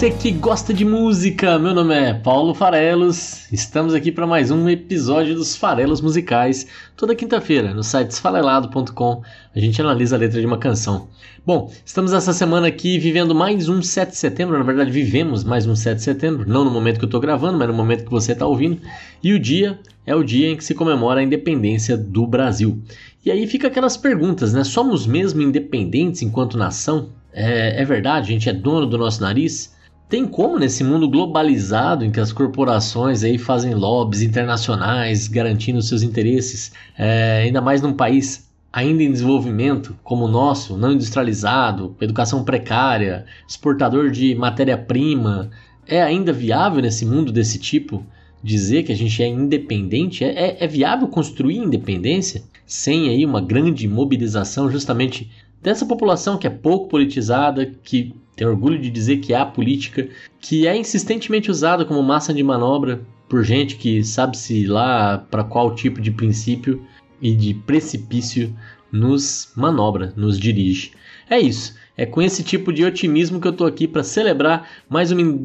Você 0.00 0.10
que 0.10 0.30
gosta 0.30 0.72
de 0.72 0.82
música! 0.82 1.58
Meu 1.58 1.74
nome 1.74 1.94
é 1.94 2.14
Paulo 2.14 2.54
Farelos. 2.54 3.52
Estamos 3.52 3.92
aqui 3.92 4.10
para 4.10 4.26
mais 4.26 4.50
um 4.50 4.66
episódio 4.66 5.34
dos 5.34 5.54
Farelos 5.54 6.00
Musicais. 6.00 6.66
Toda 6.96 7.14
quinta-feira, 7.14 7.74
no 7.74 7.84
site 7.84 8.10
esfarelado.com, 8.12 9.22
a 9.54 9.60
gente 9.60 9.78
analisa 9.78 10.16
a 10.16 10.18
letra 10.18 10.40
de 10.40 10.46
uma 10.46 10.56
canção. 10.56 11.08
Bom, 11.44 11.70
estamos 11.84 12.14
essa 12.14 12.32
semana 12.32 12.66
aqui 12.66 12.98
vivendo 12.98 13.34
mais 13.34 13.68
um 13.68 13.82
7 13.82 14.12
de 14.12 14.16
setembro. 14.16 14.56
Na 14.56 14.64
verdade, 14.64 14.90
vivemos 14.90 15.44
mais 15.44 15.66
um 15.66 15.76
7 15.76 15.98
de 15.98 16.02
setembro. 16.02 16.48
Não 16.48 16.64
no 16.64 16.70
momento 16.70 16.96
que 16.96 17.04
eu 17.04 17.08
estou 17.08 17.20
gravando, 17.20 17.58
mas 17.58 17.68
no 17.68 17.74
momento 17.74 18.06
que 18.06 18.10
você 18.10 18.32
está 18.32 18.46
ouvindo. 18.46 18.80
E 19.22 19.34
o 19.34 19.38
dia 19.38 19.78
é 20.06 20.14
o 20.14 20.24
dia 20.24 20.48
em 20.48 20.56
que 20.56 20.64
se 20.64 20.74
comemora 20.74 21.20
a 21.20 21.22
independência 21.22 21.94
do 21.94 22.26
Brasil. 22.26 22.80
E 23.22 23.30
aí 23.30 23.46
fica 23.46 23.68
aquelas 23.68 23.98
perguntas, 23.98 24.54
né? 24.54 24.64
Somos 24.64 25.06
mesmo 25.06 25.42
independentes 25.42 26.22
enquanto 26.22 26.56
nação? 26.56 27.10
É, 27.34 27.82
é 27.82 27.84
verdade, 27.84 28.30
a 28.30 28.32
gente 28.32 28.48
é 28.48 28.52
dono 28.54 28.86
do 28.86 28.96
nosso 28.96 29.20
nariz? 29.20 29.78
Tem 30.10 30.26
como 30.26 30.58
nesse 30.58 30.82
mundo 30.82 31.08
globalizado 31.08 32.04
em 32.04 32.10
que 32.10 32.18
as 32.18 32.32
corporações 32.32 33.22
aí 33.22 33.38
fazem 33.38 33.76
lobbies 33.76 34.22
internacionais 34.22 35.28
garantindo 35.28 35.80
seus 35.80 36.02
interesses, 36.02 36.72
é, 36.98 37.42
ainda 37.44 37.60
mais 37.60 37.80
num 37.80 37.92
país 37.92 38.50
ainda 38.72 39.04
em 39.04 39.12
desenvolvimento 39.12 39.96
como 40.02 40.24
o 40.24 40.28
nosso, 40.28 40.76
não 40.76 40.90
industrializado, 40.90 41.94
educação 42.00 42.42
precária, 42.42 43.24
exportador 43.46 44.10
de 44.10 44.34
matéria-prima, 44.34 45.48
é 45.86 46.02
ainda 46.02 46.32
viável 46.32 46.82
nesse 46.82 47.06
mundo 47.06 47.30
desse 47.30 47.60
tipo 47.60 48.04
dizer 48.42 48.82
que 48.82 48.90
a 48.90 48.96
gente 48.96 49.22
é 49.22 49.28
independente? 49.28 50.24
É, 50.24 50.30
é, 50.30 50.64
é 50.64 50.66
viável 50.66 51.06
construir 51.06 51.58
independência 51.58 52.42
sem 52.66 53.08
aí 53.08 53.24
uma 53.24 53.40
grande 53.40 53.86
mobilização 53.86 54.68
justamente 54.68 55.30
dessa 55.62 55.86
população 55.86 56.36
que 56.36 56.48
é 56.48 56.50
pouco 56.50 56.88
politizada, 56.88 57.64
que 57.84 58.12
tem 58.36 58.46
orgulho 58.46 58.78
de 58.78 58.90
dizer 58.90 59.18
que 59.18 59.34
há 59.34 59.44
política, 59.44 60.08
que 60.40 60.66
é 60.66 60.76
insistentemente 60.76 61.50
usada 61.50 61.84
como 61.84 62.02
massa 62.02 62.32
de 62.32 62.42
manobra 62.42 63.00
por 63.28 63.44
gente 63.44 63.76
que 63.76 64.02
sabe-se 64.02 64.66
lá 64.66 65.18
para 65.30 65.44
qual 65.44 65.74
tipo 65.74 66.00
de 66.00 66.10
princípio 66.10 66.84
e 67.22 67.34
de 67.34 67.54
precipício 67.54 68.52
nos 68.90 69.52
manobra, 69.54 70.12
nos 70.16 70.38
dirige. 70.38 70.92
É 71.28 71.38
isso. 71.38 71.78
É 71.96 72.06
com 72.06 72.22
esse 72.22 72.42
tipo 72.42 72.72
de 72.72 72.84
otimismo 72.84 73.40
que 73.40 73.46
eu 73.46 73.52
tô 73.52 73.66
aqui 73.66 73.86
para 73.86 74.02
celebrar 74.02 74.68
mais 74.88 75.12
um 75.12 75.44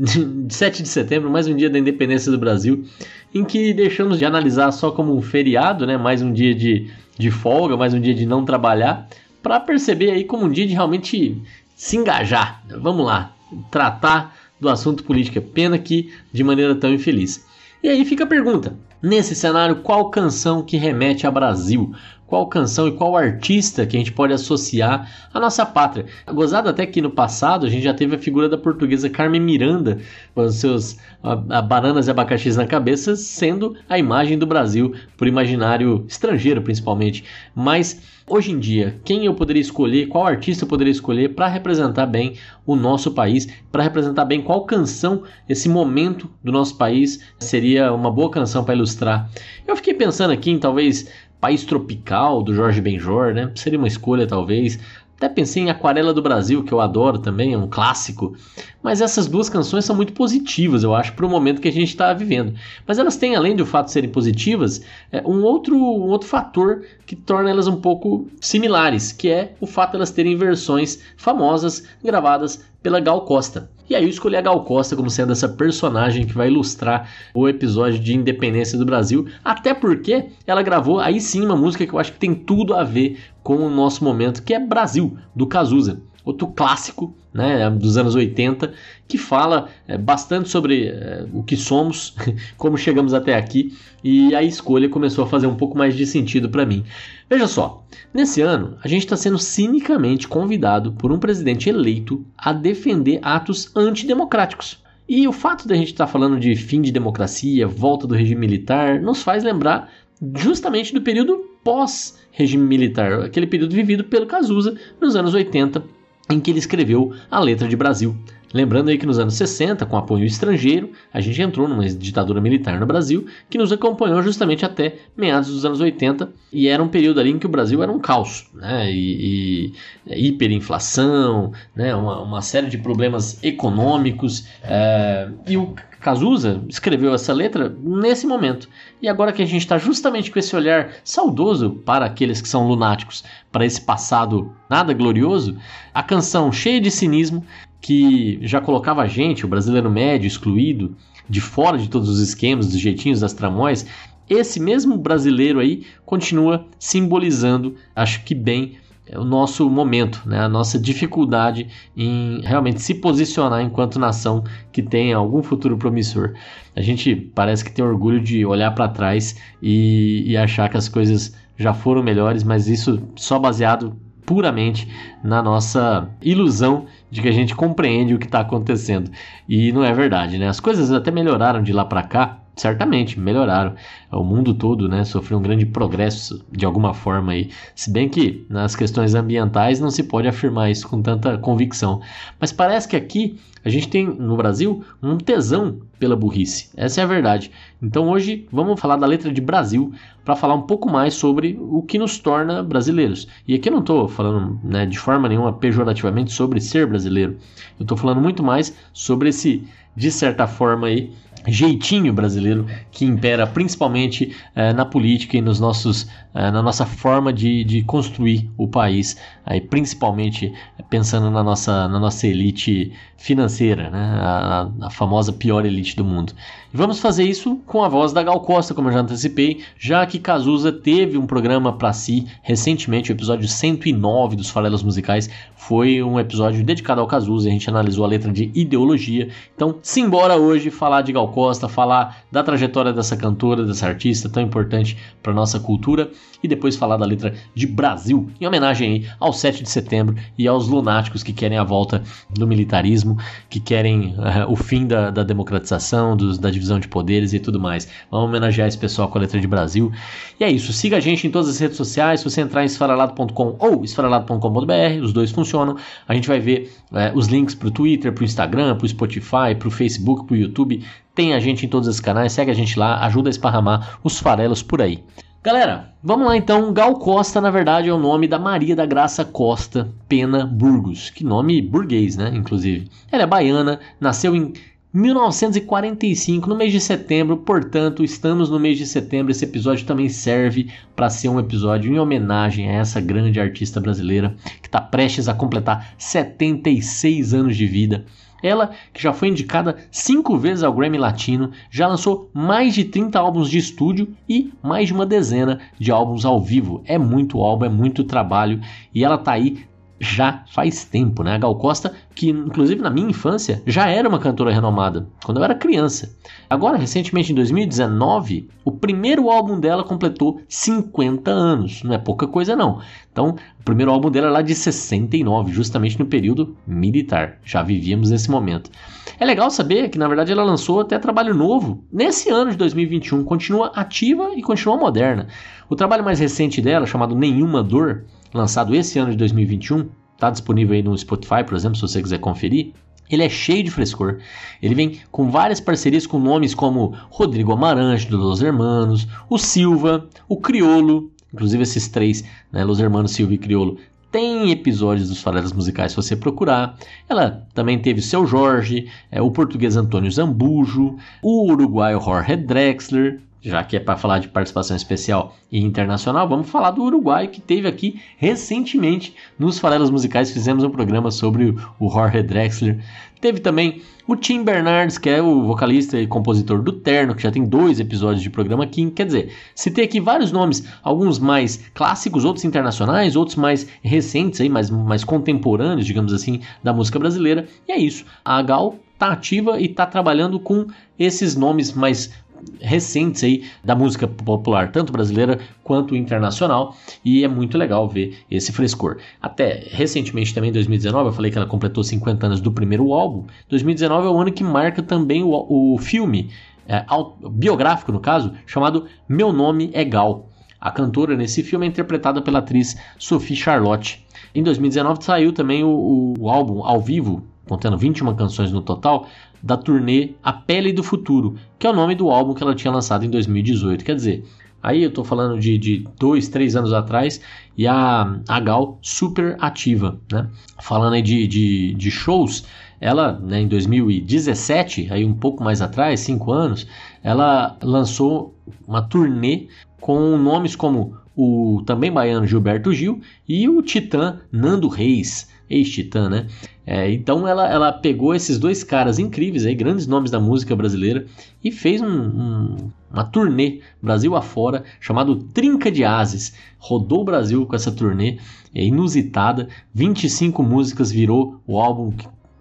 7 0.49 0.81
de 0.81 0.87
setembro, 0.87 1.29
mais 1.29 1.47
um 1.47 1.55
dia 1.55 1.69
da 1.69 1.77
independência 1.77 2.31
do 2.31 2.37
Brasil, 2.37 2.85
em 3.33 3.43
que 3.43 3.73
deixamos 3.73 4.17
de 4.17 4.25
analisar 4.25 4.71
só 4.71 4.89
como 4.89 5.15
um 5.15 5.21
feriado, 5.21 5.85
né? 5.85 5.97
Mais 5.97 6.21
um 6.21 6.31
dia 6.31 6.55
de, 6.55 6.89
de 7.17 7.29
folga, 7.29 7.75
mais 7.75 7.93
um 7.93 7.99
dia 7.99 8.15
de 8.15 8.25
não 8.25 8.45
trabalhar, 8.45 9.07
para 9.43 9.59
perceber 9.59 10.11
aí 10.11 10.23
como 10.23 10.45
um 10.45 10.49
dia 10.49 10.65
de 10.65 10.73
realmente 10.73 11.39
se 11.75 11.97
engajar. 11.97 12.63
Vamos 12.67 13.05
lá, 13.05 13.33
tratar 13.69 14.35
do 14.59 14.69
assunto 14.69 15.03
política. 15.03 15.41
Pena 15.41 15.77
que 15.77 16.13
de 16.31 16.43
maneira 16.43 16.73
tão 16.75 16.93
infeliz. 16.93 17.45
E 17.83 17.89
aí 17.89 18.03
fica 18.05 18.23
a 18.23 18.27
pergunta: 18.27 18.75
nesse 19.01 19.35
cenário, 19.35 19.77
qual 19.77 20.09
canção 20.09 20.63
que 20.63 20.77
remete 20.77 21.27
a 21.27 21.31
Brasil? 21.31 21.93
Qual 22.27 22.47
canção 22.47 22.87
e 22.87 22.91
qual 22.91 23.15
artista 23.15 23.85
que 23.85 23.95
a 23.95 23.99
gente 23.99 24.11
pode 24.11 24.33
associar 24.33 25.11
à 25.33 25.39
nossa 25.39 25.65
pátria? 25.65 26.07
Gozado 26.27 26.67
até 26.67 26.85
que 26.85 27.01
no 27.01 27.11
passado 27.11 27.65
a 27.65 27.69
gente 27.69 27.83
já 27.83 27.93
teve 27.93 28.15
a 28.15 28.19
figura 28.19 28.49
da 28.49 28.57
portuguesa 28.57 29.09
Carmen 29.09 29.41
Miranda, 29.41 29.99
com 30.33 30.49
seus 30.49 30.97
a, 31.21 31.33
a 31.57 31.61
bananas 31.61 32.07
e 32.07 32.11
abacaxis 32.11 32.55
na 32.55 32.65
cabeça, 32.65 33.15
sendo 33.15 33.75
a 33.87 33.99
imagem 33.99 34.39
do 34.39 34.47
Brasil 34.47 34.95
por 35.15 35.27
imaginário 35.27 36.03
estrangeiro 36.07 36.61
principalmente. 36.61 37.23
Mas 37.53 38.01
Hoje 38.27 38.51
em 38.51 38.57
dia, 38.57 38.99
quem 39.03 39.27
eu 39.27 39.35
poderia 39.35 39.61
escolher, 39.61 40.07
qual 40.07 40.25
artista 40.25 40.63
eu 40.63 40.67
poderia 40.67 40.89
escolher 40.89 41.35
para 41.35 41.47
representar 41.47 42.07
bem 42.07 42.33
o 42.65 42.75
nosso 42.75 43.11
país, 43.11 43.47
para 43.71 43.83
representar 43.83 44.25
bem 44.25 44.41
qual 44.41 44.65
canção, 44.65 45.21
esse 45.47 45.69
momento 45.69 46.27
do 46.43 46.51
nosso 46.51 46.75
país 46.75 47.19
seria 47.37 47.93
uma 47.93 48.09
boa 48.09 48.31
canção 48.31 48.63
para 48.63 48.73
ilustrar? 48.73 49.29
Eu 49.67 49.75
fiquei 49.75 49.93
pensando 49.93 50.31
aqui 50.31 50.49
em 50.49 50.57
talvez 50.57 51.07
País 51.45 51.63
Tropical 51.63 52.41
do 52.41 52.55
Jorge 52.55 52.81
Benjor, 52.81 53.31
né? 53.31 53.51
Seria 53.53 53.77
uma 53.77 53.87
escolha 53.87 54.25
talvez. 54.25 54.79
Até 55.15 55.29
pensei 55.29 55.61
em 55.61 55.69
Aquarela 55.69 56.11
do 56.11 56.19
Brasil, 56.19 56.63
que 56.63 56.71
eu 56.71 56.81
adoro 56.81 57.19
também, 57.19 57.53
é 57.53 57.57
um 57.57 57.67
clássico. 57.67 58.35
Mas 58.81 58.99
essas 58.99 59.27
duas 59.27 59.47
canções 59.47 59.85
são 59.85 59.95
muito 59.95 60.11
positivas, 60.11 60.81
eu 60.81 60.95
acho, 60.95 61.13
para 61.13 61.23
o 61.23 61.29
momento 61.29 61.61
que 61.61 61.67
a 61.67 61.71
gente 61.71 61.89
está 61.89 62.11
vivendo. 62.13 62.55
Mas 62.87 62.97
elas 62.97 63.15
têm, 63.15 63.35
além 63.35 63.55
do 63.55 63.63
fato 63.63 63.85
de 63.85 63.91
serem 63.91 64.09
positivas, 64.09 64.81
é, 65.11 65.21
um, 65.21 65.43
outro, 65.43 65.75
um 65.75 66.09
outro 66.09 66.27
fator 66.27 66.83
que 67.05 67.15
torna 67.15 67.51
elas 67.51 67.67
um 67.67 67.79
pouco 67.79 68.27
similares, 68.41 69.11
que 69.11 69.29
é 69.29 69.53
o 69.61 69.67
fato 69.67 69.91
de 69.91 69.97
elas 69.97 70.09
terem 70.09 70.35
versões 70.35 70.99
famosas 71.15 71.83
gravadas 72.03 72.65
pela 72.81 72.99
Gal 72.99 73.21
Costa. 73.21 73.69
E 73.87 73.93
aí 73.93 74.03
eu 74.03 74.09
escolhi 74.09 74.35
a 74.35 74.41
Gal 74.41 74.63
Costa 74.63 74.95
como 74.95 75.09
sendo 75.09 75.31
essa 75.31 75.47
personagem 75.47 76.25
que 76.25 76.33
vai 76.33 76.47
ilustrar 76.47 77.09
o 77.33 77.47
episódio 77.47 77.99
de 77.99 78.15
independência 78.15 78.77
do 78.77 78.85
Brasil, 78.85 79.27
até 79.43 79.73
porque 79.73 80.25
ela 80.47 80.63
gravou 80.63 80.99
aí 80.99 81.21
sim 81.21 81.45
uma 81.45 81.55
música 81.55 81.85
que 81.85 81.93
eu 81.93 81.99
acho 81.99 82.13
que 82.13 82.19
tem 82.19 82.33
tudo 82.33 82.73
a 82.73 82.83
ver 82.83 83.19
com 83.43 83.57
o 83.57 83.69
nosso 83.69 84.03
momento, 84.03 84.41
que 84.41 84.53
é 84.53 84.59
Brasil, 84.59 85.17
do 85.35 85.45
Cazuza. 85.45 86.01
Outro 86.25 86.47
clássico 86.47 87.15
né, 87.31 87.69
dos 87.69 87.97
anos 87.97 88.15
80, 88.15 88.73
que 89.07 89.17
fala 89.17 89.69
é, 89.87 89.97
bastante 89.97 90.49
sobre 90.49 90.87
é, 90.87 91.25
o 91.31 91.43
que 91.43 91.55
somos, 91.55 92.15
como 92.57 92.77
chegamos 92.77 93.13
até 93.13 93.35
aqui, 93.35 93.77
e 94.03 94.33
a 94.33 94.41
escolha 94.41 94.89
começou 94.89 95.25
a 95.25 95.27
fazer 95.27 95.45
um 95.45 95.55
pouco 95.55 95.77
mais 95.77 95.95
de 95.95 96.07
sentido 96.07 96.49
para 96.49 96.65
mim. 96.65 96.83
Veja 97.29 97.45
só, 97.45 97.85
nesse 98.13 98.41
ano 98.41 98.77
a 98.83 98.87
gente 98.87 99.03
está 99.03 99.15
sendo 99.15 99.37
cinicamente 99.37 100.27
convidado 100.27 100.93
por 100.93 101.11
um 101.11 101.19
presidente 101.19 101.69
eleito 101.69 102.25
a 102.37 102.51
defender 102.51 103.19
atos 103.21 103.71
antidemocráticos. 103.75 104.83
E 105.07 105.27
o 105.27 105.31
fato 105.31 105.67
de 105.67 105.73
a 105.73 105.77
gente 105.77 105.91
estar 105.91 106.07
tá 106.07 106.11
falando 106.11 106.39
de 106.39 106.55
fim 106.55 106.81
de 106.81 106.91
democracia, 106.91 107.67
volta 107.67 108.07
do 108.07 108.15
regime 108.15 108.39
militar, 108.41 108.99
nos 108.99 109.21
faz 109.21 109.43
lembrar 109.43 109.91
justamente 110.35 110.93
do 110.93 111.01
período 111.01 111.37
pós-regime 111.63 112.65
militar, 112.65 113.21
aquele 113.21 113.47
período 113.47 113.75
vivido 113.75 114.03
pelo 114.05 114.25
Cazuza 114.25 114.75
nos 115.01 115.15
anos 115.15 115.33
80 115.33 115.83
em 116.29 116.39
que 116.39 116.51
ele 116.51 116.59
escreveu 116.59 117.13
a 117.29 117.39
letra 117.39 117.67
de 117.67 117.75
Brasil. 117.75 118.15
Lembrando 118.55 118.87
aí 118.87 118.97
que 118.97 119.05
nos 119.05 119.19
anos 119.19 119.33
60, 119.33 119.85
com 119.85 119.97
apoio 119.97 120.23
estrangeiro, 120.23 120.93
a 121.13 121.19
gente 121.19 121.41
entrou 121.41 121.67
numa 121.67 121.85
ditadura 121.85 122.39
militar 122.39 122.79
no 122.79 122.85
Brasil 122.85 123.25
que 123.49 123.57
nos 123.57 123.69
acompanhou 123.69 124.23
justamente 124.23 124.63
até 124.63 124.95
meados 125.17 125.49
dos 125.49 125.65
anos 125.65 125.81
80 125.81 126.29
e 126.53 126.69
era 126.69 126.81
um 126.81 126.87
período 126.87 127.19
ali 127.19 127.31
em 127.31 127.37
que 127.37 127.45
o 127.45 127.49
Brasil 127.49 127.83
era 127.83 127.91
um 127.91 127.99
caos, 127.99 128.49
né? 128.53 128.89
E, 128.89 129.73
e 130.07 130.27
hiperinflação, 130.27 131.51
né? 131.75 131.93
Uma, 131.93 132.21
uma, 132.21 132.41
série 132.41 132.67
de 132.67 132.77
problemas 132.77 133.43
econômicos 133.43 134.47
é, 134.63 135.27
e 135.45 135.57
o 135.57 135.75
Cazuza 136.05 136.63
escreveu 136.69 137.15
essa 137.15 137.33
letra 137.33 137.75
nesse 137.81 138.27
momento. 138.27 138.69
E 139.01 139.09
agora 139.09 139.33
que 139.33 139.41
a 139.41 139.45
gente 139.45 139.63
está 139.63 139.77
justamente 139.79 140.29
com 140.29 140.37
esse 140.37 140.55
olhar 140.55 140.91
saudoso 141.03 141.81
para 141.83 142.05
aqueles 142.05 142.39
que 142.39 142.47
são 142.47 142.67
lunáticos, 142.67 143.23
para 143.51 143.65
esse 143.65 143.81
passado 143.81 144.53
nada 144.69 144.93
glorioso, 144.93 145.57
a 145.91 146.03
canção 146.03 146.51
cheia 146.51 146.79
de 146.79 146.91
cinismo 146.91 147.43
que 147.81 148.39
já 148.41 148.59
colocava 148.59 149.01
a 149.01 149.07
gente, 149.07 149.45
o 149.45 149.47
brasileiro 149.47 149.89
médio, 149.89 150.27
excluído, 150.27 150.95
de 151.29 151.41
fora 151.41 151.77
de 151.77 151.89
todos 151.89 152.09
os 152.09 152.19
esquemas, 152.19 152.67
dos 152.67 152.79
jeitinhos, 152.79 153.19
das 153.19 153.33
tramóias, 153.33 153.85
esse 154.29 154.59
mesmo 154.59 154.97
brasileiro 154.97 155.59
aí 155.59 155.85
continua 156.05 156.65
simbolizando, 156.79 157.75
acho 157.95 158.23
que 158.23 158.33
bem, 158.33 158.77
o 159.13 159.23
nosso 159.23 159.69
momento, 159.69 160.23
né? 160.25 160.39
a 160.39 160.49
nossa 160.49 160.79
dificuldade 160.79 161.67
em 161.95 162.41
realmente 162.41 162.81
se 162.81 162.95
posicionar 162.95 163.61
enquanto 163.61 163.99
nação 163.99 164.43
que 164.71 164.81
tem 164.81 165.13
algum 165.13 165.43
futuro 165.43 165.77
promissor. 165.77 166.33
A 166.75 166.81
gente 166.81 167.15
parece 167.15 167.63
que 167.63 167.71
tem 167.71 167.85
orgulho 167.85 168.19
de 168.19 168.43
olhar 168.45 168.71
para 168.71 168.87
trás 168.87 169.35
e, 169.61 170.23
e 170.25 170.35
achar 170.35 170.69
que 170.69 170.77
as 170.77 170.89
coisas 170.89 171.35
já 171.57 171.73
foram 171.73 172.01
melhores, 172.01 172.43
mas 172.43 172.67
isso 172.67 173.01
só 173.15 173.37
baseado 173.37 173.95
puramente 174.25 174.87
na 175.23 175.41
nossa 175.41 176.09
ilusão 176.21 176.87
de 177.15 177.21
que 177.21 177.29
a 177.29 177.31
gente 177.31 177.55
compreende 177.55 178.13
o 178.13 178.19
que 178.19 178.25
está 178.25 178.41
acontecendo. 178.41 179.09
E 179.47 179.71
não 179.71 179.83
é 179.85 179.93
verdade, 179.93 180.37
né? 180.37 180.49
As 180.49 180.59
coisas 180.59 180.91
até 180.91 181.11
melhoraram 181.11 181.63
de 181.63 181.71
lá 181.71 181.85
para 181.85 182.03
cá, 182.03 182.39
certamente 182.55 183.19
melhoraram. 183.19 183.75
O 184.11 184.23
mundo 184.23 184.53
todo 184.53 184.87
né, 184.87 185.03
sofreu 185.03 185.37
um 185.37 185.41
grande 185.41 185.65
progresso 185.65 186.43
de 186.51 186.65
alguma 186.65 186.93
forma 186.93 187.33
aí. 187.33 187.49
Se 187.75 187.91
bem 187.91 188.07
que 188.07 188.45
nas 188.49 188.75
questões 188.75 189.13
ambientais 189.13 189.79
não 189.79 189.91
se 189.91 190.03
pode 190.03 190.27
afirmar 190.27 190.71
isso 190.71 190.87
com 190.87 191.01
tanta 191.01 191.37
convicção. 191.37 192.01
Mas 192.39 192.51
parece 192.51 192.87
que 192.87 192.95
aqui 192.95 193.37
a 193.65 193.69
gente 193.69 193.87
tem 193.87 194.05
no 194.05 194.37
Brasil 194.37 194.83
um 195.01 195.17
tesão 195.17 195.79
pela 195.97 196.15
burrice. 196.15 196.69
Essa 196.77 197.01
é 197.01 197.03
a 197.03 197.07
verdade. 197.07 197.51
Então 197.81 198.09
hoje 198.09 198.47
vamos 198.51 198.79
falar 198.79 198.95
da 198.95 199.07
letra 199.07 199.33
de 199.33 199.41
Brasil 199.41 199.91
para 200.23 200.35
falar 200.35 200.53
um 200.53 200.61
pouco 200.61 200.87
mais 200.87 201.15
sobre 201.15 201.57
o 201.59 201.81
que 201.81 201.97
nos 201.97 202.19
torna 202.19 202.61
brasileiros. 202.61 203.27
E 203.47 203.55
aqui 203.55 203.69
eu 203.69 203.73
não 203.73 203.79
estou 203.79 204.07
falando 204.07 204.59
né, 204.63 204.85
de 204.85 204.99
forma 204.99 205.27
nenhuma 205.27 205.51
pejorativamente 205.51 206.31
sobre 206.31 206.61
ser 206.61 206.85
brasileiro. 206.85 207.37
Eu 207.79 207.83
estou 207.83 207.97
falando 207.97 208.21
muito 208.21 208.43
mais 208.43 208.75
sobre 208.93 209.29
esse, 209.29 209.67
de 209.95 210.11
certa 210.11 210.45
forma 210.45 210.85
aí, 210.85 211.11
jeitinho 211.47 212.13
brasileiro 212.13 212.65
que 212.91 213.05
impera 213.05 213.45
principalmente 213.45 214.35
eh, 214.55 214.73
na 214.73 214.85
política 214.85 215.37
e 215.37 215.41
nos 215.41 215.59
nossos, 215.59 216.07
na 216.35 216.61
nossa 216.61 216.85
forma 216.85 217.31
de, 217.31 217.63
de 217.63 217.81
construir 217.81 218.51
o 218.57 218.67
país, 218.67 219.15
aí, 219.45 219.61
principalmente 219.61 220.53
pensando 220.89 221.31
na 221.31 221.41
nossa, 221.41 221.87
na 221.87 221.97
nossa 221.97 222.27
elite 222.27 222.91
financeira, 223.17 223.89
né? 223.89 224.19
a, 224.19 224.69
a 224.81 224.89
famosa 224.89 225.31
pior 225.31 225.65
elite 225.65 225.95
do 225.95 226.03
mundo. 226.03 226.33
E 226.73 226.77
vamos 226.77 226.99
fazer 226.99 227.23
isso 227.23 227.55
com 227.65 227.83
a 227.83 227.87
voz 227.87 228.11
da 228.11 228.21
Gal 228.21 228.41
Costa, 228.41 228.73
como 228.73 228.89
eu 228.89 228.93
já 228.93 228.99
antecipei, 228.99 229.63
já 229.79 230.05
que 230.05 230.19
Cazuza 230.19 230.73
teve 230.73 231.17
um 231.17 231.25
programa 231.25 231.71
para 231.71 231.93
si 231.93 232.27
recentemente, 232.41 233.11
o 233.11 233.13
episódio 233.13 233.47
109 233.47 234.35
dos 234.35 234.49
Farelos 234.49 234.83
Musicais 234.83 235.29
foi 235.55 236.03
um 236.03 236.19
episódio 236.19 236.63
dedicado 236.63 236.99
ao 236.99 237.07
Cazuza, 237.07 237.47
a 237.47 237.51
gente 237.51 237.69
analisou 237.69 238.03
a 238.03 238.09
letra 238.09 238.31
de 238.31 238.51
ideologia. 238.53 239.29
Então, 239.55 239.79
simbora 239.81 240.35
hoje 240.35 240.69
falar 240.69 241.01
de 241.01 241.13
Gal 241.13 241.29
Costa, 241.29 241.69
falar 241.69 242.23
da 242.29 242.43
trajetória 242.43 242.91
dessa 242.91 243.15
cantora, 243.15 243.63
dessa 243.63 243.87
artista 243.87 244.27
tão 244.27 244.43
importante 244.43 244.97
para 245.23 245.33
nossa 245.33 245.59
cultura 245.59 246.11
e 246.45 246.47
depois 246.47 246.75
falar 246.75 246.97
da 246.97 247.05
letra 247.05 247.33
de 247.53 247.67
Brasil, 247.67 248.29
em 248.39 248.45
homenagem 248.45 249.05
ao 249.19 249.33
7 249.33 249.63
de 249.63 249.69
setembro 249.69 250.15
e 250.37 250.47
aos 250.47 250.67
lunáticos 250.67 251.23
que 251.23 251.33
querem 251.33 251.57
a 251.57 251.63
volta 251.63 252.03
do 252.29 252.47
militarismo, 252.47 253.17
que 253.49 253.59
querem 253.59 254.15
uh, 254.17 254.49
o 254.49 254.55
fim 254.55 254.85
da, 254.85 255.09
da 255.09 255.23
democratização, 255.23 256.15
dos, 256.15 256.37
da 256.37 256.49
divisão 256.49 256.79
de 256.79 256.87
poderes 256.87 257.33
e 257.33 257.39
tudo 257.39 257.59
mais. 257.59 257.87
Vamos 258.11 258.29
homenagear 258.29 258.67
esse 258.67 258.77
pessoal 258.77 259.07
com 259.09 259.17
a 259.17 259.21
letra 259.21 259.39
de 259.39 259.47
Brasil. 259.47 259.91
E 260.39 260.43
é 260.43 260.51
isso, 260.51 260.71
siga 260.71 260.97
a 260.97 260.99
gente 260.99 261.27
em 261.27 261.31
todas 261.31 261.49
as 261.49 261.59
redes 261.59 261.77
sociais, 261.77 262.19
se 262.19 262.29
você 262.29 262.41
entrar 262.41 262.63
em 262.63 262.67
esfarelado.com 262.67 263.55
ou 263.59 263.83
esfarelado.com.br, 263.83 265.01
os 265.01 265.11
dois 265.11 265.31
funcionam. 265.31 265.77
A 266.07 266.13
gente 266.13 266.27
vai 266.27 266.39
ver 266.39 266.71
uh, 266.91 267.17
os 267.17 267.27
links 267.27 267.55
para 267.55 267.67
o 267.67 267.71
Twitter, 267.71 268.13
para 268.13 268.21
o 268.21 268.25
Instagram, 268.25 268.75
para 268.75 268.85
o 268.85 268.89
Spotify, 268.89 269.55
para 269.57 269.67
o 269.67 269.71
Facebook, 269.71 270.25
para 270.25 270.33
o 270.33 270.37
YouTube. 270.37 270.83
Tem 271.13 271.33
a 271.33 271.39
gente 271.39 271.65
em 271.65 271.69
todos 271.69 271.87
esses 271.87 272.01
canais, 272.01 272.33
segue 272.33 272.51
a 272.51 272.53
gente 272.53 272.77
lá, 272.77 273.03
ajuda 273.05 273.29
a 273.29 273.31
esparramar 273.31 273.97
os 274.03 274.19
farelos 274.19 274.61
por 274.61 274.81
aí. 274.81 275.01
Galera, 275.45 275.93
vamos 276.01 276.25
lá 276.25 276.35
então. 276.35 276.73
Gal 276.73 276.95
Costa, 276.95 277.39
na 277.39 277.51
verdade, 277.51 277.87
é 277.87 277.93
o 277.93 277.99
nome 277.99 278.27
da 278.27 278.39
Maria 278.39 278.75
da 278.75 278.83
Graça 278.83 279.23
Costa 279.23 279.93
Pena 280.09 280.43
Burgos. 280.43 281.11
Que 281.11 281.23
nome 281.23 281.61
burguês, 281.61 282.17
né? 282.17 282.31
Inclusive. 282.33 282.89
Ela 283.11 283.21
é 283.21 283.27
baiana, 283.27 283.79
nasceu 283.99 284.35
em 284.35 284.53
1945, 284.91 286.49
no 286.49 286.55
mês 286.55 286.71
de 286.71 286.81
setembro, 286.81 287.37
portanto, 287.37 288.03
estamos 288.03 288.49
no 288.49 288.59
mês 288.59 288.79
de 288.79 288.87
setembro. 288.87 289.31
Esse 289.31 289.45
episódio 289.45 289.85
também 289.85 290.09
serve 290.09 290.71
para 290.95 291.11
ser 291.11 291.29
um 291.29 291.39
episódio 291.39 291.93
em 291.93 291.99
homenagem 291.99 292.67
a 292.67 292.79
essa 292.79 292.99
grande 292.99 293.39
artista 293.39 293.79
brasileira 293.79 294.35
que 294.63 294.67
está 294.67 294.81
prestes 294.81 295.27
a 295.27 295.33
completar 295.35 295.93
76 295.99 297.35
anos 297.35 297.55
de 297.55 297.67
vida. 297.67 298.03
Ela, 298.45 298.71
que 298.93 299.01
já 299.01 299.11
foi 299.11 299.29
indicada 299.29 299.77
cinco 299.89 300.37
vezes 300.37 300.63
ao 300.63 300.73
Grammy 300.73 300.97
Latino, 300.97 301.51
já 301.71 301.87
lançou 301.87 302.29
mais 302.33 302.75
de 302.75 302.83
30 302.83 303.17
álbuns 303.19 303.49
de 303.49 303.57
estúdio 303.57 304.15
e 304.29 304.53
mais 304.61 304.87
de 304.87 304.93
uma 304.93 305.05
dezena 305.05 305.59
de 305.79 305.91
álbuns 305.91 306.25
ao 306.25 306.39
vivo. 306.39 306.83
É 306.85 306.97
muito 306.97 307.41
álbum, 307.41 307.65
é 307.65 307.69
muito 307.69 308.03
trabalho 308.03 308.61
e 308.93 309.03
ela 309.03 309.17
tá 309.17 309.31
aí 309.31 309.65
já 309.99 310.43
faz 310.51 310.85
tempo, 310.85 311.23
né? 311.23 311.35
A 311.35 311.37
Gal 311.37 311.55
Costa, 311.55 311.93
que 312.13 312.29
inclusive 312.29 312.81
na 312.81 312.89
minha 312.89 313.09
infância 313.09 313.61
já 313.65 313.87
era 313.87 314.07
uma 314.07 314.19
cantora 314.19 314.51
renomada, 314.51 315.07
quando 315.23 315.37
eu 315.37 315.43
era 315.43 315.55
criança. 315.55 316.15
Agora, 316.49 316.77
recentemente 316.77 317.31
em 317.31 317.35
2019, 317.35 318.49
o 318.63 318.71
primeiro 318.71 319.29
álbum 319.29 319.59
dela 319.59 319.83
completou 319.83 320.41
50 320.47 321.31
anos. 321.31 321.83
Não 321.83 321.93
é 321.93 321.97
pouca 321.97 322.27
coisa 322.27 322.55
não. 322.55 322.81
Então, 323.11 323.35
o 323.59 323.63
primeiro 323.63 323.91
álbum 323.91 324.11
dela 324.11 324.27
é 324.27 324.31
lá 324.31 324.41
de 324.41 324.53
69, 324.53 325.51
justamente 325.51 325.97
no 325.97 326.05
período 326.05 326.55
militar. 326.67 327.39
Já 327.43 327.63
vivíamos 327.63 328.11
nesse 328.11 328.29
momento. 328.29 328.69
É 329.17 329.25
legal 329.25 329.49
saber 329.49 329.89
que 329.89 329.97
na 329.97 330.07
verdade 330.07 330.31
ela 330.31 330.43
lançou 330.43 330.81
até 330.81 330.99
trabalho 330.99 331.33
novo 331.33 331.83
nesse 331.91 332.29
ano 332.29 332.51
de 332.51 332.57
2021, 332.57 333.23
continua 333.23 333.71
ativa 333.73 334.31
e 334.35 334.41
continua 334.41 334.77
moderna. 334.77 335.27
O 335.69 335.75
trabalho 335.75 336.03
mais 336.03 336.19
recente 336.19 336.61
dela, 336.61 336.85
chamado 336.85 337.15
Nenhuma 337.15 337.63
Dor, 337.63 338.03
lançado 338.35 338.75
esse 338.75 338.99
ano 338.99 339.11
de 339.11 339.17
2021, 339.17 339.89
está 340.13 340.29
disponível 340.29 340.75
aí 340.75 340.83
no 340.83 340.97
Spotify, 340.97 341.43
por 341.45 341.55
exemplo, 341.55 341.75
se 341.75 341.81
você 341.81 342.01
quiser 342.01 342.19
conferir. 342.19 342.73
Ele 343.09 343.23
é 343.23 343.29
cheio 343.29 343.63
de 343.63 343.69
frescor. 343.69 344.17
Ele 344.61 344.73
vem 344.73 344.99
com 345.11 345.29
várias 345.29 345.59
parcerias 345.59 346.07
com 346.07 346.19
nomes 346.19 346.55
como 346.55 346.95
Rodrigo 347.09 347.51
Amarante, 347.51 348.07
do 348.07 348.17
Los 348.17 348.41
Hermanos, 348.41 349.07
o 349.29 349.37
Silva, 349.37 350.07
o 350.27 350.37
Criolo, 350.37 351.11
inclusive 351.31 351.63
esses 351.63 351.87
três, 351.87 352.23
né, 352.51 352.63
Los 352.63 352.79
Hermanos, 352.79 353.11
Silva 353.11 353.33
e 353.33 353.37
Criolo, 353.37 353.77
tem 354.11 354.49
episódios 354.49 355.09
dos 355.09 355.21
farelas 355.21 355.51
musicais 355.51 355.91
se 355.91 355.97
você 355.97 356.15
procurar. 356.15 356.77
Ela 357.09 357.45
também 357.53 357.77
teve 357.77 358.01
seu 358.01 358.25
Jorge, 358.25 358.89
é, 359.11 359.21
o 359.21 359.29
português 359.29 359.75
Antônio 359.75 360.09
Zambujo, 360.09 360.95
o 361.21 361.51
uruguaio 361.51 361.99
Jorge 361.99 362.37
Drexler, 362.37 363.19
já 363.45 363.63
que 363.63 363.77
é 363.77 363.79
para 363.79 363.95
falar 363.95 364.19
de 364.19 364.27
participação 364.27 364.75
especial 364.75 365.35
e 365.51 365.61
internacional, 365.61 366.27
vamos 366.27 366.49
falar 366.49 366.71
do 366.71 366.83
Uruguai 366.83 367.27
que 367.27 367.39
teve 367.39 367.67
aqui 367.67 368.01
recentemente 368.17 369.15
nos 369.37 369.59
Farelas 369.59 369.91
Musicais. 369.91 370.31
Fizemos 370.31 370.63
um 370.63 370.69
programa 370.71 371.11
sobre 371.11 371.55
o 371.79 371.89
Jorge 371.89 372.23
Drexler. 372.23 372.83
Teve 373.21 373.39
também 373.39 373.81
o 374.07 374.15
Tim 374.15 374.43
Bernardes, 374.43 374.97
que 374.97 375.09
é 375.09 375.21
o 375.21 375.43
vocalista 375.43 375.99
e 375.99 376.07
compositor 376.07 376.61
do 376.61 376.71
Terno, 376.71 377.15
que 377.15 377.23
já 377.23 377.31
tem 377.31 377.45
dois 377.45 377.79
episódios 377.79 378.21
de 378.21 378.29
programa 378.29 378.63
aqui. 378.63 378.89
Quer 378.91 379.05
dizer, 379.05 379.33
citei 379.53 379.85
aqui 379.85 379.99
vários 379.99 380.31
nomes, 380.31 380.67
alguns 380.83 381.19
mais 381.19 381.57
clássicos, 381.73 382.25
outros 382.25 382.45
internacionais, 382.45 383.15
outros 383.15 383.35
mais 383.35 383.67
recentes, 383.81 384.41
aí, 384.41 384.49
mais, 384.49 384.69
mais 384.69 385.03
contemporâneos, 385.03 385.85
digamos 385.85 386.13
assim, 386.13 386.41
da 386.63 386.73
música 386.73 386.99
brasileira. 386.99 387.47
E 387.67 387.71
é 387.71 387.77
isso. 387.77 388.05
A 388.23 388.41
Gal 388.41 388.75
tá 388.97 389.11
ativa 389.11 389.59
e 389.59 389.67
tá 389.67 389.85
trabalhando 389.85 390.39
com 390.39 390.67
esses 390.97 391.35
nomes 391.35 391.73
mais 391.73 392.11
recentes 392.59 393.23
aí 393.23 393.43
da 393.63 393.75
música 393.75 394.07
popular, 394.07 394.71
tanto 394.71 394.91
brasileira 394.91 395.39
quanto 395.63 395.95
internacional, 395.95 396.75
e 397.03 397.23
é 397.23 397.27
muito 397.27 397.57
legal 397.57 397.87
ver 397.87 398.17
esse 398.29 398.51
frescor. 398.51 398.97
Até 399.21 399.67
recentemente 399.71 400.33
também, 400.33 400.51
2019, 400.51 401.09
eu 401.09 401.13
falei 401.13 401.31
que 401.31 401.37
ela 401.37 401.47
completou 401.47 401.83
50 401.83 402.25
anos 402.25 402.41
do 402.41 402.51
primeiro 402.51 402.93
álbum. 402.93 403.25
2019 403.49 404.07
é 404.07 404.09
o 404.09 404.17
ano 404.19 404.31
que 404.31 404.43
marca 404.43 404.81
também 404.81 405.23
o, 405.23 405.73
o 405.73 405.77
filme, 405.77 406.29
é, 406.67 406.85
biográfico 407.31 407.91
no 407.91 407.99
caso, 407.99 408.33
chamado 408.45 408.85
Meu 409.07 409.31
Nome 409.31 409.69
é 409.73 409.83
Gal. 409.83 410.29
A 410.59 410.71
cantora 410.71 411.15
nesse 411.15 411.43
filme 411.43 411.65
é 411.65 411.69
interpretada 411.69 412.21
pela 412.21 412.39
atriz 412.39 412.75
Sophie 412.97 413.35
Charlotte. 413.35 414.03
Em 414.33 414.41
2019 414.41 415.03
saiu 415.03 415.31
também 415.31 415.63
o, 415.63 416.13
o 416.17 416.29
álbum 416.29 416.63
ao 416.63 416.81
vivo, 416.81 417.23
contendo 417.47 417.77
21 417.77 418.15
canções 418.15 418.51
no 418.51 418.61
total, 418.61 419.07
da 419.45 419.55
turnê 419.55 420.15
A 420.23 420.33
Pele 420.33 420.73
do 420.73 420.83
Futuro, 420.83 421.35
que 421.59 421.67
é 421.67 421.69
o 421.69 421.73
nome 421.73 421.93
do 421.93 422.09
álbum 422.09 422.33
que 422.33 422.41
ela 422.41 422.55
tinha 422.55 422.73
lançado 422.73 423.05
em 423.05 423.09
2018. 423.11 423.85
Quer 423.85 423.95
dizer, 423.95 424.25
aí 424.61 424.81
eu 424.81 424.91
tô 424.91 425.03
falando 425.03 425.39
de, 425.39 425.55
de 425.59 425.87
dois, 425.99 426.27
três 426.27 426.55
anos 426.55 426.73
atrás 426.73 427.21
e 427.55 427.67
a, 427.67 428.19
a 428.27 428.39
Gal 428.39 428.79
super 428.81 429.37
ativa, 429.39 429.99
né? 430.11 430.27
Falando 430.59 430.93
aí 430.93 431.01
de, 431.03 431.27
de, 431.27 431.75
de 431.75 431.91
shows, 431.91 432.43
ela 432.81 433.19
né, 433.19 433.41
em 433.41 433.47
2017, 433.47 434.87
aí 434.91 435.05
um 435.05 435.13
pouco 435.13 435.43
mais 435.43 435.61
atrás, 435.61 435.99
cinco 435.99 436.31
anos, 436.31 436.65
ela 437.03 437.55
lançou 437.61 438.35
uma 438.67 438.81
turnê 438.81 439.47
com 439.79 440.17
nomes 440.17 440.55
como 440.55 440.97
o 441.15 441.61
também 441.67 441.91
baiano 441.91 442.25
Gilberto 442.25 442.73
Gil 442.73 442.99
e 443.29 443.47
o 443.47 443.61
titã 443.61 444.19
Nando 444.31 444.67
Reis 444.67 445.29
ex-Titã, 445.49 446.09
né? 446.09 446.27
É, 446.65 446.91
então 446.91 447.27
ela, 447.27 447.47
ela 447.47 447.71
pegou 447.71 448.15
esses 448.15 448.39
dois 448.39 448.63
caras 448.63 448.97
incríveis, 448.97 449.45
aí, 449.45 449.53
grandes 449.53 449.85
nomes 449.85 450.09
da 450.09 450.19
música 450.19 450.55
brasileira, 450.55 451.05
e 451.43 451.51
fez 451.51 451.81
um, 451.81 451.87
um, 451.87 452.71
uma 452.91 453.03
turnê 453.03 453.61
Brasil 453.81 454.15
afora, 454.15 454.63
chamado 454.79 455.15
Trinca 455.15 455.71
de 455.71 455.83
Ases. 455.83 456.33
Rodou 456.57 457.01
o 457.01 457.05
Brasil 457.05 457.45
com 457.45 457.55
essa 457.55 457.71
turnê, 457.71 458.17
é 458.53 458.63
inusitada, 458.63 459.47
25 459.73 460.41
músicas, 460.41 460.91
virou 460.91 461.39
o 461.45 461.59
álbum 461.59 461.93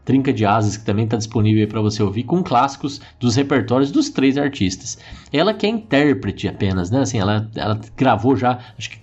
Trinca 0.05 0.33
de 0.33 0.45
Asas, 0.45 0.77
que 0.77 0.85
também 0.85 1.05
está 1.05 1.17
disponível 1.17 1.67
para 1.67 1.81
você 1.81 2.03
ouvir, 2.03 2.25
com 2.25 2.43
clássicos 2.43 3.01
dos 3.19 3.37
repertórios 3.37 3.91
dos 3.91 4.11
três 4.11 4.37
artistas. 4.37 4.99
Ela 5.33 5.55
que 5.55 5.67
é 5.67 5.69
intérprete 5.69 6.47
apenas, 6.47 6.91
né? 6.91 7.01
Assim, 7.01 7.19
ela, 7.19 7.51
ela 7.55 7.81
gravou 7.97 8.37
já, 8.37 8.59
acho 8.79 8.91
que 8.91 8.99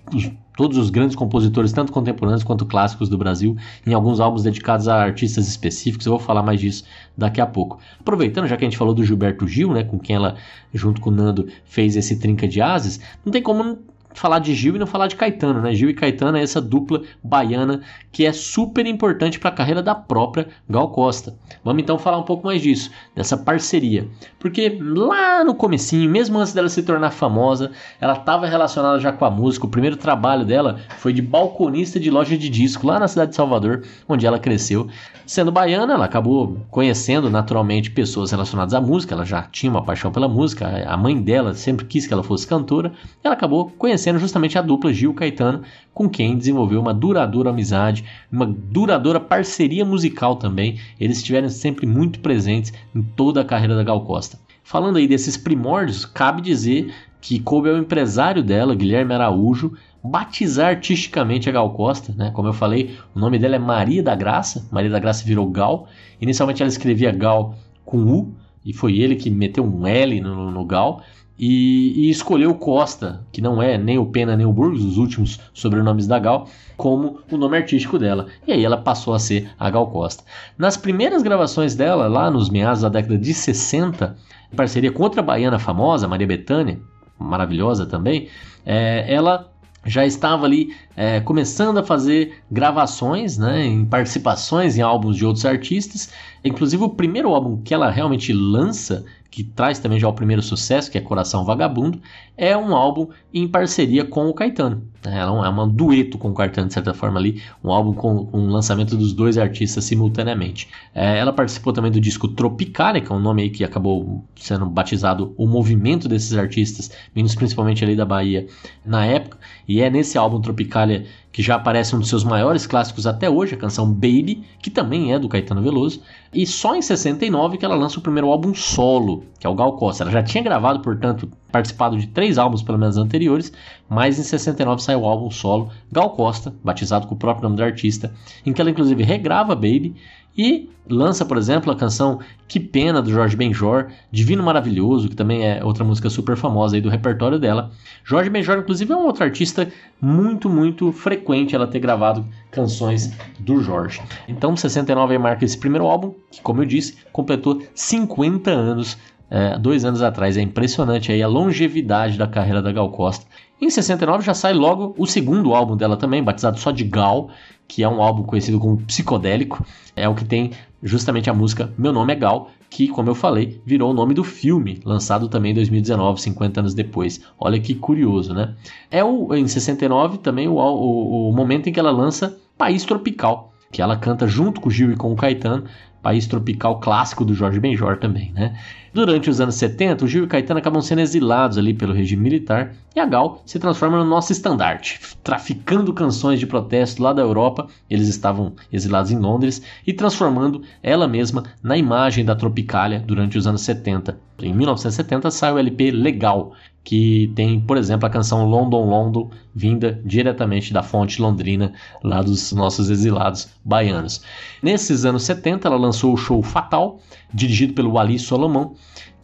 todos 0.55 0.77
os 0.77 0.89
grandes 0.89 1.15
compositores, 1.15 1.71
tanto 1.71 1.91
contemporâneos 1.91 2.43
quanto 2.43 2.65
clássicos 2.65 3.09
do 3.09 3.17
Brasil, 3.17 3.57
em 3.85 3.93
alguns 3.93 4.19
álbuns 4.19 4.43
dedicados 4.43 4.87
a 4.87 5.01
artistas 5.01 5.47
específicos. 5.47 6.05
Eu 6.05 6.11
vou 6.11 6.19
falar 6.19 6.43
mais 6.43 6.59
disso 6.59 6.83
daqui 7.17 7.41
a 7.41 7.47
pouco. 7.47 7.79
Aproveitando, 7.99 8.47
já 8.47 8.55
que 8.55 8.63
a 8.63 8.69
gente 8.69 8.77
falou 8.77 8.93
do 8.93 9.03
Gilberto 9.03 9.47
Gil, 9.47 9.73
né, 9.73 9.83
com 9.83 9.97
quem 9.97 10.15
ela, 10.15 10.35
junto 10.73 11.01
com 11.01 11.09
o 11.09 11.13
Nando, 11.13 11.47
fez 11.65 11.95
esse 11.95 12.17
Trinca 12.19 12.47
de 12.47 12.61
Ases, 12.61 12.99
não 13.25 13.31
tem 13.31 13.41
como 13.41 13.79
falar 14.13 14.39
de 14.39 14.53
Gil 14.53 14.75
e 14.75 14.79
não 14.79 14.87
falar 14.87 15.07
de 15.07 15.15
Caetano, 15.15 15.61
né? 15.61 15.73
Gil 15.73 15.89
e 15.89 15.93
Caetano 15.93 16.37
é 16.37 16.43
essa 16.43 16.61
dupla 16.61 17.01
baiana 17.23 17.81
que 18.11 18.25
é 18.25 18.33
super 18.33 18.85
importante 18.85 19.39
para 19.39 19.49
a 19.49 19.53
carreira 19.53 19.81
da 19.81 19.95
própria 19.95 20.47
Gal 20.69 20.89
Costa. 20.89 21.35
Vamos 21.63 21.81
então 21.81 21.97
falar 21.97 22.17
um 22.17 22.23
pouco 22.23 22.45
mais 22.45 22.61
disso, 22.61 22.91
dessa 23.15 23.37
parceria. 23.37 24.07
Porque 24.39 24.77
lá 24.81 25.43
no 25.43 25.55
comecinho, 25.55 26.09
mesmo 26.09 26.37
antes 26.37 26.53
dela 26.53 26.67
se 26.67 26.83
tornar 26.83 27.11
famosa, 27.11 27.71
ela 27.99 28.13
estava 28.13 28.45
relacionada 28.47 28.99
já 28.99 29.11
com 29.11 29.23
a 29.23 29.31
música. 29.31 29.65
O 29.65 29.69
primeiro 29.69 29.95
trabalho 29.95 30.45
dela 30.45 30.79
foi 30.97 31.13
de 31.13 31.21
balconista 31.21 31.99
de 31.99 32.11
loja 32.11 32.37
de 32.37 32.49
disco 32.49 32.85
lá 32.85 32.99
na 32.99 33.07
cidade 33.07 33.31
de 33.31 33.37
Salvador, 33.37 33.83
onde 34.07 34.25
ela 34.25 34.39
cresceu. 34.39 34.89
Sendo 35.25 35.51
baiana, 35.51 35.93
ela 35.93 36.05
acabou 36.05 36.57
conhecendo 36.69 37.29
naturalmente 37.29 37.91
pessoas 37.91 38.31
relacionadas 38.31 38.73
à 38.73 38.81
música. 38.81 39.13
Ela 39.13 39.23
já 39.23 39.43
tinha 39.43 39.71
uma 39.71 39.83
paixão 39.83 40.11
pela 40.11 40.27
música. 40.27 40.67
A 40.85 40.97
mãe 40.97 41.21
dela 41.21 41.53
sempre 41.53 41.85
quis 41.85 42.05
que 42.05 42.13
ela 42.13 42.23
fosse 42.23 42.45
cantora. 42.45 42.91
Ela 43.23 43.33
acabou 43.33 43.71
conhecendo 43.77 44.00
conhecendo 44.01 44.19
justamente 44.19 44.57
a 44.57 44.61
dupla 44.63 44.91
Gil 44.91 45.13
Caetano, 45.13 45.61
com 45.93 46.09
quem 46.09 46.35
desenvolveu 46.35 46.81
uma 46.81 46.93
duradoura 46.93 47.51
amizade, 47.51 48.03
uma 48.31 48.47
duradoura 48.47 49.19
parceria 49.19 49.85
musical 49.85 50.35
também. 50.35 50.79
Eles 50.99 51.17
estiveram 51.17 51.47
sempre 51.49 51.85
muito 51.85 52.19
presentes 52.19 52.73
em 52.95 53.03
toda 53.03 53.41
a 53.41 53.45
carreira 53.45 53.75
da 53.75 53.83
Gal 53.83 54.03
Costa. 54.03 54.39
Falando 54.63 54.97
aí 54.97 55.07
desses 55.07 55.37
primórdios, 55.37 56.03
cabe 56.03 56.41
dizer 56.41 56.91
que 57.21 57.39
coube 57.39 57.69
ao 57.69 57.77
empresário 57.77 58.41
dela, 58.41 58.73
Guilherme 58.73 59.13
Araújo, 59.13 59.73
batizar 60.03 60.69
artisticamente 60.69 61.47
a 61.47 61.51
Gal 61.51 61.71
Costa, 61.71 62.11
né? 62.17 62.31
Como 62.33 62.47
eu 62.47 62.53
falei, 62.53 62.97
o 63.13 63.19
nome 63.19 63.37
dela 63.37 63.55
é 63.55 63.59
Maria 63.59 64.01
da 64.01 64.15
Graça. 64.15 64.67
Maria 64.71 64.89
da 64.89 64.97
Graça 64.97 65.23
virou 65.23 65.47
Gal. 65.47 65.87
Inicialmente 66.19 66.63
ela 66.63 66.71
escrevia 66.71 67.11
Gal 67.11 67.55
com 67.85 67.99
U, 67.99 68.33
e 68.65 68.73
foi 68.73 68.97
ele 68.97 69.15
que 69.15 69.29
meteu 69.29 69.63
um 69.63 69.85
L 69.85 70.21
no, 70.21 70.49
no 70.49 70.65
Gal 70.65 71.03
e, 71.37 72.05
e, 72.05 72.09
escolheu 72.09 72.53
Costa, 72.55 73.25
que 73.31 73.41
não 73.41 73.61
é 73.61 73.77
nem 73.77 73.97
o 73.97 74.05
Pena 74.05 74.35
nem 74.35 74.45
o 74.45 74.53
Burgos, 74.53 74.85
os 74.85 74.97
últimos 74.97 75.39
sobrenomes 75.53 76.05
da 76.05 76.19
Gal, 76.19 76.47
como 76.77 77.19
o 77.31 77.37
nome 77.37 77.57
artístico 77.57 77.97
dela. 77.97 78.27
E 78.45 78.51
aí 78.51 78.63
ela 78.63 78.77
passou 78.77 79.13
a 79.13 79.19
ser 79.19 79.49
a 79.57 79.69
Gal 79.69 79.87
Costa. 79.87 80.23
Nas 80.57 80.77
primeiras 80.77 81.23
gravações 81.23 81.73
dela, 81.73 82.07
lá 82.07 82.29
nos 82.29 82.49
meados 82.49 82.81
da 82.81 82.89
década 82.89 83.17
de 83.17 83.33
60, 83.33 84.15
em 84.51 84.55
parceria 84.55 84.91
com 84.91 85.01
outra 85.01 85.21
baiana 85.21 85.57
famosa, 85.57 86.07
Maria 86.07 86.27
Bethânia, 86.27 86.79
maravilhosa 87.17 87.85
também, 87.85 88.27
é, 88.65 89.11
ela 89.11 89.51
já 89.85 90.05
estava 90.05 90.45
ali 90.45 90.75
é, 90.95 91.19
começando 91.21 91.79
a 91.79 91.83
fazer 91.83 92.43
gravações, 92.51 93.37
né, 93.37 93.65
em 93.65 93.85
participações 93.85 94.77
em 94.77 94.81
álbuns 94.81 95.17
de 95.17 95.25
outros 95.25 95.45
artistas. 95.45 96.11
Inclusive 96.45 96.83
o 96.83 96.89
primeiro 96.89 97.29
álbum 97.29 97.61
que 97.61 97.73
ela 97.73 97.89
realmente 97.89 98.31
lança 98.31 99.03
que 99.31 99.45
traz 99.45 99.79
também 99.79 99.97
já 99.97 100.09
o 100.09 100.13
primeiro 100.13 100.41
sucesso, 100.41 100.91
que 100.91 100.97
é 100.97 101.01
Coração 101.01 101.45
Vagabundo, 101.45 102.01
é 102.35 102.55
um 102.57 102.75
álbum 102.75 103.07
em 103.33 103.47
parceria 103.47 104.03
com 104.03 104.27
o 104.27 104.33
Caetano. 104.33 104.83
Né? 105.05 105.19
Ela 105.19 105.45
é, 105.45 105.47
é 105.47 105.49
um 105.49 105.69
dueto 105.69 106.17
com 106.17 106.31
o 106.31 106.33
Caetano, 106.33 106.67
de 106.67 106.73
certa 106.73 106.93
forma, 106.93 107.17
ali, 107.17 107.41
um 107.63 107.71
álbum 107.71 107.93
com, 107.93 108.25
com 108.25 108.37
o 108.37 108.49
lançamento 108.49 108.97
dos 108.97 109.13
dois 109.13 109.37
artistas 109.37 109.85
simultaneamente. 109.85 110.67
É, 110.93 111.17
ela 111.17 111.31
participou 111.31 111.71
também 111.71 111.89
do 111.89 112.01
disco 112.01 112.27
Tropicália, 112.27 112.99
que 112.99 113.09
é 113.09 113.15
um 113.15 113.19
nome 113.19 113.43
aí 113.43 113.49
que 113.49 113.63
acabou 113.63 114.21
sendo 114.35 114.65
batizado 114.65 115.33
o 115.37 115.47
movimento 115.47 116.09
desses 116.09 116.37
artistas, 116.37 116.91
vindos 117.15 117.33
principalmente 117.33 117.85
ali 117.85 117.95
da 117.95 118.05
Bahia 118.05 118.47
na 118.85 119.05
época, 119.05 119.37
e 119.65 119.81
é 119.81 119.89
nesse 119.89 120.17
álbum 120.17 120.41
Tropicália 120.41 121.05
que 121.31 121.41
já 121.41 121.55
aparece 121.55 121.95
um 121.95 121.99
dos 121.99 122.09
seus 122.09 122.23
maiores 122.23 122.67
clássicos 122.67 123.07
até 123.07 123.29
hoje, 123.29 123.55
a 123.55 123.57
canção 123.57 123.91
Baby, 123.91 124.43
que 124.59 124.69
também 124.69 125.13
é 125.13 125.19
do 125.19 125.29
Caetano 125.29 125.61
Veloso, 125.61 126.01
e 126.33 126.45
só 126.45 126.75
em 126.75 126.81
69 126.81 127.57
que 127.57 127.65
ela 127.65 127.75
lança 127.75 127.99
o 127.99 128.01
primeiro 128.01 128.29
álbum 128.29 128.53
solo, 128.53 129.23
que 129.39 129.47
é 129.47 129.49
o 129.49 129.55
Gal 129.55 129.75
Costa. 129.77 130.03
Ela 130.03 130.11
já 130.11 130.23
tinha 130.23 130.43
gravado, 130.43 130.81
portanto, 130.81 131.29
participado 131.51 131.97
de 131.97 132.07
três 132.07 132.37
álbuns 132.37 132.63
pelo 132.63 132.77
menos 132.77 132.97
anteriores, 132.97 133.51
mas 133.89 134.17
em 134.17 134.23
69 134.23 134.81
sai 134.81 134.95
o 134.95 135.05
álbum 135.05 135.29
solo 135.29 135.69
Gal 135.91 136.09
Costa, 136.11 136.53
batizado 136.63 137.07
com 137.07 137.15
o 137.15 137.17
próprio 137.17 137.43
nome 137.43 137.57
do 137.57 137.63
artista, 137.63 138.13
em 138.45 138.53
que 138.53 138.61
ela 138.61 138.71
inclusive 138.71 139.03
regrava 139.03 139.55
Baby 139.55 139.95
e 140.37 140.69
lança, 140.89 141.25
por 141.25 141.37
exemplo, 141.37 141.71
a 141.71 141.75
canção 141.75 142.19
Que 142.47 142.59
Pena 142.59 143.01
do 143.01 143.11
Jorge 143.11 143.35
Benjor, 143.35 143.87
Divino 144.11 144.43
Maravilhoso, 144.43 145.09
que 145.09 145.15
também 145.15 145.47
é 145.47 145.63
outra 145.63 145.83
música 145.83 146.09
super 146.09 146.35
famosa 146.35 146.75
aí 146.75 146.81
do 146.81 146.89
repertório 146.89 147.39
dela. 147.39 147.71
Jorge 148.03 148.29
Benjor, 148.29 148.57
inclusive, 148.59 148.91
é 148.91 148.95
um 148.95 149.05
outro 149.05 149.23
artista 149.23 149.71
muito, 150.01 150.49
muito 150.49 150.91
frequente 150.91 151.55
ela 151.55 151.67
ter 151.67 151.79
gravado 151.79 152.25
canções 152.49 153.15
do 153.39 153.61
Jorge. 153.61 154.01
Então, 154.27 154.55
69 154.55 155.17
marca 155.17 155.45
esse 155.45 155.57
primeiro 155.57 155.85
álbum, 155.85 156.13
que, 156.31 156.41
como 156.41 156.61
eu 156.61 156.65
disse, 156.65 156.97
completou 157.11 157.61
50 157.73 158.49
anos 158.51 158.97
é, 159.31 159.57
dois 159.57 159.85
anos 159.85 160.01
atrás. 160.01 160.35
É 160.35 160.41
impressionante 160.41 161.11
aí 161.11 161.23
a 161.23 161.27
longevidade 161.27 162.17
da 162.17 162.27
carreira 162.27 162.61
da 162.61 162.71
Gal 162.71 162.91
Costa. 162.91 163.25
Em 163.61 163.69
69 163.69 164.25
já 164.25 164.33
sai 164.33 164.53
logo 164.53 164.93
o 164.97 165.07
segundo 165.07 165.55
álbum 165.55 165.77
dela 165.77 165.95
também, 165.95 166.21
batizado 166.21 166.59
só 166.59 166.71
de 166.71 166.83
Gal, 166.83 167.29
que 167.67 167.81
é 167.81 167.87
um 167.87 168.01
álbum 168.01 168.23
conhecido 168.23 168.59
como 168.59 168.77
psicodélico. 168.77 169.65
É 169.95 170.09
o 170.09 170.13
que 170.13 170.25
tem 170.25 170.51
justamente 170.83 171.29
a 171.29 171.33
música 171.33 171.71
Meu 171.77 171.93
Nome 171.93 172.11
é 172.11 172.15
Gal, 172.15 172.49
que, 172.69 172.87
como 172.87 173.09
eu 173.09 173.15
falei, 173.15 173.61
virou 173.65 173.91
o 173.91 173.93
nome 173.93 174.13
do 174.13 174.23
filme, 174.23 174.79
lançado 174.83 175.29
também 175.29 175.51
em 175.51 175.55
2019, 175.55 176.21
50 176.21 176.59
anos 176.59 176.73
depois. 176.73 177.21
Olha 177.39 177.59
que 177.59 177.75
curioso, 177.75 178.33
né? 178.33 178.55
É 178.89 179.03
o, 179.03 179.33
em 179.33 179.47
69 179.47 180.17
também 180.17 180.47
o, 180.47 180.55
o, 180.55 181.29
o 181.29 181.33
momento 181.33 181.69
em 181.69 181.71
que 181.71 181.79
ela 181.79 181.91
lança 181.91 182.37
País 182.57 182.83
Tropical, 182.83 183.53
que 183.71 183.81
ela 183.81 183.95
canta 183.95 184.27
junto 184.27 184.59
com 184.59 184.69
o 184.69 184.71
Gil 184.71 184.91
e 184.91 184.95
com 184.95 185.11
o 185.11 185.15
Caetano, 185.15 185.65
país 186.01 186.27
tropical 186.27 186.79
clássico 186.79 187.23
do 187.23 187.33
Jorge 187.33 187.59
Benjor 187.59 187.97
também, 187.97 188.31
né? 188.33 188.57
Durante 188.93 189.29
os 189.29 189.39
anos 189.39 189.55
70, 189.55 190.03
o 190.03 190.07
Gil 190.07 190.25
e 190.25 190.27
Caetano 190.27 190.59
acabam 190.59 190.81
sendo 190.81 190.99
exilados 190.99 191.57
ali 191.57 191.73
pelo 191.73 191.93
regime 191.93 192.21
militar 192.21 192.73
e 192.93 192.99
a 192.99 193.05
Gal 193.05 193.41
se 193.45 193.57
transforma 193.57 193.97
no 193.97 194.03
nosso 194.03 194.33
estandarte, 194.33 194.99
traficando 195.23 195.93
canções 195.93 196.41
de 196.41 196.45
protesto 196.45 197.01
lá 197.01 197.13
da 197.13 197.21
Europa, 197.21 197.67
eles 197.89 198.09
estavam 198.09 198.53
exilados 198.71 199.09
em 199.09 199.17
Londres, 199.17 199.61
e 199.87 199.93
transformando 199.93 200.61
ela 200.83 201.07
mesma 201.07 201.43
na 201.63 201.77
imagem 201.77 202.25
da 202.25 202.35
Tropicália 202.35 202.99
durante 202.99 203.37
os 203.37 203.47
anos 203.47 203.61
70. 203.61 204.19
Em 204.41 204.53
1970 204.53 205.31
sai 205.31 205.53
o 205.53 205.57
LP 205.57 205.91
Legal, 205.91 206.51
que 206.83 207.31
tem, 207.35 207.59
por 207.59 207.77
exemplo, 207.77 208.07
a 208.07 208.09
canção 208.09 208.45
London 208.45 208.85
London, 208.85 209.29
vinda 209.53 210.01
diretamente 210.03 210.73
da 210.73 210.81
fonte 210.81 211.21
londrina, 211.21 211.73
lá 212.03 212.21
dos 212.21 212.51
nossos 212.51 212.89
exilados 212.89 213.49
baianos. 213.63 214.23
Nesses 214.63 215.05
anos 215.05 215.23
70, 215.23 215.67
ela 215.67 215.77
lançou 215.77 216.13
o 216.13 216.17
show 216.17 216.41
Fatal, 216.41 216.99
dirigido 217.33 217.73
pelo 217.73 217.99
Ali 217.99 218.17
Solomon, 218.17 218.73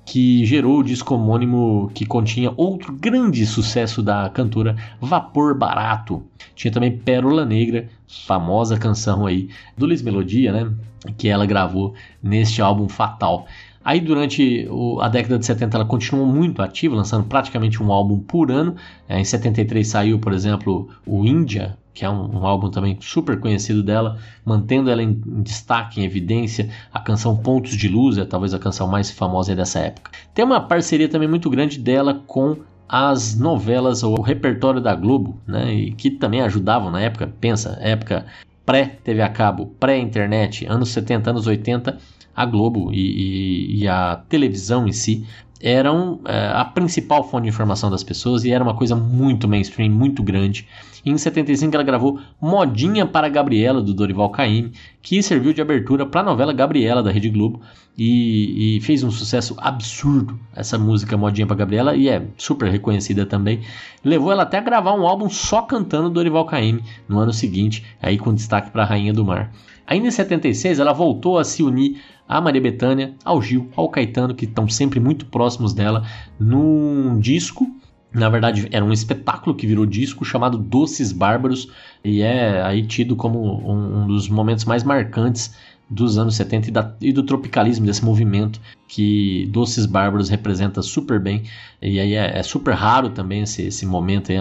que 0.08 0.46
gerou 0.46 0.80
o 0.80 0.84
disco 0.84 1.16
homônimo 1.16 1.92
que 1.94 2.06
continha 2.06 2.54
outro 2.56 2.94
grande 2.94 3.46
sucesso 3.46 4.02
da 4.02 4.30
cantora 4.30 4.76
Vapor 5.02 5.54
Barato. 5.54 6.24
Tinha 6.56 6.72
também 6.72 6.98
Pérola 6.98 7.46
Negra, 7.46 7.90
famosa 8.08 8.78
canção 8.78 9.26
aí 9.26 9.50
do 9.78 9.86
Liz 9.86 10.02
Melodia, 10.02 10.54
né? 10.54 10.74
Que 11.18 11.28
ela 11.28 11.46
gravou 11.46 11.94
neste 12.24 12.62
álbum 12.62 12.88
Fatal. 12.88 13.46
Aí 13.88 14.02
durante 14.02 14.68
o, 14.70 15.00
a 15.00 15.08
década 15.08 15.40
de 15.40 15.46
70 15.46 15.78
ela 15.78 15.86
continuou 15.86 16.28
muito 16.28 16.62
ativa, 16.62 16.94
lançando 16.94 17.24
praticamente 17.24 17.82
um 17.82 17.90
álbum 17.90 18.20
por 18.20 18.52
ano. 18.52 18.76
É, 19.08 19.18
em 19.18 19.24
73 19.24 19.88
saiu, 19.88 20.20
por 20.20 20.34
exemplo, 20.34 20.90
o 21.06 21.26
Índia, 21.26 21.78
que 21.94 22.04
é 22.04 22.10
um, 22.10 22.38
um, 22.38 22.46
álbum 22.46 22.70
também 22.70 22.98
super 23.00 23.40
conhecido 23.40 23.82
dela, 23.82 24.18
mantendo 24.44 24.90
ela 24.90 25.02
em, 25.02 25.12
em, 25.26 25.42
destaque, 25.42 26.02
em 26.02 26.04
evidência. 26.04 26.70
A 26.94 27.00
canção 27.00 27.38
Pontos 27.38 27.78
de 27.78 27.88
Luz 27.88 28.18
é 28.18 28.26
talvez 28.26 28.54
a 28.54 28.60
canção 28.60 28.90
mais 28.90 29.10
famosa 29.10 29.56
dessa 29.56 29.80
época. 29.80 30.12
Tem 30.34 30.44
uma 30.44 30.60
parceria 30.60 31.08
também 31.08 31.30
muito 31.30 31.50
grande 31.50 31.80
dela 31.80 32.22
com 32.28 32.58
as 32.90 33.40
novelas 33.40 34.04
ou 34.04 34.20
o 34.20 34.22
repertório 34.22 34.82
da 34.82 34.94
Globo, 34.96 35.40
né, 35.48 35.74
e 35.74 35.92
que 35.94 36.12
também 36.12 36.42
ajudavam 36.42 36.92
na 36.92 37.00
época, 37.00 37.32
pensa, 37.40 37.78
época 37.80 38.26
pré-TV 38.66 39.22
a 39.22 39.30
cabo, 39.30 39.68
pré-internet, 39.80 40.66
anos 40.66 40.90
70, 40.90 41.30
anos 41.30 41.48
80, 41.48 41.98
a 42.38 42.46
Globo 42.46 42.92
e, 42.94 43.00
e, 43.00 43.82
e 43.82 43.88
a 43.88 44.16
televisão 44.30 44.88
em 44.88 44.92
si 44.92 45.26
eram 45.60 46.20
é, 46.26 46.52
a 46.54 46.64
principal 46.64 47.28
fonte 47.28 47.44
de 47.44 47.50
informação 47.50 47.90
das 47.90 48.04
pessoas 48.04 48.46
e 48.46 48.52
era 48.52 48.64
uma 48.64 48.76
coisa 48.76 48.96
muito 48.96 49.48
mainstream, 49.48 49.90
muito 49.90 50.22
grande. 50.22 50.68
Em 51.04 51.18
75 51.18 51.74
ela 51.74 51.84
gravou 51.84 52.20
Modinha 52.40 53.08
para 53.08 53.28
Gabriela, 53.28 53.82
do 53.82 53.92
Dorival 53.92 54.30
Caymmi, 54.30 54.72
que 55.02 55.24
serviu 55.24 55.54
de 55.54 55.62
abertura 55.62 56.06
para 56.06 56.22
a 56.22 56.24
novela 56.24 56.54
Gabriela, 56.54 57.02
da 57.02 57.10
Rede 57.10 57.30
Globo, 57.30 57.62
e, 57.98 58.78
e, 58.78 58.82
fez 58.82 59.04
um 59.04 59.10
sucesso 59.10 59.56
absurdo 59.58 60.40
essa 60.56 60.78
música 60.78 61.18
Modinha 61.18 61.48
para 61.48 61.56
Gabriela, 61.56 61.96
e 61.96 62.08
é 62.08 62.24
super 62.38 62.70
reconhecida 62.70 63.26
também. 63.26 63.62
Levou 64.04 64.32
ela 64.32 64.44
até 64.44 64.60
a 64.60 64.62
gravar 64.62 64.94
um 64.94 65.08
álbum 65.08 65.30
só 65.30 65.64
cantando 65.64 66.10
Dorival 66.10 66.46
Caymmi 66.46 66.84
no 67.08 67.18
ano 67.18 67.34
seguinte, 67.34 67.84
aí 68.00 68.20
com 68.20 68.34
destaque 68.34 68.70
para 68.70 68.86
Rainha 68.86 69.14
do 69.14 69.26
Mar. 69.26 69.52
Ainda 69.88 70.08
em 70.08 70.12
76, 70.12 70.80
ela 70.80 70.92
voltou 70.92 71.40
a 71.40 71.46
se 71.46 71.64
unir 71.64 72.02
à 72.28 72.42
Maria 72.42 72.62
Bethânia, 72.62 73.16
ao 73.24 73.42
Gil, 73.42 73.70
ao 73.74 73.88
Caetano, 73.88 74.36
que 74.36 74.44
estão 74.44 74.68
sempre 74.68 75.00
muito 75.00 75.26
próximos 75.28 75.74
dela, 75.74 76.06
num 76.38 77.18
disco. 77.20 77.66
Na 78.14 78.28
verdade, 78.28 78.68
era 78.72 78.84
um 78.84 78.92
espetáculo 78.92 79.56
que 79.56 79.66
virou 79.66 79.86
disco 79.86 80.26
chamado 80.26 80.58
Doces 80.58 81.14
Bárbaros 81.14 81.70
e 82.04 82.22
é 82.22 82.62
aí 82.62 82.86
tido 82.86 83.16
como 83.16 83.40
um, 83.40 84.04
um 84.04 84.08
dos 84.08 84.28
momentos 84.28 84.66
mais 84.66 84.84
marcantes 84.84 85.56
dos 85.90 86.18
anos 86.18 86.36
70 86.36 86.68
e, 86.68 86.72
da, 86.72 86.96
e, 87.00 87.14
do 87.14 87.24
tropicalismo, 87.24 87.86
desse 87.86 88.04
movimento 88.04 88.60
que 88.88 89.48
Doces 89.52 89.86
Bárbaros 89.86 90.28
representa 90.30 90.82
super 90.82 91.20
bem. 91.20 91.44
E 91.82 92.00
aí 92.00 92.14
é, 92.14 92.38
é 92.38 92.44
super 92.44 92.74
raro 92.74 93.10
também 93.10 93.44
esse, 93.44 93.64
esse 93.64 93.86
momento, 93.86 94.32
aí, 94.32 94.38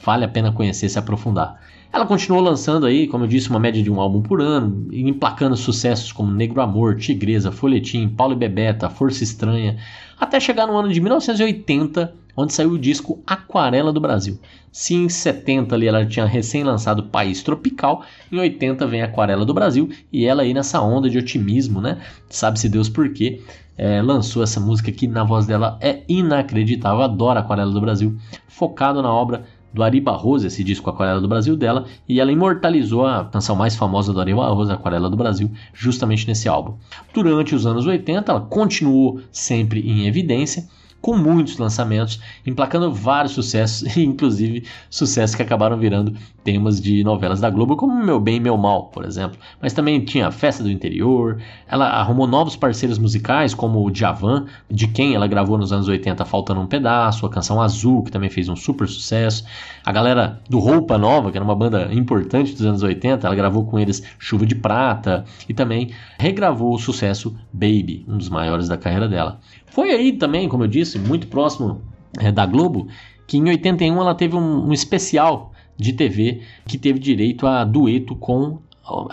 vale 0.00 0.24
a 0.24 0.28
pena 0.28 0.52
conhecer, 0.52 0.88
se 0.88 0.98
aprofundar. 0.98 1.60
Ela 1.90 2.04
continuou 2.04 2.42
lançando 2.42 2.84
aí, 2.84 3.06
como 3.08 3.24
eu 3.24 3.28
disse, 3.28 3.48
uma 3.48 3.58
média 3.58 3.82
de 3.82 3.90
um 3.90 3.98
álbum 3.98 4.20
por 4.20 4.42
ano, 4.42 4.88
emplacando 4.92 5.56
sucessos 5.56 6.12
como 6.12 6.30
Negro 6.30 6.60
Amor, 6.60 6.96
Tigresa, 6.96 7.50
Folhetim, 7.50 8.08
Paulo 8.08 8.34
e 8.34 8.36
Bebeta, 8.36 8.90
Força 8.90 9.24
Estranha, 9.24 9.78
até 10.20 10.38
chegar 10.38 10.66
no 10.66 10.76
ano 10.76 10.92
de 10.92 11.00
1980, 11.00 12.14
onde 12.36 12.52
saiu 12.52 12.72
o 12.72 12.78
disco 12.78 13.22
Aquarela 13.26 13.90
do 13.90 14.00
Brasil. 14.00 14.38
Se 14.70 14.94
em 14.94 15.08
70 15.08 15.74
ali 15.74 15.88
ela 15.88 16.04
tinha 16.04 16.26
recém 16.26 16.62
lançado 16.62 17.04
País 17.04 17.42
Tropical, 17.42 18.04
em 18.30 18.38
80 18.38 18.86
vem 18.86 19.02
Aquarela 19.02 19.46
do 19.46 19.54
Brasil 19.54 19.88
e 20.12 20.26
ela 20.26 20.42
aí 20.42 20.52
nessa 20.52 20.80
onda 20.82 21.08
de 21.08 21.16
otimismo, 21.16 21.80
né? 21.80 21.98
Sabe-se 22.28 22.68
Deus 22.68 22.88
por 22.88 23.12
quê. 23.12 23.42
É, 23.76 24.02
lançou 24.02 24.42
essa 24.42 24.60
música 24.60 24.92
que 24.92 25.06
na 25.06 25.24
voz 25.24 25.46
dela 25.46 25.78
é 25.80 26.02
inacreditável. 26.08 27.02
Adoro 27.02 27.38
Aquarela 27.38 27.72
do 27.72 27.80
Brasil, 27.80 28.16
focado 28.46 29.00
na 29.00 29.12
obra 29.12 29.44
do 29.78 29.84
Ari 29.84 30.00
Barroso, 30.00 30.44
esse 30.44 30.64
disco 30.64 30.90
Aquarela 30.90 31.20
do 31.20 31.28
Brasil 31.28 31.56
dela, 31.56 31.86
e 32.08 32.18
ela 32.18 32.32
imortalizou 32.32 33.06
a 33.06 33.24
canção 33.24 33.54
mais 33.54 33.76
famosa 33.76 34.12
do 34.12 34.20
Ari 34.20 34.34
Barroso, 34.34 34.72
Aquarela 34.72 35.08
do 35.08 35.16
Brasil, 35.16 35.52
justamente 35.72 36.26
nesse 36.26 36.48
álbum. 36.48 36.74
Durante 37.14 37.54
os 37.54 37.64
anos 37.64 37.86
80, 37.86 38.32
ela 38.32 38.40
continuou 38.40 39.20
sempre 39.30 39.80
em 39.88 40.08
evidência, 40.08 40.68
com 41.00 41.16
muitos 41.16 41.58
lançamentos, 41.58 42.20
emplacando 42.46 42.92
vários 42.92 43.32
sucessos, 43.32 43.84
inclusive 43.96 44.64
sucessos 44.90 45.36
que 45.36 45.42
acabaram 45.42 45.78
virando 45.78 46.14
temas 46.42 46.80
de 46.80 47.04
novelas 47.04 47.40
da 47.40 47.50
Globo, 47.50 47.76
como 47.76 48.02
Meu 48.02 48.18
Bem 48.18 48.36
e 48.36 48.40
Meu 48.40 48.56
Mal, 48.56 48.86
por 48.86 49.04
exemplo. 49.04 49.38
Mas 49.60 49.72
também 49.72 50.02
tinha 50.04 50.30
Festa 50.30 50.62
do 50.62 50.70
Interior, 50.70 51.40
ela 51.68 51.88
arrumou 51.88 52.26
novos 52.26 52.56
parceiros 52.56 52.98
musicais, 52.98 53.52
como 53.52 53.84
o 53.84 53.90
Djavan, 53.90 54.46
de 54.70 54.88
quem 54.88 55.14
ela 55.14 55.26
gravou 55.26 55.58
nos 55.58 55.72
anos 55.72 55.88
80 55.88 56.24
Faltando 56.24 56.60
um 56.60 56.66
Pedaço, 56.66 57.26
a 57.26 57.30
canção 57.30 57.60
Azul, 57.60 58.02
que 58.02 58.10
também 58.10 58.30
fez 58.30 58.48
um 58.48 58.56
super 58.56 58.88
sucesso. 58.88 59.44
A 59.84 59.92
galera 59.92 60.40
do 60.48 60.58
Roupa 60.58 60.96
Nova, 60.96 61.30
que 61.30 61.36
era 61.36 61.44
uma 61.44 61.54
banda 61.54 61.92
importante 61.92 62.52
dos 62.52 62.64
anos 62.64 62.82
80, 62.82 63.26
ela 63.26 63.36
gravou 63.36 63.66
com 63.66 63.78
eles 63.78 64.02
Chuva 64.18 64.46
de 64.46 64.54
Prata 64.54 65.24
e 65.48 65.52
também 65.52 65.90
regravou 66.18 66.74
o 66.74 66.78
sucesso 66.78 67.36
Baby, 67.52 68.06
um 68.08 68.16
dos 68.16 68.30
maiores 68.30 68.68
da 68.68 68.76
carreira 68.78 69.06
dela. 69.06 69.38
Foi 69.78 69.90
aí 69.90 70.12
também, 70.12 70.48
como 70.48 70.64
eu 70.64 70.68
disse, 70.68 70.87
muito 70.96 71.26
próximo 71.26 71.82
é, 72.18 72.30
da 72.30 72.46
Globo, 72.46 72.86
que 73.26 73.36
em 73.36 73.48
81 73.48 74.00
ela 74.00 74.14
teve 74.14 74.36
um, 74.36 74.68
um 74.68 74.72
especial 74.72 75.52
de 75.76 75.92
TV 75.92 76.42
que 76.66 76.78
teve 76.78 76.98
direito 76.98 77.46
a 77.46 77.64
dueto 77.64 78.16
com 78.16 78.60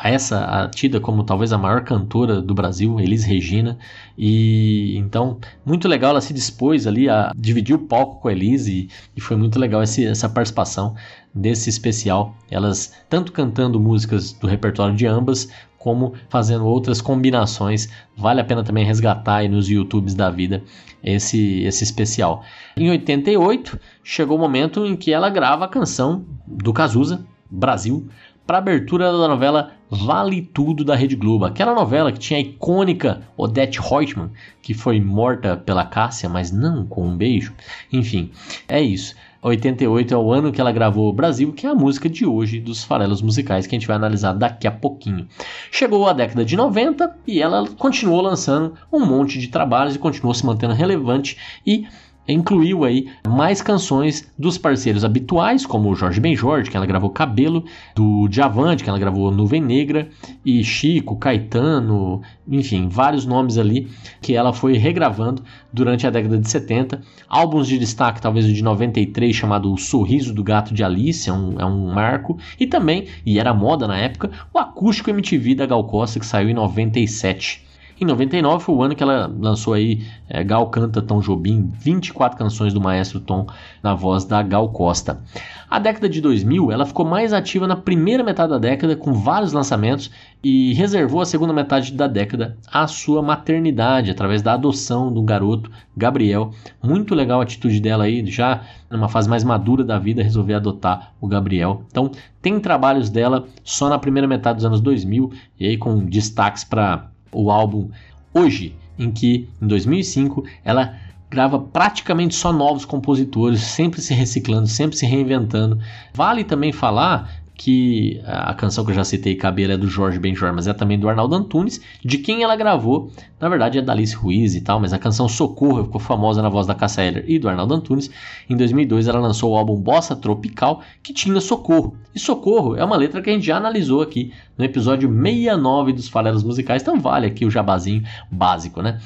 essa 0.02 0.46
a 0.46 0.70
tida 0.70 1.00
como 1.00 1.24
talvez 1.24 1.52
a 1.52 1.58
maior 1.58 1.84
cantora 1.84 2.42
do 2.42 2.54
Brasil, 2.54 3.00
Elis 3.00 3.26
Regina, 3.26 3.78
e 4.18 4.96
então 4.98 5.38
muito 5.66 5.88
legal 5.88 6.12
ela 6.12 6.22
se 6.22 6.34
dispôs 6.34 6.88
ali 6.88 7.10
a 7.10 7.32
dividir 7.36 7.76
o 7.76 7.80
palco 7.80 8.22
com 8.22 8.30
a 8.30 8.32
Elis 8.32 8.68
e, 8.68 8.88
e 9.16 9.20
foi 9.20 9.36
muito 9.36 9.60
legal 9.60 9.84
esse, 9.84 10.06
essa 10.06 10.30
participação 10.30 10.96
desse 11.34 11.70
especial, 11.70 12.34
elas 12.50 12.94
tanto 13.10 13.34
cantando 13.34 13.80
músicas 13.80 14.32
do 14.32 14.48
repertório 14.48 14.96
de 14.96 15.06
ambas 15.06 15.50
como 15.86 16.16
fazendo 16.30 16.66
outras 16.66 17.00
combinações. 17.00 17.88
Vale 18.18 18.42
a 18.42 18.44
pena 18.44 18.64
também 18.64 18.84
resgatar 18.84 19.36
aí 19.36 19.48
nos 19.48 19.70
YouTubes 19.70 20.16
da 20.16 20.32
vida 20.32 20.64
esse, 21.04 21.62
esse 21.62 21.84
especial. 21.84 22.44
Em 22.76 22.90
88, 22.90 23.80
chegou 24.04 24.36
o 24.36 24.40
momento 24.42 24.84
em 24.84 24.96
que 24.96 25.14
ela 25.14 25.30
grava 25.30 25.66
a 25.66 25.68
canção 25.68 26.26
do 26.48 26.74
Cazuza, 26.74 27.24
Brasil, 27.48 28.10
para 28.48 28.58
abertura 28.58 29.12
da 29.12 29.28
novela 29.28 29.74
Vale 29.88 30.42
Tudo 30.42 30.84
da 30.84 30.96
Rede 30.96 31.16
Globo. 31.16 31.46
Aquela 31.46 31.76
novela 31.76 32.12
que 32.12 32.18
tinha 32.18 32.40
a 32.40 32.42
icônica 32.42 33.22
Odette 33.38 33.80
Reutemann, 33.80 34.32
que 34.64 34.74
foi 34.74 35.00
morta 35.00 35.56
pela 35.56 35.86
Cássia, 35.86 36.28
mas 36.28 36.52
não 36.52 36.84
com 36.88 37.08
um 37.08 37.16
beijo. 37.16 37.54
Enfim, 37.94 38.32
é 38.68 38.82
isso. 38.82 39.14
88 39.50 40.12
é 40.12 40.18
o 40.18 40.34
ano 40.34 40.52
que 40.52 40.60
ela 40.60 40.72
gravou 40.72 41.14
Brasil, 41.14 41.54
que 41.54 41.68
é 41.68 41.70
a 41.70 41.76
música 41.76 42.10
de 42.10 42.26
hoje 42.26 42.60
dos 42.60 42.84
farelos 42.84 43.22
musicais 43.22 43.68
que 43.68 43.76
a 43.76 43.78
gente 43.80 43.88
vai 43.88 43.96
analisar 43.96 44.34
daqui 44.34 44.66
a 44.66 44.72
pouquinho. 44.72 45.28
Chegou 45.72 46.08
a 46.08 46.14
década 46.14 46.44
de 46.44 46.58
90 46.58 47.16
e 47.28 47.40
ela 47.40 47.68
continuou 47.78 48.22
lançando 48.22 48.74
um 48.92 49.06
monte 49.06 49.38
de 49.38 49.48
trabalhos 49.50 49.96
e 49.96 50.00
continuou 50.00 50.34
se 50.34 50.44
mantendo 50.44 50.74
relevante 50.74 51.38
e 51.64 51.86
incluiu 52.28 52.84
aí 52.84 53.08
mais 53.28 53.62
canções 53.62 54.32
dos 54.38 54.58
parceiros 54.58 55.04
habituais, 55.04 55.66
como 55.66 55.90
o 55.90 55.96
Jorge 55.96 56.20
Benjor, 56.20 56.64
que 56.64 56.76
ela 56.76 56.86
gravou 56.86 57.10
Cabelo, 57.10 57.66
do 57.96 58.28
Diavante, 58.28 58.84
que 58.84 58.90
ela 58.90 59.00
gravou 59.00 59.32
Nuvem 59.32 59.62
Negra, 59.62 60.10
e 60.46 60.64
Chico, 60.64 61.18
Caetano, 61.18 62.22
enfim, 62.48 62.88
vários 62.88 63.26
nomes 63.26 63.58
ali 63.58 63.88
que 64.22 64.36
ela 64.36 64.54
foi 64.54 64.78
regravando 64.78 65.44
durante 65.72 66.06
a 66.08 66.10
década 66.10 66.38
de 66.38 66.50
70. 66.50 67.02
Álbuns 67.28 67.68
de 67.68 67.78
destaque, 67.78 68.22
talvez 68.22 68.46
o 68.46 68.54
de 68.54 68.64
93, 68.64 69.36
chamado 69.36 69.72
O 69.72 69.78
Sorriso 69.78 70.34
do 70.34 70.44
Gato 70.44 70.74
de 70.74 70.84
Alice, 70.84 71.30
é 71.30 71.34
um, 71.34 71.60
é 71.60 71.66
um 71.66 71.94
marco, 71.94 72.38
e 72.60 72.66
também, 72.66 73.08
e 73.26 73.40
era 73.40 73.54
moda 73.54 73.88
na 73.88 73.98
época, 73.98 74.32
o 74.54 74.60
acústico 74.60 75.10
MTV 75.10 75.56
da 75.56 75.66
Gal 75.66 75.84
Costa, 75.86 76.20
que 76.20 76.26
saiu 76.26 76.50
em 76.50 76.54
97. 76.54 77.66
Em 78.00 78.04
99 78.04 78.62
foi 78.62 78.76
o 78.76 78.84
ano 78.84 78.94
que 78.94 79.02
ela 79.02 79.34
lançou 79.40 79.74
aí 79.74 80.06
é, 80.28 80.44
Gal 80.44 80.70
Canta 80.70 81.02
Tom 81.02 81.22
Jobim, 81.22 81.72
24 81.80 82.38
canções 82.38 82.74
do 82.74 82.82
maestro 82.82 83.22
Tom 83.22 83.48
na 83.82 83.96
voz 83.96 84.26
da 84.26 84.44
Gal 84.44 84.68
Costa. 84.68 85.22
A 85.70 85.80
década 85.80 86.10
de 86.10 86.20
2000 86.20 86.74
ela 86.74 86.86
ficou 86.86 87.06
mais 87.06 87.32
ativa 87.32 87.66
na 87.66 87.78
primeira 87.78 88.22
metade 88.22 88.50
da 88.50 88.58
década 88.58 88.98
com 88.98 89.14
vários 89.14 89.54
lançamentos 89.54 90.12
e 90.44 90.74
reservou 90.74 91.22
a 91.22 91.26
segunda 91.26 91.54
metade 91.54 91.94
da 91.94 92.06
década 92.06 92.58
à 92.70 92.86
sua 92.86 93.22
maternidade 93.22 94.12
através 94.12 94.42
da 94.42 94.54
adoção 94.54 95.12
do 95.12 95.24
garoto 95.24 95.72
Gabriel. 95.96 96.52
Muito 96.84 97.16
legal 97.16 97.40
a 97.40 97.44
atitude 97.44 97.80
dela 97.80 98.04
aí, 98.04 98.26
já 98.26 98.62
numa 98.92 99.08
fase 99.08 99.30
mais 99.30 99.46
madura 99.46 99.86
da 99.86 99.98
vida 99.98 100.22
resolver 100.22 100.56
adotar 100.56 101.14
o 101.22 101.28
Gabriel. 101.28 101.84
Então 101.90 102.12
tem 102.42 102.60
trabalhos 102.60 103.10
dela 103.10 103.48
só 103.64 103.88
na 103.88 103.98
primeira 103.98 104.28
metade 104.28 104.58
dos 104.58 104.66
anos 104.66 104.82
2000 104.82 105.32
e 105.58 105.66
aí 105.66 105.78
com 105.78 106.06
destaques 106.06 106.66
para 106.66 107.15
o 107.36 107.52
álbum 107.52 107.90
Hoje, 108.38 108.76
em 109.00 109.10
que 109.10 109.48
em 109.62 109.66
2005 109.66 110.44
ela 110.62 110.94
grava 111.30 111.58
praticamente 111.58 112.36
só 112.36 112.52
novos 112.52 112.84
compositores, 112.84 113.62
sempre 113.62 114.02
se 114.02 114.14
reciclando, 114.14 114.68
sempre 114.68 114.98
se 114.98 115.06
reinventando. 115.06 115.80
Vale 116.14 116.44
também 116.44 116.74
falar 116.74 117.32
que 117.58 118.22
a 118.26 118.54
canção 118.54 118.84
que 118.84 118.92
eu 118.92 118.96
já 118.96 119.04
citei, 119.04 119.36
Cabelo, 119.36 119.74
é 119.74 119.78
do 119.78 119.88
Jorge 119.88 120.20
Benjor, 120.20 120.54
mas 120.54 120.68
é 120.68 120.74
também 120.74 121.00
do 121.00 121.08
Arnaldo 121.08 121.36
Antunes, 121.36 121.82
de 122.04 122.18
quem 122.18 122.44
ela 122.44 122.56
gravou, 122.56 123.10
na 123.40 123.48
verdade 123.48 123.80
é 123.80 123.82
da 123.82 123.94
Alice 123.94 124.16
Ruiz 124.16 124.56
e 124.56 124.62
tal, 124.62 124.80
mas 124.80 124.92
a 124.94 125.00
canção 125.00 125.28
Socorro 125.28 125.86
ficou 125.86 126.00
famosa 126.00 126.42
na 126.42 126.50
voz 126.50 126.68
da 126.68 126.76
Cassia 126.76 127.06
Eller 127.06 127.24
e 127.28 127.40
do 127.40 127.48
Arnaldo 127.48 127.74
Antunes. 127.74 128.12
Em 128.50 128.58
2002 128.58 129.08
ela 129.08 129.20
lançou 129.20 129.54
o 129.54 129.58
álbum 129.58 129.76
Bossa 129.76 130.16
Tropical, 130.16 130.82
que 131.02 131.14
tinha 131.14 131.40
Socorro. 131.40 131.96
E 132.14 132.20
Socorro 132.20 132.76
é 132.76 132.84
uma 132.84 132.98
letra 132.98 133.22
que 133.22 133.30
a 133.30 133.34
gente 133.34 133.46
já 133.46 133.58
analisou 133.58 134.02
aqui 134.02 134.34
no 134.58 134.66
episódio 134.66 135.10
69 135.10 135.94
dos 135.94 136.10
Faleros 136.10 136.44
Musicais, 136.44 136.82
então 136.82 137.00
vale 137.00 137.28
aqui 137.28 137.46
o 137.46 137.52
jabazinho 137.52 138.04
básico, 138.30 138.82
né? 138.82 139.00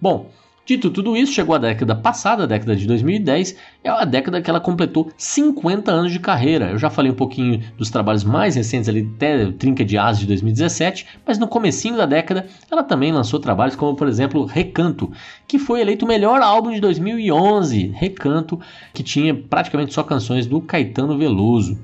Bom, 0.00 0.30
Dito 0.66 0.90
tudo 0.90 1.14
isso, 1.14 1.30
chegou 1.30 1.54
a 1.54 1.58
década 1.58 1.94
passada, 1.94 2.44
a 2.44 2.46
década 2.46 2.74
de 2.74 2.86
2010, 2.86 3.54
é 3.84 3.90
a 3.90 4.06
década 4.06 4.40
que 4.40 4.48
ela 4.48 4.60
completou 4.60 5.10
50 5.14 5.92
anos 5.92 6.10
de 6.10 6.18
carreira. 6.18 6.70
Eu 6.70 6.78
já 6.78 6.88
falei 6.88 7.12
um 7.12 7.14
pouquinho 7.14 7.62
dos 7.76 7.90
trabalhos 7.90 8.24
mais 8.24 8.56
recentes 8.56 8.88
ali, 8.88 9.06
até 9.14 9.52
Trinca 9.52 9.84
de 9.84 9.98
Asas 9.98 10.20
de 10.20 10.26
2017, 10.26 11.06
mas 11.26 11.38
no 11.38 11.46
comecinho 11.46 11.98
da 11.98 12.06
década 12.06 12.46
ela 12.70 12.82
também 12.82 13.12
lançou 13.12 13.38
trabalhos 13.38 13.76
como, 13.76 13.94
por 13.94 14.08
exemplo, 14.08 14.46
Recanto, 14.46 15.12
que 15.46 15.58
foi 15.58 15.82
eleito 15.82 16.06
o 16.06 16.08
melhor 16.08 16.40
álbum 16.40 16.72
de 16.72 16.80
2011. 16.80 17.88
Recanto, 17.88 18.58
que 18.94 19.02
tinha 19.02 19.34
praticamente 19.34 19.92
só 19.92 20.02
canções 20.02 20.46
do 20.46 20.62
Caetano 20.62 21.18
Veloso. 21.18 21.78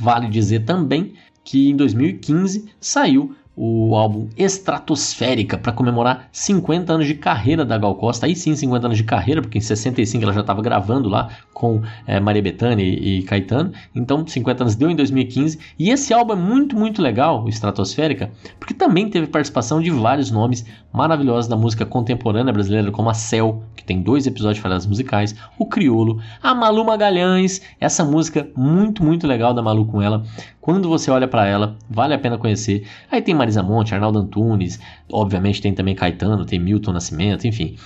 Vale 0.00 0.28
dizer 0.28 0.64
também 0.64 1.12
que 1.44 1.70
em 1.70 1.76
2015 1.76 2.66
saiu 2.80 3.36
o 3.56 3.96
álbum 3.96 4.28
Estratosférica 4.36 5.56
para 5.56 5.72
comemorar 5.72 6.28
50 6.30 6.92
anos 6.92 7.06
de 7.06 7.14
carreira 7.14 7.64
da 7.64 7.78
Gal 7.78 7.94
Costa. 7.94 8.26
Aí 8.26 8.36
sim, 8.36 8.54
50 8.54 8.86
anos 8.86 8.98
de 8.98 9.04
carreira, 9.04 9.40
porque 9.40 9.56
em 9.56 9.62
65 9.62 10.22
ela 10.22 10.32
já 10.32 10.42
estava 10.42 10.60
gravando 10.60 11.08
lá 11.08 11.30
com 11.54 11.80
é, 12.06 12.20
Maria 12.20 12.42
Bethânia 12.42 12.84
e, 12.84 13.20
e, 13.20 13.22
Caetano. 13.22 13.72
Então, 13.94 14.26
50 14.26 14.64
anos 14.64 14.74
deu 14.76 14.90
em 14.90 14.94
2015. 14.94 15.58
E 15.78 15.88
esse 15.88 16.12
álbum 16.12 16.34
é 16.34 16.36
muito, 16.36 16.76
muito 16.76 17.00
legal, 17.00 17.44
o 17.44 17.48
Estratosférica, 17.48 18.30
porque 18.60 18.74
também 18.74 19.08
teve 19.08 19.26
participação 19.26 19.80
de 19.80 19.90
vários 19.90 20.30
nomes 20.30 20.66
maravilhosos 20.92 21.48
da 21.48 21.56
música 21.56 21.86
contemporânea 21.86 22.52
brasileira, 22.52 22.90
como 22.90 23.08
a 23.08 23.14
Cell, 23.14 23.62
que 23.74 23.84
tem 23.84 24.02
dois 24.02 24.26
episódios 24.26 24.56
de 24.56 24.62
falhadas 24.62 24.86
musicais, 24.86 25.34
o 25.58 25.66
Criolo, 25.66 26.20
a 26.42 26.54
Malu 26.54 26.84
Magalhães, 26.84 27.62
essa 27.80 28.04
música 28.04 28.48
muito, 28.56 29.02
muito 29.02 29.26
legal 29.26 29.52
da 29.52 29.62
Malu 29.62 29.86
com 29.86 30.00
ela, 30.00 30.24
Quando 30.66 30.88
você 30.88 31.12
olha 31.12 31.28
para 31.28 31.46
ela, 31.46 31.76
vale 31.88 32.12
a 32.12 32.18
pena 32.18 32.36
conhecer. 32.36 32.84
Aí 33.08 33.22
tem 33.22 33.32
Marisa 33.32 33.62
Monte, 33.62 33.94
Arnaldo 33.94 34.18
Antunes, 34.18 34.80
obviamente 35.08 35.62
tem 35.62 35.72
também 35.72 35.94
Caetano, 35.94 36.44
tem 36.44 36.58
Milton 36.58 36.92
Nascimento, 36.92 37.46
enfim 37.46 37.76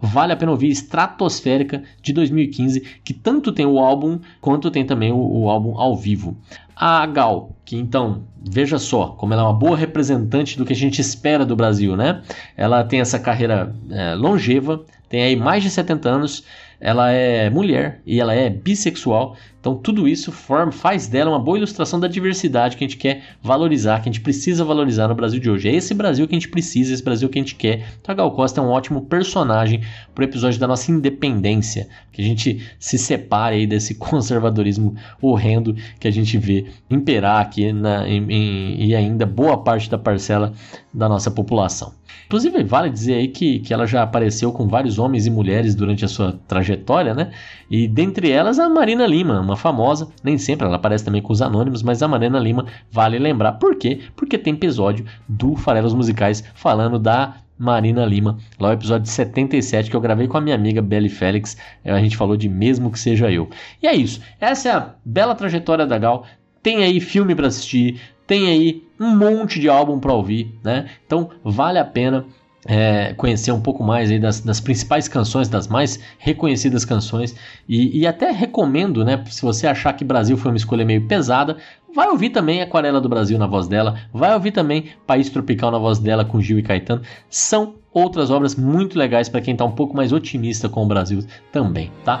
vale 0.00 0.32
a 0.32 0.36
pena 0.36 0.50
ouvir 0.50 0.70
Estratosférica 0.70 1.82
de 2.00 2.14
2015, 2.14 2.80
que 3.04 3.12
tanto 3.12 3.52
tem 3.52 3.66
o 3.66 3.78
álbum 3.78 4.18
quanto 4.40 4.70
tem 4.70 4.86
também 4.86 5.12
o, 5.12 5.18
o, 5.18 5.50
álbum 5.50 5.78
ao 5.78 5.94
vivo. 5.94 6.38
A 6.74 7.04
Gal, 7.04 7.54
que 7.62 7.76
então, 7.76 8.22
veja 8.42 8.78
só, 8.78 9.08
como 9.08 9.34
ela 9.34 9.42
é 9.42 9.44
uma 9.44 9.52
boa 9.52 9.76
representante 9.76 10.56
do 10.56 10.64
que 10.64 10.72
a 10.72 10.76
gente 10.76 10.98
espera 10.98 11.44
do 11.44 11.54
Brasil, 11.54 11.94
né? 11.94 12.22
Ela 12.56 12.82
tem 12.82 13.00
essa 13.00 13.18
carreira 13.18 13.76
é, 13.90 14.14
longeva, 14.14 14.82
tem 15.10 15.22
aí 15.22 15.36
mais 15.36 15.62
de 15.62 15.68
70 15.68 16.08
anos, 16.08 16.44
ela 16.80 17.10
é 17.10 17.50
mulher 17.50 18.00
e 18.06 18.18
ela 18.20 18.34
é 18.34 18.48
bissexual. 18.48 19.36
Então 19.60 19.74
tudo 19.74 20.08
isso 20.08 20.32
forma, 20.32 20.72
faz 20.72 21.06
dela 21.06 21.30
uma 21.30 21.38
boa 21.38 21.58
ilustração 21.58 22.00
da 22.00 22.08
diversidade 22.08 22.76
que 22.76 22.82
a 22.82 22.88
gente 22.88 22.96
quer 22.96 23.22
valorizar, 23.42 24.00
que 24.00 24.08
a 24.08 24.12
gente 24.12 24.22
precisa 24.22 24.64
valorizar 24.64 25.06
no 25.06 25.14
Brasil 25.14 25.38
de 25.38 25.50
hoje. 25.50 25.68
É 25.68 25.74
esse 25.74 25.92
Brasil 25.92 26.26
que 26.26 26.34
a 26.34 26.38
gente 26.38 26.48
precisa, 26.48 26.94
esse 26.94 27.04
Brasil 27.04 27.28
que 27.28 27.38
a 27.38 27.42
gente 27.42 27.54
quer. 27.54 27.86
Então 28.00 28.12
a 28.12 28.16
Gal 28.16 28.32
Costa 28.32 28.60
é 28.60 28.64
um 28.64 28.68
ótimo 28.68 29.02
personagem 29.02 29.82
para 30.14 30.22
o 30.22 30.24
episódio 30.24 30.58
da 30.58 30.66
nossa 30.66 30.90
independência, 30.90 31.88
que 32.10 32.22
a 32.22 32.24
gente 32.24 32.66
se 32.78 32.96
separe 32.96 33.56
aí 33.56 33.66
desse 33.66 33.96
conservadorismo 34.00 34.94
horrendo 35.20 35.76
que 35.98 36.08
a 36.08 36.10
gente 36.10 36.38
vê 36.38 36.66
imperar 36.88 37.42
aqui 37.42 37.70
na, 37.70 38.08
em, 38.08 38.24
em, 38.30 38.86
e 38.86 38.94
ainda 38.94 39.26
boa 39.26 39.62
parte 39.62 39.90
da 39.90 39.98
parcela 39.98 40.54
da 40.92 41.06
nossa 41.06 41.30
população. 41.30 41.92
Inclusive, 42.26 42.62
vale 42.62 42.90
dizer 42.90 43.14
aí 43.14 43.26
que, 43.26 43.58
que 43.58 43.74
ela 43.74 43.86
já 43.86 44.04
apareceu 44.04 44.52
com 44.52 44.68
vários 44.68 45.00
homens 45.00 45.26
e 45.26 45.30
mulheres 45.30 45.74
durante 45.74 46.04
a 46.04 46.08
sua 46.08 46.38
trajetória, 46.46 46.69
né? 47.14 47.30
E 47.70 47.86
dentre 47.86 48.30
elas 48.30 48.58
a 48.58 48.68
Marina 48.68 49.06
Lima, 49.06 49.40
uma 49.40 49.56
famosa, 49.56 50.08
nem 50.22 50.38
sempre 50.38 50.66
ela 50.66 50.76
aparece 50.76 51.04
também 51.04 51.22
com 51.22 51.32
os 51.32 51.42
anônimos, 51.42 51.82
mas 51.82 52.02
a 52.02 52.08
Marina 52.08 52.38
Lima 52.38 52.66
vale 52.90 53.18
lembrar. 53.18 53.52
Por 53.52 53.76
quê? 53.76 54.00
Porque 54.16 54.38
tem 54.38 54.54
episódio 54.54 55.04
do 55.28 55.56
Farelos 55.56 55.94
Musicais 55.94 56.44
falando 56.54 56.98
da 56.98 57.36
Marina 57.60 58.06
Lima, 58.06 58.38
lá 58.58 58.70
o 58.70 58.72
episódio 58.72 59.10
77 59.10 59.90
que 59.90 59.96
eu 59.96 60.00
gravei 60.00 60.26
com 60.26 60.38
a 60.38 60.40
minha 60.40 60.54
amiga 60.54 60.80
Belly 60.80 61.10
Félix. 61.10 61.58
A 61.84 61.98
gente 61.98 62.16
falou 62.16 62.34
de 62.34 62.48
Mesmo 62.48 62.90
que 62.90 62.98
Seja 62.98 63.30
Eu. 63.30 63.50
E 63.82 63.86
é 63.86 63.94
isso. 63.94 64.22
Essa 64.40 64.68
é 64.68 64.72
a 64.72 64.94
bela 65.04 65.34
trajetória 65.34 65.86
da 65.86 65.98
Gal. 65.98 66.24
Tem 66.62 66.82
aí 66.82 67.00
filme 67.00 67.34
para 67.34 67.48
assistir, 67.48 68.00
tem 68.26 68.48
aí 68.48 68.82
um 68.98 69.14
monte 69.14 69.60
de 69.60 69.68
álbum 69.68 69.98
para 69.98 70.14
ouvir, 70.14 70.58
né? 70.64 70.88
Então 71.04 71.30
vale 71.44 71.78
a 71.78 71.84
pena 71.84 72.24
é, 72.66 73.14
conhecer 73.14 73.52
um 73.52 73.60
pouco 73.60 73.82
mais 73.82 74.10
aí 74.10 74.18
das, 74.18 74.40
das, 74.40 74.60
principais 74.60 75.08
canções, 75.08 75.48
das 75.48 75.66
mais 75.66 75.98
reconhecidas 76.18 76.84
canções 76.84 77.34
e, 77.68 78.00
e, 78.00 78.06
até 78.06 78.30
recomendo, 78.30 79.04
né? 79.04 79.22
Se 79.26 79.42
você 79.42 79.66
achar 79.66 79.92
que 79.94 80.04
Brasil 80.04 80.36
foi 80.36 80.50
uma 80.50 80.56
escolha 80.56 80.84
meio 80.84 81.06
pesada, 81.06 81.56
vai 81.94 82.08
ouvir 82.08 82.30
também 82.30 82.60
Aquarela 82.60 83.00
do 83.00 83.08
Brasil 83.08 83.38
na 83.38 83.46
voz 83.46 83.66
dela, 83.66 83.98
vai 84.12 84.34
ouvir 84.34 84.52
também 84.52 84.90
País 85.06 85.30
Tropical 85.30 85.70
na 85.70 85.78
voz 85.78 85.98
dela 85.98 86.24
com 86.24 86.40
Gil 86.40 86.58
e 86.58 86.62
Caetano. 86.62 87.02
São 87.28 87.74
outras 87.92 88.30
obras 88.30 88.54
muito 88.54 88.98
legais 88.98 89.28
para 89.28 89.40
quem 89.40 89.52
está 89.52 89.64
um 89.64 89.72
pouco 89.72 89.96
mais 89.96 90.12
otimista 90.12 90.68
com 90.68 90.84
o 90.84 90.86
Brasil 90.86 91.24
também, 91.50 91.90
tá? 92.04 92.20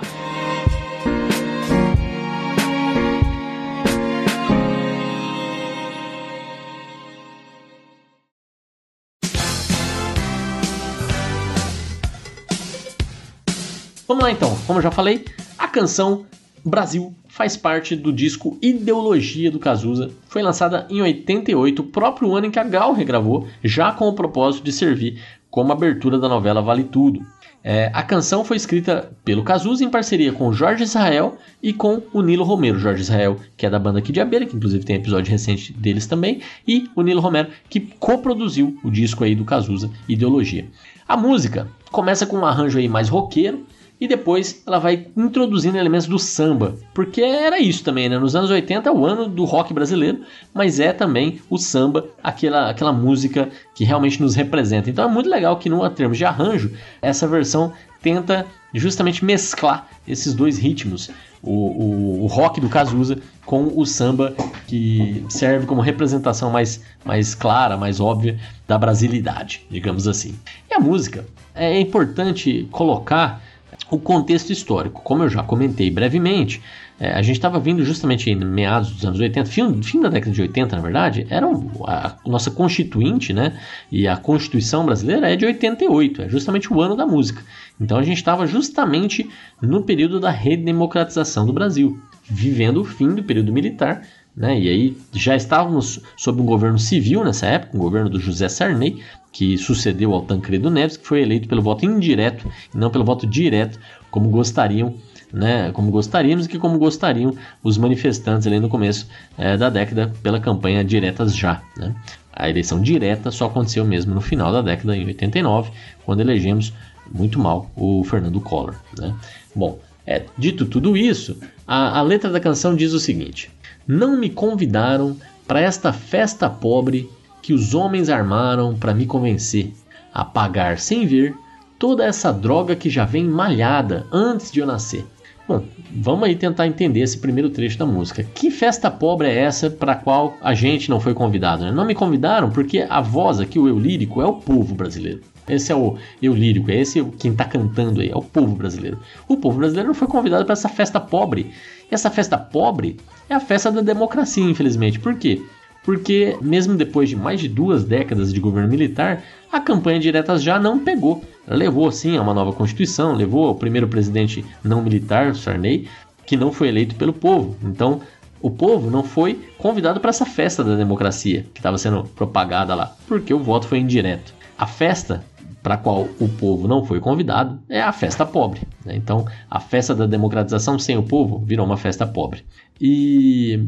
Vamos 14.10 14.24
lá 14.24 14.32
então, 14.32 14.58
como 14.66 14.80
eu 14.80 14.82
já 14.82 14.90
falei, 14.90 15.24
a 15.56 15.68
canção 15.68 16.26
Brasil 16.64 17.14
faz 17.28 17.56
parte 17.56 17.94
do 17.94 18.12
disco 18.12 18.58
Ideologia 18.60 19.52
do 19.52 19.60
Cazuza. 19.60 20.10
Foi 20.26 20.42
lançada 20.42 20.84
em 20.90 21.00
88, 21.00 21.80
o 21.80 21.84
próprio 21.84 22.34
ano 22.34 22.48
em 22.48 22.50
que 22.50 22.58
a 22.58 22.64
Gal 22.64 22.92
regravou, 22.92 23.46
já 23.62 23.92
com 23.92 24.08
o 24.08 24.12
propósito 24.12 24.64
de 24.64 24.72
servir 24.72 25.22
como 25.48 25.70
abertura 25.70 26.18
da 26.18 26.28
novela 26.28 26.60
Vale 26.60 26.82
Tudo. 26.82 27.24
É, 27.62 27.88
a 27.94 28.02
canção 28.02 28.44
foi 28.44 28.56
escrita 28.56 29.12
pelo 29.24 29.44
Cazuza 29.44 29.84
em 29.84 29.88
parceria 29.88 30.32
com 30.32 30.52
Jorge 30.52 30.82
Israel 30.82 31.38
e 31.62 31.72
com 31.72 32.02
o 32.12 32.20
Nilo 32.20 32.42
Romero. 32.42 32.80
Jorge 32.80 33.02
Israel, 33.02 33.36
que 33.56 33.64
é 33.64 33.70
da 33.70 33.78
banda 33.78 34.02
Kid 34.02 34.20
Abelha, 34.20 34.44
que 34.44 34.56
inclusive 34.56 34.84
tem 34.84 34.96
episódio 34.96 35.30
recente 35.30 35.72
deles 35.72 36.08
também, 36.08 36.40
e 36.66 36.90
o 36.96 37.02
Nilo 37.02 37.20
Romero, 37.20 37.50
que 37.68 37.78
coproduziu 37.78 38.76
o 38.82 38.90
disco 38.90 39.22
aí 39.22 39.36
do 39.36 39.44
Cazuza, 39.44 39.88
Ideologia. 40.08 40.66
A 41.06 41.16
música 41.16 41.68
começa 41.92 42.26
com 42.26 42.38
um 42.38 42.44
arranjo 42.44 42.76
aí 42.76 42.88
mais 42.88 43.08
roqueiro, 43.08 43.64
e 44.00 44.08
depois 44.08 44.62
ela 44.66 44.78
vai 44.78 45.06
introduzindo 45.14 45.76
elementos 45.76 46.06
do 46.06 46.18
samba, 46.18 46.76
porque 46.94 47.20
era 47.20 47.58
isso 47.60 47.84
também, 47.84 48.08
né? 48.08 48.18
Nos 48.18 48.34
anos 48.34 48.50
80 48.50 48.88
é 48.88 48.92
o 48.92 49.04
ano 49.04 49.28
do 49.28 49.44
rock 49.44 49.74
brasileiro, 49.74 50.22
mas 50.54 50.80
é 50.80 50.92
também 50.92 51.40
o 51.50 51.58
samba, 51.58 52.06
aquela, 52.22 52.70
aquela 52.70 52.92
música 52.92 53.50
que 53.74 53.84
realmente 53.84 54.20
nos 54.22 54.34
representa. 54.34 54.88
Então 54.88 55.04
é 55.04 55.12
muito 55.12 55.28
legal 55.28 55.58
que, 55.58 55.68
no 55.68 55.88
termos 55.90 56.16
de 56.16 56.24
arranjo, 56.24 56.72
essa 57.02 57.28
versão 57.28 57.72
tenta 58.00 58.46
justamente 58.72 59.22
mesclar 59.22 59.86
esses 60.08 60.32
dois 60.32 60.56
ritmos, 60.56 61.10
o, 61.42 61.50
o, 61.50 62.22
o, 62.22 62.26
rock 62.26 62.60
do 62.60 62.68
Cazuza 62.68 63.18
com 63.44 63.72
o 63.74 63.84
samba 63.84 64.34
que 64.66 65.24
serve 65.28 65.66
como 65.66 65.80
representação 65.80 66.50
mais, 66.50 66.82
mais 67.04 67.34
clara, 67.34 67.76
mais 67.76 68.00
óbvia 68.00 68.38
da 68.66 68.78
brasilidade, 68.78 69.66
digamos 69.70 70.06
assim. 70.06 70.38
E 70.70 70.74
a 70.74 70.80
música 70.80 71.26
é 71.54 71.78
importante 71.80 72.68
colocar 72.70 73.42
o 73.90 73.98
contexto 73.98 74.50
histórico. 74.50 75.02
Como 75.02 75.22
eu 75.22 75.28
já 75.28 75.42
comentei 75.42 75.90
brevemente, 75.90 76.60
é, 76.98 77.12
a 77.12 77.22
gente 77.22 77.36
estava 77.36 77.58
vindo 77.58 77.82
justamente 77.82 78.30
em 78.30 78.36
meados 78.36 78.90
dos 78.90 79.04
anos 79.04 79.18
80, 79.18 79.48
fim, 79.48 79.82
fim, 79.82 80.00
da 80.00 80.08
década 80.10 80.32
de 80.32 80.42
80, 80.42 80.76
na 80.76 80.82
verdade, 80.82 81.26
era 81.30 81.46
a, 81.46 82.06
a, 82.08 82.16
nossa 82.26 82.50
constituinte, 82.50 83.32
né? 83.32 83.58
E 83.90 84.06
a 84.06 84.18
Constituição 84.18 84.84
brasileira 84.84 85.32
é 85.32 85.34
de 85.34 85.46
88, 85.46 86.22
é 86.22 86.28
justamente 86.28 86.72
o 86.72 86.80
ano 86.80 86.94
da 86.94 87.06
música. 87.06 87.42
Então 87.80 87.96
a 87.96 88.02
gente 88.02 88.18
estava 88.18 88.46
justamente 88.46 89.28
no 89.62 89.82
período 89.82 90.20
da 90.20 90.30
redemocratização 90.30 91.46
do 91.46 91.52
Brasil, 91.52 91.98
vivendo 92.28 92.82
o 92.82 92.84
fim 92.84 93.14
do 93.14 93.24
período 93.24 93.52
militar 93.52 94.02
né? 94.36 94.58
E 94.58 94.68
aí 94.68 94.96
já 95.12 95.36
estávamos 95.36 96.00
sob 96.16 96.40
um 96.40 96.46
governo 96.46 96.78
civil 96.78 97.24
nessa 97.24 97.46
época, 97.46 97.76
um 97.76 97.80
governo 97.80 98.08
do 98.08 98.20
José 98.20 98.48
Sarney, 98.48 99.02
que 99.32 99.56
sucedeu 99.58 100.12
ao 100.12 100.22
Tancredo 100.22 100.70
Neves, 100.70 100.96
que 100.96 101.06
foi 101.06 101.22
eleito 101.22 101.48
pelo 101.48 101.62
voto 101.62 101.84
indireto 101.84 102.50
e 102.74 102.76
não 102.76 102.90
pelo 102.90 103.04
voto 103.04 103.26
direto, 103.26 103.78
como 104.10 104.28
gostariam, 104.28 104.94
né? 105.32 105.70
Como 105.72 105.90
gostaríamos 105.90 106.46
e 106.46 106.48
que 106.48 106.58
como 106.58 106.78
gostariam 106.78 107.34
os 107.62 107.78
manifestantes 107.78 108.46
ali 108.46 108.58
no 108.58 108.68
começo 108.68 109.08
é, 109.38 109.56
da 109.56 109.70
década 109.70 110.12
pela 110.22 110.40
campanha 110.40 110.84
Diretas 110.84 111.34
Já. 111.34 111.62
Né? 111.76 111.94
A 112.32 112.48
eleição 112.48 112.80
direta 112.80 113.30
só 113.30 113.46
aconteceu 113.46 113.84
mesmo 113.84 114.14
no 114.14 114.20
final 114.20 114.52
da 114.52 114.62
década, 114.62 114.96
em 114.96 115.06
89, 115.06 115.70
quando 116.04 116.20
elegemos 116.20 116.72
muito 117.12 117.38
mal 117.38 117.70
o 117.76 118.02
Fernando 118.04 118.40
Collor. 118.40 118.74
Né? 118.98 119.14
Bom, 119.54 119.78
é, 120.06 120.24
dito 120.36 120.64
tudo 120.66 120.96
isso, 120.96 121.38
a, 121.66 121.98
a 121.98 122.02
letra 122.02 122.30
da 122.30 122.40
canção 122.40 122.74
diz 122.74 122.92
o 122.92 122.98
seguinte: 122.98 123.50
Não 123.92 124.16
me 124.16 124.30
convidaram 124.30 125.16
para 125.48 125.60
esta 125.60 125.92
festa 125.92 126.48
pobre 126.48 127.10
que 127.42 127.52
os 127.52 127.74
homens 127.74 128.08
armaram 128.08 128.76
para 128.76 128.94
me 128.94 129.04
convencer 129.04 129.72
a 130.14 130.24
pagar 130.24 130.78
sem 130.78 131.04
ver 131.08 131.34
toda 131.76 132.04
essa 132.04 132.32
droga 132.32 132.76
que 132.76 132.88
já 132.88 133.04
vem 133.04 133.24
malhada 133.24 134.06
antes 134.12 134.52
de 134.52 134.60
eu 134.60 134.66
nascer. 134.66 135.04
Bom, 135.48 135.64
vamos 135.92 136.28
aí 136.28 136.36
tentar 136.36 136.68
entender 136.68 137.00
esse 137.00 137.18
primeiro 137.18 137.50
trecho 137.50 137.76
da 137.76 137.84
música. 137.84 138.22
Que 138.22 138.48
festa 138.48 138.88
pobre 138.92 139.26
é 139.26 139.38
essa 139.40 139.68
para 139.68 139.90
a 139.90 139.96
qual 139.96 140.36
a 140.40 140.54
gente 140.54 140.88
não 140.88 141.00
foi 141.00 141.12
convidado? 141.12 141.64
Né? 141.64 141.72
Não 141.72 141.84
me 141.84 141.92
convidaram 141.96 142.48
porque 142.48 142.86
a 142.88 143.00
voz 143.00 143.40
aqui, 143.40 143.58
o 143.58 143.66
eu 143.66 143.76
lírico, 143.76 144.22
é 144.22 144.24
o 144.24 144.34
povo 144.34 144.72
brasileiro. 144.72 145.20
Esse 145.48 145.72
é 145.72 145.74
o 145.74 145.96
eu 146.22 146.32
lírico, 146.32 146.70
é 146.70 146.76
esse 146.76 147.04
quem 147.18 147.32
está 147.32 147.44
cantando 147.44 148.00
aí, 148.00 148.08
é 148.08 148.16
o 148.16 148.22
povo 148.22 148.54
brasileiro. 148.54 149.00
O 149.26 149.36
povo 149.36 149.58
brasileiro 149.58 149.88
não 149.88 149.94
foi 149.94 150.06
convidado 150.06 150.44
para 150.44 150.52
essa 150.52 150.68
festa 150.68 151.00
pobre. 151.00 151.50
Essa 151.90 152.10
festa 152.10 152.38
pobre 152.38 152.98
é 153.28 153.34
a 153.34 153.40
festa 153.40 153.70
da 153.70 153.80
democracia, 153.80 154.44
infelizmente. 154.44 154.98
Por 154.98 155.14
quê? 155.16 155.42
porque, 155.82 156.36
mesmo 156.40 156.76
depois 156.76 157.08
de 157.08 157.16
mais 157.16 157.40
de 157.40 157.48
duas 157.48 157.84
décadas 157.84 158.32
de 158.32 158.40
governo 158.40 158.68
militar, 158.68 159.22
a 159.50 159.60
campanha 159.60 159.98
diretas 159.98 160.42
já 160.42 160.58
não 160.58 160.78
pegou. 160.78 161.24
Ela 161.46 161.56
levou, 161.56 161.90
sim, 161.90 162.16
a 162.16 162.22
uma 162.22 162.34
nova 162.34 162.52
Constituição, 162.52 163.14
levou 163.14 163.50
o 163.50 163.54
primeiro 163.54 163.88
presidente 163.88 164.44
não 164.62 164.82
militar, 164.82 165.34
Sarney, 165.34 165.88
que 166.26 166.36
não 166.36 166.52
foi 166.52 166.68
eleito 166.68 166.94
pelo 166.94 167.12
povo. 167.12 167.56
Então, 167.64 168.00
o 168.42 168.50
povo 168.50 168.90
não 168.90 169.02
foi 169.02 169.40
convidado 169.58 170.00
para 170.00 170.10
essa 170.10 170.24
festa 170.24 170.62
da 170.62 170.76
democracia 170.76 171.46
que 171.52 171.60
estava 171.60 171.78
sendo 171.78 172.04
propagada 172.04 172.74
lá, 172.74 172.94
porque 173.06 173.34
o 173.34 173.38
voto 173.38 173.66
foi 173.66 173.78
indireto. 173.78 174.34
A 174.56 174.66
festa 174.66 175.24
para 175.62 175.74
a 175.74 175.78
qual 175.78 176.08
o 176.18 176.28
povo 176.28 176.66
não 176.66 176.84
foi 176.84 177.00
convidado 177.00 177.60
é 177.68 177.80
a 177.80 177.92
festa 177.92 178.24
pobre. 178.24 178.62
Né? 178.84 178.96
Então, 178.96 179.26
a 179.50 179.60
festa 179.60 179.94
da 179.94 180.06
democratização 180.06 180.78
sem 180.78 180.96
o 180.96 181.02
povo 181.02 181.38
virou 181.38 181.66
uma 181.66 181.76
festa 181.76 182.06
pobre. 182.06 182.44
E 182.80 183.60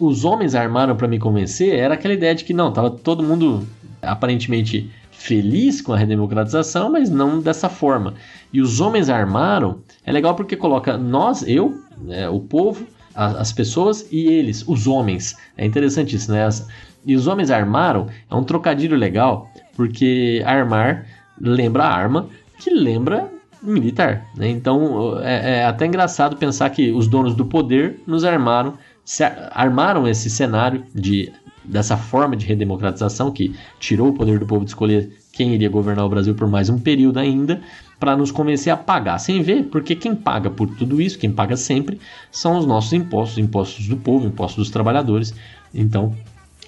os 0.00 0.24
homens 0.24 0.54
armaram 0.54 0.96
para 0.96 1.08
me 1.08 1.18
convencer 1.18 1.74
era 1.74 1.94
aquela 1.94 2.14
ideia 2.14 2.34
de 2.34 2.44
que 2.44 2.54
não, 2.54 2.72
tava 2.72 2.90
todo 2.90 3.22
mundo 3.22 3.66
aparentemente 4.00 4.90
feliz 5.10 5.82
com 5.82 5.92
a 5.92 5.98
redemocratização, 5.98 6.90
mas 6.90 7.10
não 7.10 7.40
dessa 7.40 7.68
forma. 7.68 8.14
E 8.52 8.60
os 8.60 8.80
homens 8.80 9.10
armaram 9.10 9.80
é 10.04 10.10
legal 10.10 10.34
porque 10.34 10.56
coloca 10.56 10.96
nós, 10.96 11.46
eu, 11.46 11.78
né, 11.98 12.28
o 12.28 12.40
povo, 12.40 12.86
as, 13.14 13.36
as 13.36 13.52
pessoas 13.52 14.06
e 14.10 14.26
eles, 14.26 14.66
os 14.66 14.86
homens. 14.86 15.36
É 15.58 15.66
interessante 15.66 16.16
isso, 16.16 16.32
né? 16.32 16.46
As, 16.46 16.66
e 17.04 17.14
os 17.14 17.26
homens 17.26 17.50
armaram 17.50 18.08
é 18.30 18.34
um 18.34 18.44
trocadilho 18.44 18.96
legal, 18.96 19.50
porque 19.76 20.42
armar 20.46 21.06
lembra 21.40 21.84
arma, 21.84 22.28
que 22.58 22.70
lembra 22.70 23.30
militar. 23.62 24.26
Né? 24.36 24.48
Então 24.48 25.18
é, 25.20 25.58
é, 25.58 25.64
até 25.64 25.86
engraçado 25.86 26.36
pensar 26.36 26.70
que 26.70 26.92
os 26.92 27.06
donos 27.06 27.34
do 27.34 27.44
poder 27.44 28.00
nos 28.06 28.24
armaram, 28.24 28.74
armaram 29.52 30.06
esse 30.06 30.30
cenário 30.30 30.84
de 30.94 31.32
dessa 31.62 31.96
forma 31.96 32.36
de 32.36 32.46
redemocratização 32.46 33.30
que 33.30 33.54
tirou 33.78 34.08
o 34.08 34.14
poder 34.14 34.38
do 34.38 34.46
povo 34.46 34.64
de 34.64 34.70
escolher 34.70 35.12
quem 35.32 35.54
iria 35.54 35.68
governar 35.68 36.04
o 36.04 36.08
Brasil 36.08 36.34
por 36.34 36.48
mais 36.48 36.68
um 36.68 36.78
período 36.78 37.18
ainda, 37.18 37.60
para 37.98 38.16
nos 38.16 38.32
convencer 38.32 38.72
a 38.72 38.76
pagar 38.76 39.18
sem 39.18 39.42
ver, 39.42 39.64
porque 39.64 39.94
quem 39.94 40.14
paga 40.14 40.50
por 40.50 40.68
tudo 40.68 41.00
isso, 41.00 41.18
quem 41.18 41.30
paga 41.30 41.56
sempre, 41.56 42.00
são 42.32 42.56
os 42.58 42.66
nossos 42.66 42.92
impostos, 42.92 43.38
impostos 43.38 43.86
do 43.86 43.96
povo, 43.96 44.26
impostos 44.26 44.56
dos 44.56 44.70
trabalhadores. 44.70 45.34
Então 45.72 46.14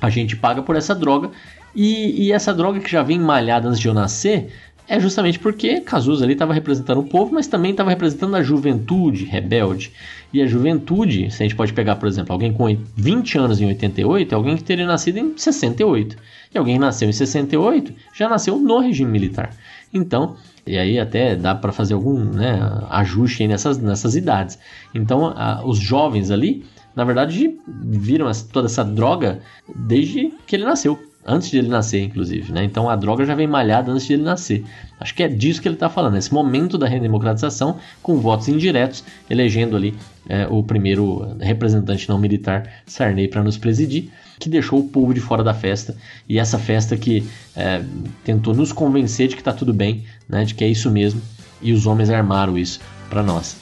a 0.01 0.11
gente 0.11 0.37
paga 0.37 0.63
por 0.63 0.77
essa 0.77 0.95
droga 0.95 1.31
e, 1.75 2.25
e 2.25 2.33
essa 2.33 2.53
droga 2.53 2.81
que 2.81 2.91
já 2.91 3.03
vem 3.03 3.19
malhada 3.19 3.69
antes 3.69 3.81
de 3.81 3.89
eu 3.89 3.95
nascer 3.95 4.51
é 4.89 4.99
justamente 4.99 5.39
porque 5.39 5.81
Cazuza 5.81 6.25
ali 6.25 6.35
estava 6.35 6.53
representando 6.53 6.99
o 6.99 7.05
povo, 7.05 7.33
mas 7.33 7.47
também 7.47 7.71
estava 7.71 7.91
representando 7.91 8.37
a 8.37 8.43
juventude 8.43 9.25
rebelde. 9.25 9.93
E 10.33 10.43
a 10.43 10.47
juventude, 10.47 11.31
se 11.31 11.43
a 11.43 11.47
gente 11.47 11.57
pode 11.57 11.73
pegar, 11.73 11.97
por 11.97 12.09
exemplo, 12.09 12.33
alguém 12.33 12.53
com 12.53 12.67
20 12.97 13.39
anos 13.39 13.61
em 13.61 13.67
88, 13.67 14.33
é 14.33 14.35
alguém 14.35 14.57
que 14.57 14.65
teria 14.65 14.87
nascido 14.87 15.19
em 15.19 15.37
68. 15.37 16.17
E 16.55 16.59
alguém 16.59 16.79
nasceu 16.79 17.09
em 17.09 17.13
68 17.13 17.95
já 18.15 18.29
nasceu 18.29 18.59
no 18.59 18.81
regime 18.81 19.11
militar. 19.11 19.55
Então, 19.95 20.37
e 20.67 20.77
aí 20.77 20.99
até 20.99 21.37
dá 21.37 21.55
para 21.55 21.73
fazer 21.73 21.95
algum 21.95 22.19
né, 22.19 22.59
ajuste 22.91 23.47
nessas, 23.47 23.79
nessas 23.79 24.17
idades. 24.17 24.59
Então, 24.95 25.33
a, 25.37 25.63
os 25.65 25.79
jovens 25.79 26.31
ali, 26.31 26.65
na 26.95 27.05
verdade, 27.05 27.59
viram 27.67 28.29
essa, 28.29 28.47
toda 28.53 28.67
essa 28.67 28.85
droga 28.85 29.41
desde 29.75 30.33
que 30.47 30.57
ele 30.57 30.65
nasceu 30.65 30.99
antes 31.25 31.51
de 31.51 31.59
ele 31.59 31.69
nascer, 31.69 32.03
inclusive, 32.03 32.53
né? 32.53 32.65
Então 32.65 32.89
a 32.89 32.97
droga 32.97 33.25
já 33.25 33.35
vem 33.35 33.47
malhada 33.47 33.91
antes 33.93 34.07
de 34.07 34.15
ele 34.15 34.23
nascer. 34.23 34.65
Acho 34.99 35.15
que 35.15 35.23
é 35.23 35.29
disso 35.29 35.61
que 35.61 35.69
ele 35.69 35.77
está 35.77 35.89
falando, 35.89 36.17
esse 36.17 36.33
momento 36.33 36.77
da 36.77 36.87
redemocratização 36.87 37.79
com 38.03 38.19
votos 38.19 38.49
indiretos, 38.49 39.05
elegendo 39.29 39.77
ali 39.77 39.95
é, 40.29 40.47
o 40.49 40.63
primeiro 40.63 41.37
representante 41.41 42.09
não 42.09 42.19
militar, 42.19 42.69
Sarney, 42.87 43.29
para 43.29 43.43
nos 43.43 43.57
presidir, 43.57 44.11
que 44.39 44.49
deixou 44.49 44.81
o 44.81 44.89
povo 44.89 45.15
de 45.15 45.21
fora 45.21 45.45
da 45.45 45.55
festa. 45.55 45.97
E 46.29 46.39
essa 46.39 46.59
festa 46.59 46.97
que 46.97 47.25
é, 47.55 47.83
tentou 48.25 48.55
nos 48.55 48.73
convencer 48.73 49.29
de 49.29 49.35
que 49.35 49.41
está 49.41 49.53
tudo 49.53 49.73
bem, 49.73 50.05
né? 50.29 50.45
De 50.45 50.55
que 50.55 50.65
é 50.65 50.69
isso 50.69 50.91
mesmo. 50.91 51.21
E 51.61 51.73
os 51.73 51.87
homens 51.87 52.11
armaram 52.11 52.59
isso 52.59 52.81
para 53.09 53.23
nós. 53.23 53.62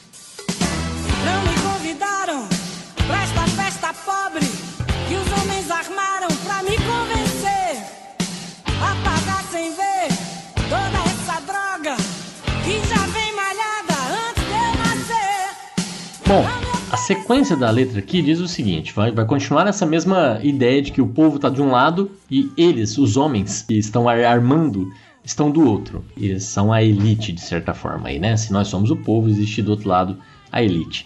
Sequência 17.11 17.57
da 17.57 17.69
letra 17.71 17.99
aqui 17.99 18.23
diz 18.23 18.39
o 18.39 18.47
seguinte: 18.47 18.93
vai, 18.93 19.11
vai 19.11 19.25
continuar 19.25 19.67
essa 19.67 19.85
mesma 19.85 20.39
ideia 20.45 20.81
de 20.81 20.93
que 20.93 21.03
o 21.03 21.09
povo 21.09 21.37
está 21.37 21.49
de 21.49 21.61
um 21.61 21.73
lado 21.73 22.09
e 22.31 22.49
eles, 22.57 22.97
os 22.99 23.17
homens, 23.17 23.63
que 23.63 23.75
estão 23.75 24.09
armando, 24.09 24.93
estão 25.25 25.51
do 25.51 25.69
outro. 25.69 26.05
Eles 26.17 26.45
são 26.45 26.73
a 26.73 26.85
elite, 26.85 27.33
de 27.33 27.41
certa 27.41 27.75
forma, 27.75 28.09
aí, 28.09 28.21
né? 28.21 28.37
Se 28.37 28.53
nós 28.53 28.69
somos 28.69 28.93
o 28.93 28.97
povo, 28.97 29.29
existe 29.29 29.61
do 29.61 29.73
outro 29.73 29.89
lado 29.89 30.19
a 30.53 30.63
elite. 30.63 31.05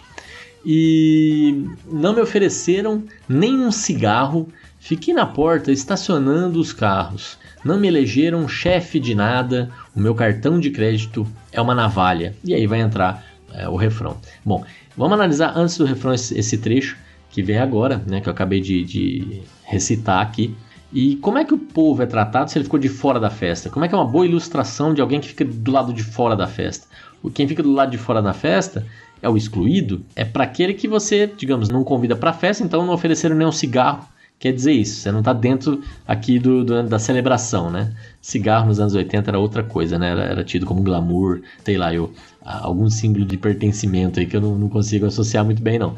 E 0.63 1.65
não 1.91 2.13
me 2.13 2.21
ofereceram 2.21 3.03
nem 3.27 3.55
um 3.55 3.71
cigarro, 3.71 4.47
fiquei 4.79 5.11
na 5.11 5.25
porta 5.25 5.71
estacionando 5.71 6.59
os 6.59 6.71
carros. 6.71 7.39
Não 7.63 7.79
me 7.79 7.87
elegeram 7.87 8.47
chefe 8.47 8.99
de 8.99 9.15
nada, 9.15 9.71
o 9.95 9.99
meu 9.99 10.13
cartão 10.13 10.59
de 10.59 10.69
crédito 10.69 11.25
é 11.51 11.59
uma 11.59 11.73
navalha. 11.73 12.35
E 12.43 12.53
aí 12.53 12.67
vai 12.67 12.81
entrar 12.81 13.25
é, 13.57 13.67
o 13.67 13.75
refrão. 13.75 14.17
Bom, 14.43 14.63
vamos 14.95 15.13
analisar 15.13 15.53
antes 15.55 15.77
do 15.77 15.85
refrão 15.85 16.13
esse, 16.13 16.37
esse 16.37 16.57
trecho 16.57 16.97
que 17.29 17.41
vem 17.41 17.57
agora, 17.57 18.01
né, 18.07 18.21
que 18.21 18.29
eu 18.29 18.33
acabei 18.33 18.61
de, 18.61 18.83
de 18.83 19.41
recitar 19.63 20.21
aqui. 20.21 20.55
E 20.93 21.17
como 21.17 21.37
é 21.37 21.43
que 21.43 21.53
o 21.53 21.57
povo 21.57 22.01
é 22.01 22.05
tratado 22.05 22.49
se 22.49 22.57
ele 22.57 22.63
ficou 22.63 22.79
de 22.79 22.87
fora 22.87 23.19
da 23.19 23.29
festa? 23.29 23.69
Como 23.69 23.83
é 23.83 23.87
que 23.87 23.93
é 23.93 23.97
uma 23.97 24.05
boa 24.05 24.25
ilustração 24.25 24.93
de 24.93 25.01
alguém 25.01 25.19
que 25.19 25.27
fica 25.27 25.43
do 25.43 25.71
lado 25.71 25.91
de 25.93 26.03
fora 26.03 26.35
da 26.35 26.47
festa? 26.47 26.87
Quem 27.33 27.47
fica 27.47 27.63
do 27.63 27.71
lado 27.71 27.91
de 27.91 27.97
fora 27.97 28.21
da 28.21 28.33
festa 28.33 28.85
é 29.21 29.27
o 29.27 29.35
excluído, 29.35 30.05
é 30.15 30.23
para 30.23 30.43
aquele 30.43 30.73
que 30.73 30.87
você, 30.87 31.27
digamos, 31.27 31.69
não 31.69 31.83
convida 31.83 32.15
para 32.15 32.29
a 32.29 32.33
festa, 32.33 32.63
então 32.63 32.85
não 32.85 32.93
ofereceram 32.93 33.35
nem 33.35 33.47
um 33.47 33.51
cigarro. 33.51 34.07
Quer 34.37 34.51
dizer 34.51 34.73
isso, 34.73 34.99
você 34.99 35.11
não 35.11 35.19
está 35.19 35.31
dentro 35.31 35.81
aqui 36.05 36.37
do, 36.37 36.63
do, 36.63 36.83
da 36.83 36.99
celebração, 36.99 37.71
né? 37.71 37.95
Cigarro 38.21 38.67
nos 38.67 38.79
anos 38.79 38.93
80 38.93 39.31
era 39.31 39.39
outra 39.39 39.63
coisa, 39.63 39.97
né? 39.97 40.11
Era, 40.11 40.23
era 40.23 40.43
tido 40.43 40.65
como 40.65 40.83
glamour, 40.83 41.41
sei 41.63 41.77
lá, 41.77 41.93
eu, 41.93 42.11
algum 42.43 42.89
símbolo 42.89 43.25
de 43.25 43.37
pertencimento 43.37 44.19
aí 44.19 44.25
que 44.25 44.35
eu 44.35 44.41
não, 44.41 44.57
não 44.57 44.69
consigo 44.69 45.05
associar 45.05 45.45
muito 45.45 45.61
bem, 45.61 45.79
não. 45.79 45.95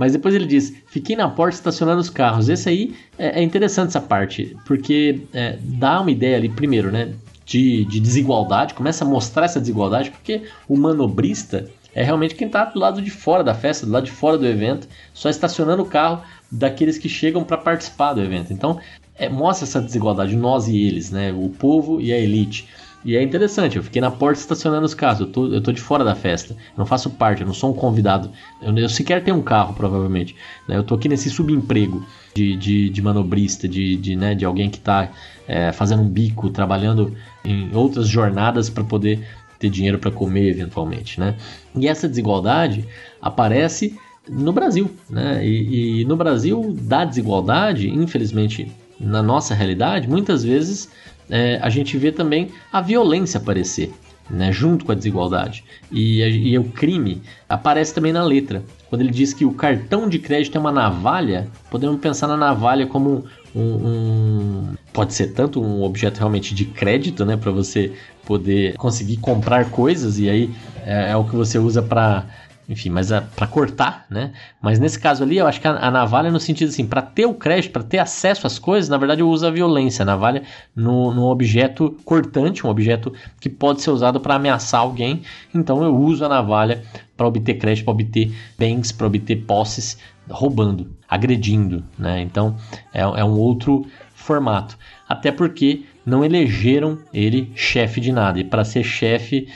Mas 0.00 0.12
depois 0.12 0.34
ele 0.34 0.46
diz: 0.46 0.74
fiquei 0.86 1.14
na 1.14 1.28
porta 1.28 1.56
estacionando 1.56 2.00
os 2.00 2.08
carros. 2.08 2.48
Esse 2.48 2.68
aí 2.68 2.94
é, 3.18 3.40
é 3.40 3.42
interessante 3.42 3.88
essa 3.88 4.00
parte, 4.00 4.56
porque 4.64 5.20
é, 5.32 5.58
dá 5.62 6.00
uma 6.00 6.10
ideia 6.10 6.38
ali, 6.38 6.48
primeiro, 6.48 6.90
né? 6.90 7.12
De, 7.44 7.84
de, 7.84 8.00
desigualdade, 8.00 8.74
começa 8.74 9.04
a 9.04 9.08
mostrar 9.08 9.44
essa 9.44 9.60
desigualdade, 9.60 10.10
porque 10.10 10.44
o 10.68 10.76
manobrista 10.76 11.68
é 11.94 12.02
realmente 12.02 12.34
quem 12.34 12.46
está 12.46 12.64
do 12.64 12.78
lado 12.78 13.02
de 13.02 13.10
fora 13.10 13.42
da 13.42 13.54
festa, 13.54 13.86
do 13.86 13.92
lado 13.92 14.04
de 14.04 14.10
fora 14.10 14.38
do 14.38 14.46
evento, 14.46 14.88
só 15.12 15.28
estacionando 15.28 15.82
o 15.82 15.86
carro 15.86 16.22
daqueles 16.50 16.98
que 16.98 17.08
chegam 17.08 17.44
para 17.44 17.56
participar 17.56 18.12
do 18.12 18.22
evento. 18.22 18.52
Então, 18.52 18.78
é, 19.16 19.28
mostra 19.28 19.66
essa 19.66 19.80
desigualdade, 19.80 20.36
nós 20.36 20.68
e 20.68 20.78
eles, 20.78 21.10
né? 21.10 21.32
O 21.32 21.48
povo 21.48 22.00
e 22.00 22.12
a 22.12 22.18
elite. 22.18 22.68
E 23.02 23.16
é 23.16 23.22
interessante, 23.22 23.76
eu 23.76 23.82
fiquei 23.82 24.00
na 24.00 24.10
porta 24.10 24.38
estacionando 24.38 24.84
os 24.84 24.92
carros, 24.92 25.20
eu 25.20 25.26
tô, 25.26 25.46
eu 25.46 25.62
tô 25.62 25.72
de 25.72 25.80
fora 25.80 26.04
da 26.04 26.14
festa, 26.14 26.52
eu 26.52 26.78
não 26.78 26.84
faço 26.84 27.08
parte, 27.08 27.40
eu 27.40 27.46
não 27.46 27.54
sou 27.54 27.70
um 27.70 27.72
convidado, 27.72 28.30
eu, 28.60 28.76
eu 28.76 28.90
sequer 28.90 29.24
tenho 29.24 29.38
um 29.38 29.42
carro, 29.42 29.72
provavelmente. 29.72 30.36
Né? 30.68 30.76
Eu 30.76 30.84
tô 30.84 30.96
aqui 30.96 31.08
nesse 31.08 31.30
subemprego 31.30 32.04
de, 32.34 32.56
de, 32.56 32.90
de 32.90 33.02
manobrista, 33.02 33.66
de, 33.66 33.96
de, 33.96 34.16
né, 34.16 34.34
de 34.34 34.44
alguém 34.44 34.68
que 34.68 34.76
está 34.76 35.10
é, 35.48 35.72
fazendo 35.72 36.02
um 36.02 36.08
bico, 36.08 36.50
trabalhando 36.50 37.16
em 37.42 37.74
outras 37.74 38.06
jornadas 38.06 38.68
para 38.68 38.84
poder 38.84 39.26
ter 39.60 39.70
dinheiro 39.70 39.98
para 39.98 40.10
comer 40.10 40.48
eventualmente. 40.48 41.20
Né? 41.20 41.36
E 41.76 41.86
essa 41.86 42.08
desigualdade 42.08 42.84
aparece 43.22 43.96
no 44.28 44.52
Brasil. 44.52 44.90
Né? 45.08 45.46
E, 45.46 46.00
e 46.00 46.04
no 46.06 46.16
Brasil, 46.16 46.74
da 46.80 47.04
desigualdade, 47.04 47.88
infelizmente, 47.88 48.72
na 48.98 49.22
nossa 49.22 49.54
realidade, 49.54 50.08
muitas 50.08 50.42
vezes 50.42 50.90
é, 51.28 51.60
a 51.62 51.68
gente 51.68 51.96
vê 51.96 52.10
também 52.10 52.48
a 52.72 52.80
violência 52.80 53.38
aparecer. 53.38 53.92
Né, 54.32 54.52
junto 54.52 54.84
com 54.84 54.92
a 54.92 54.94
desigualdade. 54.94 55.64
E, 55.90 56.22
e, 56.22 56.56
o 56.56 56.62
crime 56.62 57.20
aparece 57.48 57.92
também 57.92 58.12
na 58.12 58.22
letra. 58.22 58.62
Quando 58.90 59.02
ele 59.02 59.12
diz 59.12 59.32
que 59.32 59.44
o 59.44 59.52
cartão 59.52 60.08
de 60.08 60.18
crédito 60.18 60.58
é 60.58 60.60
uma 60.60 60.72
navalha, 60.72 61.48
podemos 61.70 62.00
pensar 62.00 62.26
na 62.26 62.36
navalha 62.36 62.88
como 62.88 63.24
um, 63.54 63.62
um 63.62 64.74
pode 64.92 65.14
ser 65.14 65.28
tanto 65.28 65.62
um 65.62 65.84
objeto 65.84 66.18
realmente 66.18 66.52
de 66.52 66.64
crédito, 66.64 67.24
né, 67.24 67.36
para 67.36 67.52
você 67.52 67.92
poder 68.26 68.74
conseguir 68.76 69.18
comprar 69.18 69.70
coisas 69.70 70.18
e 70.18 70.28
aí 70.28 70.50
é, 70.84 71.12
é 71.12 71.16
o 71.16 71.24
que 71.24 71.36
você 71.36 71.56
usa 71.56 71.80
para 71.80 72.26
enfim, 72.70 72.88
mas 72.88 73.10
é 73.10 73.20
para 73.20 73.48
cortar, 73.48 74.06
né? 74.08 74.32
Mas 74.62 74.78
nesse 74.78 74.96
caso 74.96 75.24
ali, 75.24 75.38
eu 75.38 75.46
acho 75.48 75.60
que 75.60 75.66
a, 75.66 75.72
a 75.72 75.90
navalha 75.90 76.28
é 76.28 76.30
no 76.30 76.38
sentido 76.38 76.68
assim, 76.68 76.86
para 76.86 77.02
ter 77.02 77.26
o 77.26 77.34
crédito, 77.34 77.72
para 77.72 77.82
ter 77.82 77.98
acesso 77.98 78.46
às 78.46 78.60
coisas, 78.60 78.88
na 78.88 78.96
verdade 78.96 79.22
eu 79.22 79.28
uso 79.28 79.44
a 79.44 79.50
violência, 79.50 80.04
a 80.04 80.06
navalha 80.06 80.44
no, 80.74 81.12
no 81.12 81.26
objeto 81.26 81.96
cortante, 82.04 82.64
um 82.64 82.70
objeto 82.70 83.12
que 83.40 83.48
pode 83.48 83.82
ser 83.82 83.90
usado 83.90 84.20
para 84.20 84.36
ameaçar 84.36 84.82
alguém, 84.82 85.22
então 85.52 85.82
eu 85.82 85.96
uso 85.96 86.24
a 86.24 86.28
navalha 86.28 86.84
para 87.16 87.26
obter 87.26 87.54
crédito, 87.54 87.84
para 87.84 87.92
obter 87.92 88.32
bens, 88.56 88.92
para 88.92 89.08
obter 89.08 89.44
posses, 89.44 89.98
roubando, 90.30 90.92
agredindo, 91.08 91.82
né? 91.98 92.20
Então 92.20 92.56
é, 92.94 93.00
é 93.00 93.24
um 93.24 93.36
outro 93.36 93.84
formato. 94.14 94.78
Até 95.08 95.32
porque 95.32 95.82
não 96.06 96.24
elegeram 96.24 96.98
ele 97.12 97.50
chefe 97.56 98.00
de 98.00 98.12
nada. 98.12 98.38
E 98.38 98.44
para 98.44 98.64
ser 98.64 98.84
chefe 98.84 99.48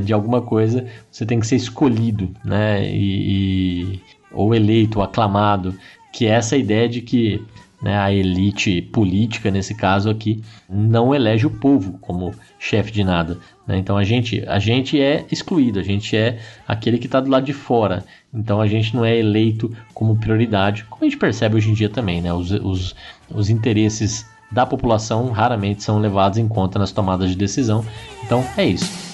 de 0.00 0.12
alguma 0.12 0.40
coisa, 0.40 0.86
você 1.10 1.26
tem 1.26 1.40
que 1.40 1.46
ser 1.46 1.56
escolhido, 1.56 2.30
né? 2.44 2.88
E, 2.88 3.92
e, 3.92 4.00
ou 4.32 4.54
eleito, 4.54 4.98
ou 4.98 5.04
aclamado, 5.04 5.74
que 6.12 6.26
é 6.26 6.30
essa 6.30 6.56
ideia 6.56 6.88
de 6.88 7.00
que 7.00 7.44
né, 7.82 7.98
a 7.98 8.12
elite 8.12 8.80
política, 8.80 9.50
nesse 9.50 9.74
caso 9.74 10.08
aqui, 10.08 10.40
não 10.70 11.12
elege 11.12 11.46
o 11.46 11.50
povo 11.50 11.98
como 12.00 12.32
chefe 12.58 12.92
de 12.92 13.02
nada. 13.02 13.38
Né? 13.66 13.76
Então 13.76 13.96
a 13.96 14.04
gente, 14.04 14.44
a 14.46 14.60
gente 14.60 15.00
é 15.00 15.26
excluído, 15.32 15.80
a 15.80 15.82
gente 15.82 16.16
é 16.16 16.38
aquele 16.66 16.96
que 16.96 17.06
está 17.06 17.18
do 17.18 17.28
lado 17.28 17.44
de 17.44 17.52
fora. 17.52 18.04
Então 18.32 18.60
a 18.60 18.68
gente 18.68 18.94
não 18.94 19.04
é 19.04 19.18
eleito 19.18 19.74
como 19.92 20.16
prioridade, 20.16 20.84
como 20.84 21.02
a 21.02 21.04
gente 21.06 21.18
percebe 21.18 21.56
hoje 21.56 21.70
em 21.70 21.74
dia 21.74 21.88
também. 21.88 22.22
Né? 22.22 22.32
Os, 22.32 22.52
os, 22.52 22.94
os 23.28 23.50
interesses 23.50 24.24
da 24.50 24.64
população 24.64 25.30
raramente 25.30 25.82
são 25.82 25.98
levados 25.98 26.38
em 26.38 26.46
conta 26.46 26.78
nas 26.78 26.92
tomadas 26.92 27.30
de 27.30 27.36
decisão. 27.36 27.84
Então 28.22 28.44
é 28.56 28.64
isso. 28.64 29.12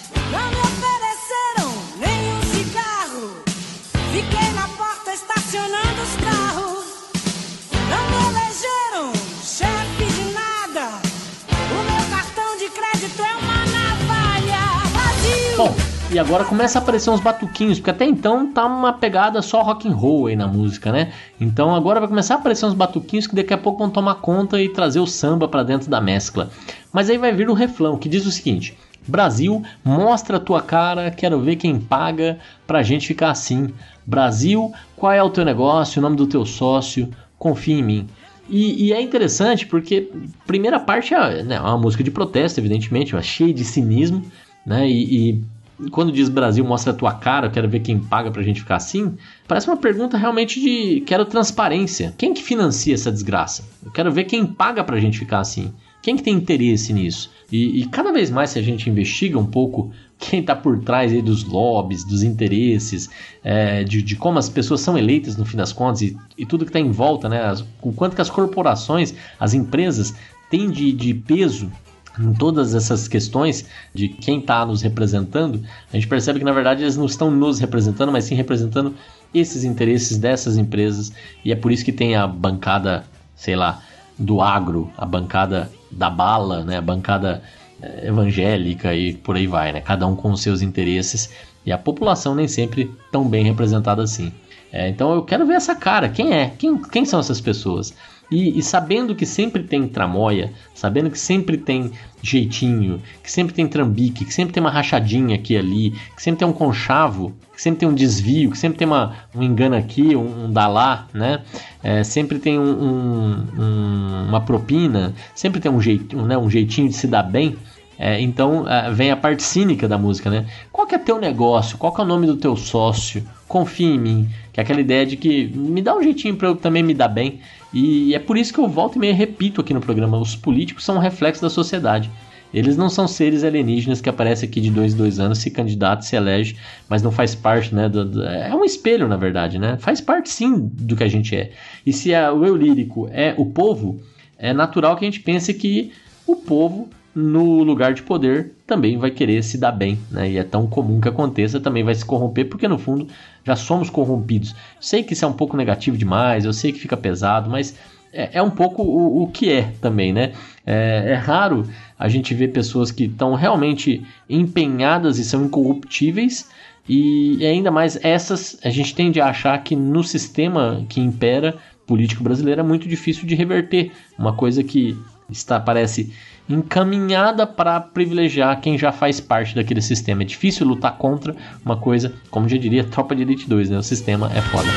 E 16.11 16.19
agora 16.19 16.43
começa 16.45 16.79
a 16.79 16.83
aparecer 16.83 17.11
uns 17.11 17.21
batuquinhos, 17.21 17.79
porque 17.79 17.91
até 17.91 18.07
então 18.07 18.51
tá 18.51 18.65
uma 18.65 18.95
pegada 18.95 19.43
só 19.43 19.63
rock 19.63 19.87
and 19.87 19.95
roll 19.95 20.27
aí 20.27 20.37
na 20.37 20.47
música, 20.47 20.91
né? 20.91 21.13
Então 21.39 21.75
agora 21.75 22.01
vai 22.01 22.09
começar 22.09 22.35
a 22.35 22.39
aparecer 22.39 22.65
uns 22.65 22.73
batuquinhos 22.73 23.27
que 23.27 23.35
daqui 23.35 23.53
a 23.53 23.59
pouco 23.59 23.79
vão 23.79 23.91
tomar 23.91 24.17
conta 24.17 24.61
e 24.61 24.71
trazer 24.71 25.01
o 25.01 25.07
samba 25.07 25.47
para 25.47 25.63
dentro 25.63 25.91
da 25.91 26.01
mescla. 26.01 26.51
Mas 26.93 27.11
aí 27.11 27.19
vai 27.19 27.33
vir 27.33 27.51
o 27.51 27.55
refrão 27.55 27.99
que 27.99 28.09
diz 28.09 28.25
o 28.25 28.31
seguinte: 28.31 28.77
Brasil, 29.07 29.63
mostra 29.85 30.39
a 30.39 30.41
tua 30.41 30.63
cara, 30.63 31.11
quero 31.11 31.41
ver 31.41 31.57
quem 31.57 31.79
paga 31.79 32.39
pra 32.67 32.83
gente 32.83 33.07
ficar 33.07 33.31
assim. 33.31 33.69
Brasil, 34.07 34.73
qual 34.97 35.13
é 35.13 35.23
o 35.23 35.29
teu 35.29 35.45
negócio, 35.45 35.99
o 35.99 36.03
nome 36.03 36.17
do 36.17 36.27
teu 36.27 36.47
sócio, 36.47 37.11
confia 37.39 37.79
em 37.79 37.83
mim. 37.83 38.09
E, 38.49 38.87
e, 38.87 38.93
é 38.95 39.03
interessante 39.03 39.67
porque 39.67 40.11
primeira 40.47 40.81
parte 40.81 41.13
é 41.13 41.43
né, 41.43 41.61
uma 41.61 41.77
música 41.77 42.03
de 42.03 42.11
protesto, 42.11 42.59
evidentemente, 42.59 43.15
cheia 43.23 43.53
de 43.53 43.63
cinismo, 43.63 44.23
né? 44.65 44.89
E, 44.89 45.33
e, 45.33 45.45
quando 45.91 46.13
diz 46.13 46.29
Brasil 46.29 46.65
mostra 46.65 46.93
a 46.93 46.97
tua 46.97 47.13
cara, 47.13 47.49
quero 47.49 47.69
ver 47.69 47.81
quem 47.81 47.99
paga 47.99 48.31
pra 48.31 48.43
gente 48.43 48.61
ficar 48.61 48.77
assim, 48.77 49.17
parece 49.47 49.69
uma 49.69 49.77
pergunta 49.77 50.17
realmente 50.17 50.61
de 50.61 51.01
quero 51.03 51.25
transparência. 51.25 52.15
Quem 52.19 52.35
que 52.35 52.43
financia 52.43 52.95
essa 52.95 53.13
desgraça? 53.13 53.65
Eu 53.85 53.91
quero 53.91 54.11
ver 54.13 54.25
quem 54.25 54.45
paga 54.45 54.83
pra 54.83 54.99
gente 54.99 55.19
ficar 55.19 55.41
assim. 55.41 55.73
Quem 56.03 56.17
que 56.17 56.23
tem 56.23 56.35
interesse 56.35 56.93
nisso? 56.93 57.31
E, 57.51 57.81
e 57.81 57.87
cada 57.87 58.13
vez 58.13 58.31
mais 58.31 58.51
se 58.51 58.59
a 58.59 58.63
gente 58.63 58.89
investiga 58.89 59.39
um 59.39 59.47
pouco 59.47 59.91
quem 60.19 60.41
está 60.41 60.55
por 60.55 60.79
trás 60.81 61.13
aí 61.13 61.23
dos 61.23 61.45
lobbies, 61.45 62.05
dos 62.05 62.23
interesses, 62.23 63.09
é, 63.43 63.85
de, 63.85 64.03
de, 64.03 64.17
como 64.17 64.39
as 64.39 64.49
pessoas 64.49 64.81
são 64.81 64.99
eleitas 64.99 65.37
no 65.37 65.45
fim 65.45 65.57
das 65.57 65.73
contas 65.73 66.03
e, 66.03 66.17
e 66.37 66.45
tudo 66.45 66.65
que 66.65 66.71
está 66.71 66.81
em 66.81 66.91
volta, 66.91 67.29
né? 67.29 67.43
As, 67.43 67.65
o 67.83 67.93
quanto 67.93 68.15
que 68.15 68.23
as 68.23 68.31
corporações, 68.31 69.15
as 69.39 69.55
empresas 69.55 70.15
têm 70.51 70.71
de, 70.71 70.93
de 70.93 71.15
peso 71.15 71.71
em 72.19 72.33
todas 72.33 72.75
essas 72.75 73.07
questões 73.07 73.67
de 73.95 74.09
quem 74.09 74.41
está 74.41 74.65
nos 74.65 74.83
representando, 74.83 75.63
a 75.93 75.97
gente 75.97 76.09
percebe 76.09 76.39
que 76.39 76.45
na 76.45 76.53
verdade 76.53 76.83
eles 76.83 76.97
não 76.97 77.07
estão 77.07 77.31
nos 77.31 77.59
representando, 77.59 78.11
mas 78.11 78.25
sim 78.25 78.35
representando 78.35 78.95
esses 79.35 79.65
interesses 79.65 80.19
dessas 80.19 80.57
empresas 80.57 81.13
e 81.45 81.53
é 81.53 81.57
por 81.57 81.71
isso 81.71 81.85
que 81.85 81.93
tem 81.93 82.17
a 82.17 82.27
bancada, 82.27 83.05
sei 83.37 83.57
lá, 83.57 83.83
do 84.19 84.41
agro, 84.41 84.91
a 84.97 85.07
bancada 85.07 85.71
da 85.91 86.11
bala, 86.11 86.65
né, 86.65 86.79
a 86.79 86.83
bancada 86.83 87.43
eh, 87.81 88.09
evangélica 88.09 88.95
e 88.95 89.15
por 89.15 89.37
aí 89.37 89.47
vai, 89.47 89.73
né? 89.73 89.81
Cada 89.81 90.07
um 90.07 90.17
com 90.17 90.33
os 90.33 90.43
seus 90.43 90.61
interesses 90.61 91.31
e 91.65 91.71
a 91.71 91.79
população 91.79 92.35
nem 92.35 92.49
sempre 92.49 92.91
tão 93.13 93.29
bem 93.29 93.45
representada 93.45 94.03
assim. 94.03 94.33
É, 94.73 94.89
então 94.89 95.15
eu 95.15 95.23
quero 95.23 95.47
ver 95.47 95.55
essa 95.55 95.75
cara, 95.75 96.09
quem 96.09 96.35
é? 96.35 96.51
Quem, 96.59 96.77
quem 96.83 97.05
são 97.05 97.21
essas 97.21 97.41
pessoas? 97.41 97.95
E, 98.31 98.59
e, 98.59 98.63
sabendo 98.63 99.15
que 99.15 99.25
sempre 99.25 99.63
tem 99.63 99.89
tramóia, 99.89 100.53
sabendo 100.75 101.11
que 101.11 101.19
sempre 101.19 101.57
tem 101.57 101.91
jeitinho, 102.23 103.01
que 103.23 103.31
sempre 103.31 103.55
tem 103.55 103.67
trambique, 103.67 104.25
que 104.25 104.35
sempre 104.35 104.53
tem 104.53 104.61
uma 104.61 104.71
rachadinha 104.71 105.35
aqui 105.35 105.55
e 105.55 105.59
ali, 105.59 105.91
que 106.15 106.23
sempre 106.23 106.41
tem 106.41 106.49
um 106.49 106.53
conchavo, 106.53 107.35
que 107.55 107.63
sempre 107.63 107.81
tem 107.81 107.89
um 107.89 107.95
desvio, 107.95 108.51
que 108.51 108.59
sempre 108.59 108.79
tem 108.79 108.87
uma, 108.87 109.15
um 109.35 109.43
engano 109.43 109.77
aqui, 109.77 110.15
um, 110.15 110.45
um 110.45 110.53
dalá, 110.53 111.07
né? 111.13 111.43
É, 111.83 112.05
sempre 112.05 112.39
tem 112.39 112.59
um, 112.59 113.45
um, 113.59 114.27
uma 114.29 114.41
propina, 114.41 115.15
sempre 115.35 115.61
tem 115.61 115.71
um, 115.71 115.81
jeitinho, 115.81 116.27
né? 116.27 116.37
um 116.37 116.51
jeitinho 116.51 116.89
de 116.89 116.95
se 116.95 117.07
dar 117.07 117.23
bem. 117.23 117.57
É, 117.99 118.21
então 118.21 118.65
é, 118.69 118.93
vem 118.93 119.11
a 119.11 119.17
parte 119.17 119.43
cínica 119.43 119.89
da 119.89 119.99
música, 119.99 120.31
né? 120.31 120.47
Qual 120.71 120.87
que 120.87 120.95
é 120.95 120.99
teu 120.99 121.19
negócio? 121.19 121.77
Qual 121.77 121.93
que 121.93 122.01
é 122.01 122.05
o 122.05 122.07
nome 122.07 122.29
do 122.29 122.37
teu 122.37 122.57
sócio? 122.57 123.27
Confia 123.49 123.89
em 123.89 123.99
mim. 123.99 124.29
Que 124.53 124.61
é 124.61 124.63
aquela 124.63 124.81
ideia 124.81 125.05
de 125.05 125.17
que 125.17 125.49
me 125.49 125.83
dá 125.83 125.97
um 125.97 126.03
jeitinho 126.03 126.37
para 126.37 126.47
eu 126.47 126.55
também 126.55 126.83
me 126.83 126.95
dar 126.95 127.09
bem. 127.09 127.41
E 127.73 128.15
é 128.15 128.19
por 128.19 128.37
isso 128.37 128.53
que 128.53 128.59
eu 128.59 128.69
volto 128.69 128.97
e 128.97 128.99
meio 128.99 129.15
repito 129.15 129.61
aqui 129.61 129.75
no 129.75 129.81
programa: 129.81 130.19
os 130.19 130.35
políticos 130.35 130.85
são 130.85 130.97
um 130.97 131.01
reflexo 131.01 131.43
da 131.43 131.51
sociedade. 131.51 132.11
Eles 132.53 132.77
não 132.79 132.89
são 132.89 133.07
seres 133.07 133.45
alienígenas 133.45 134.01
que 134.01 134.09
aparecem 134.09 134.49
aqui 134.49 134.61
de 134.61 134.71
dois 134.71 134.95
em 134.95 134.97
dois 134.97 135.21
anos, 135.21 135.39
se 135.39 135.51
candidata, 135.51 136.01
se 136.01 136.17
elege, 136.17 136.57
mas 136.89 137.03
não 137.03 137.13
faz 137.13 137.35
parte, 137.35 137.75
né? 137.75 137.89
Do, 137.89 138.07
do, 138.07 138.25
é 138.25 138.55
um 138.55 138.65
espelho, 138.65 139.07
na 139.07 139.17
verdade, 139.17 139.59
né? 139.59 139.77
Faz 139.79 140.01
parte 140.01 140.31
sim 140.31 140.59
do 140.59 140.97
que 140.97 141.05
a 141.05 141.09
gente 141.09 141.37
é. 141.37 141.51
E 141.85 141.93
se 141.93 142.15
a, 142.15 142.33
o 142.33 142.47
eu 142.47 142.57
lírico 142.57 143.09
é 143.13 143.35
o 143.37 143.45
povo, 143.45 144.01
é 144.39 144.55
natural 144.55 144.97
que 144.97 145.05
a 145.05 145.11
gente 145.11 145.21
pense 145.21 145.53
que 145.53 145.93
o 146.27 146.37
povo 146.37 146.89
no 147.15 147.63
lugar 147.63 147.95
de 147.95 148.03
poder 148.03 148.53
também 148.67 148.99
vai 148.99 149.11
querer 149.11 149.43
se 149.43 149.59
dar 149.59 149.73
bem, 149.73 149.99
né? 150.11 150.31
E 150.31 150.39
é 150.39 150.45
tão 150.45 150.67
comum 150.67 151.01
que 151.01 151.09
aconteça, 151.09 151.59
também 151.59 151.83
vai 151.83 151.95
se 151.95 152.05
corromper, 152.05 152.49
porque 152.49 152.69
no 152.69 152.79
fundo 152.79 153.09
já 153.45 153.57
somos 153.57 153.91
corrompidos. 153.91 154.55
Sei 154.81 155.03
que 155.03 155.15
isso 155.15 155.25
é 155.25 155.29
um 155.29 155.33
pouco 155.33 155.57
negativo 155.57 155.97
demais, 155.97 156.45
eu 156.45 156.53
sei 156.53 156.73
que 156.73 156.79
fica 156.79 156.97
pesado, 156.97 157.51
mas 157.51 157.75
é, 158.13 158.31
é 158.35 158.43
um 158.43 158.51
pouco 158.51 158.83
o, 158.83 159.23
o, 159.23 159.27
que 159.29 159.51
é 159.51 159.73
também, 159.81 160.13
né? 160.13 160.33
É, 160.65 161.13
é 161.13 161.15
raro 161.15 161.65
a 161.99 162.09
gente 162.09 162.35
ver 162.35 162.49
pessoas 162.49 162.91
que 162.91 163.05
estão 163.05 163.35
realmente 163.35 164.07
empenhadas 164.29 165.19
e 165.19 165.25
são 165.25 165.45
incorruptíveis, 165.45 166.49
e 166.89 167.45
ainda 167.45 167.71
mais 167.71 167.99
essas, 168.03 168.59
a 168.65 168.71
gente 168.71 168.95
tende 168.95 169.21
a 169.21 169.29
achar 169.29 169.63
que 169.63 169.77
no 169.77 170.03
sistema 170.03 170.85
que 170.89 171.01
impera 171.01 171.57
político 171.87 172.23
brasileiro 172.23 172.61
é 172.61 172.65
muito 172.65 172.89
difícil 172.89 173.27
de 173.27 173.35
reverter. 173.35 173.93
Uma 174.19 174.35
coisa 174.35 174.63
que 174.63 174.97
está, 175.31 175.61
parece 175.61 176.13
encaminhada 176.49 177.47
para 177.47 177.81
privilegiar 177.81 178.61
quem 178.61 178.79
já 178.79 178.91
faz 178.91 179.21
parte 179.21 179.55
daquele 179.55 179.83
sistema. 179.83 180.23
É 180.23 180.25
difícil 180.25 180.67
lutar 180.67 180.97
contra 180.97 181.35
uma 181.65 181.77
coisa, 181.77 182.13
como 182.31 182.49
já 182.49 182.57
diria 182.57 182.85
Tropa 182.85 183.15
de 183.15 183.23
Elite 183.23 183.49
2, 183.49 183.71
né? 183.71 183.79
O 183.79 183.83
sistema 183.83 184.31
é 184.35 184.41
foda. 184.41 184.69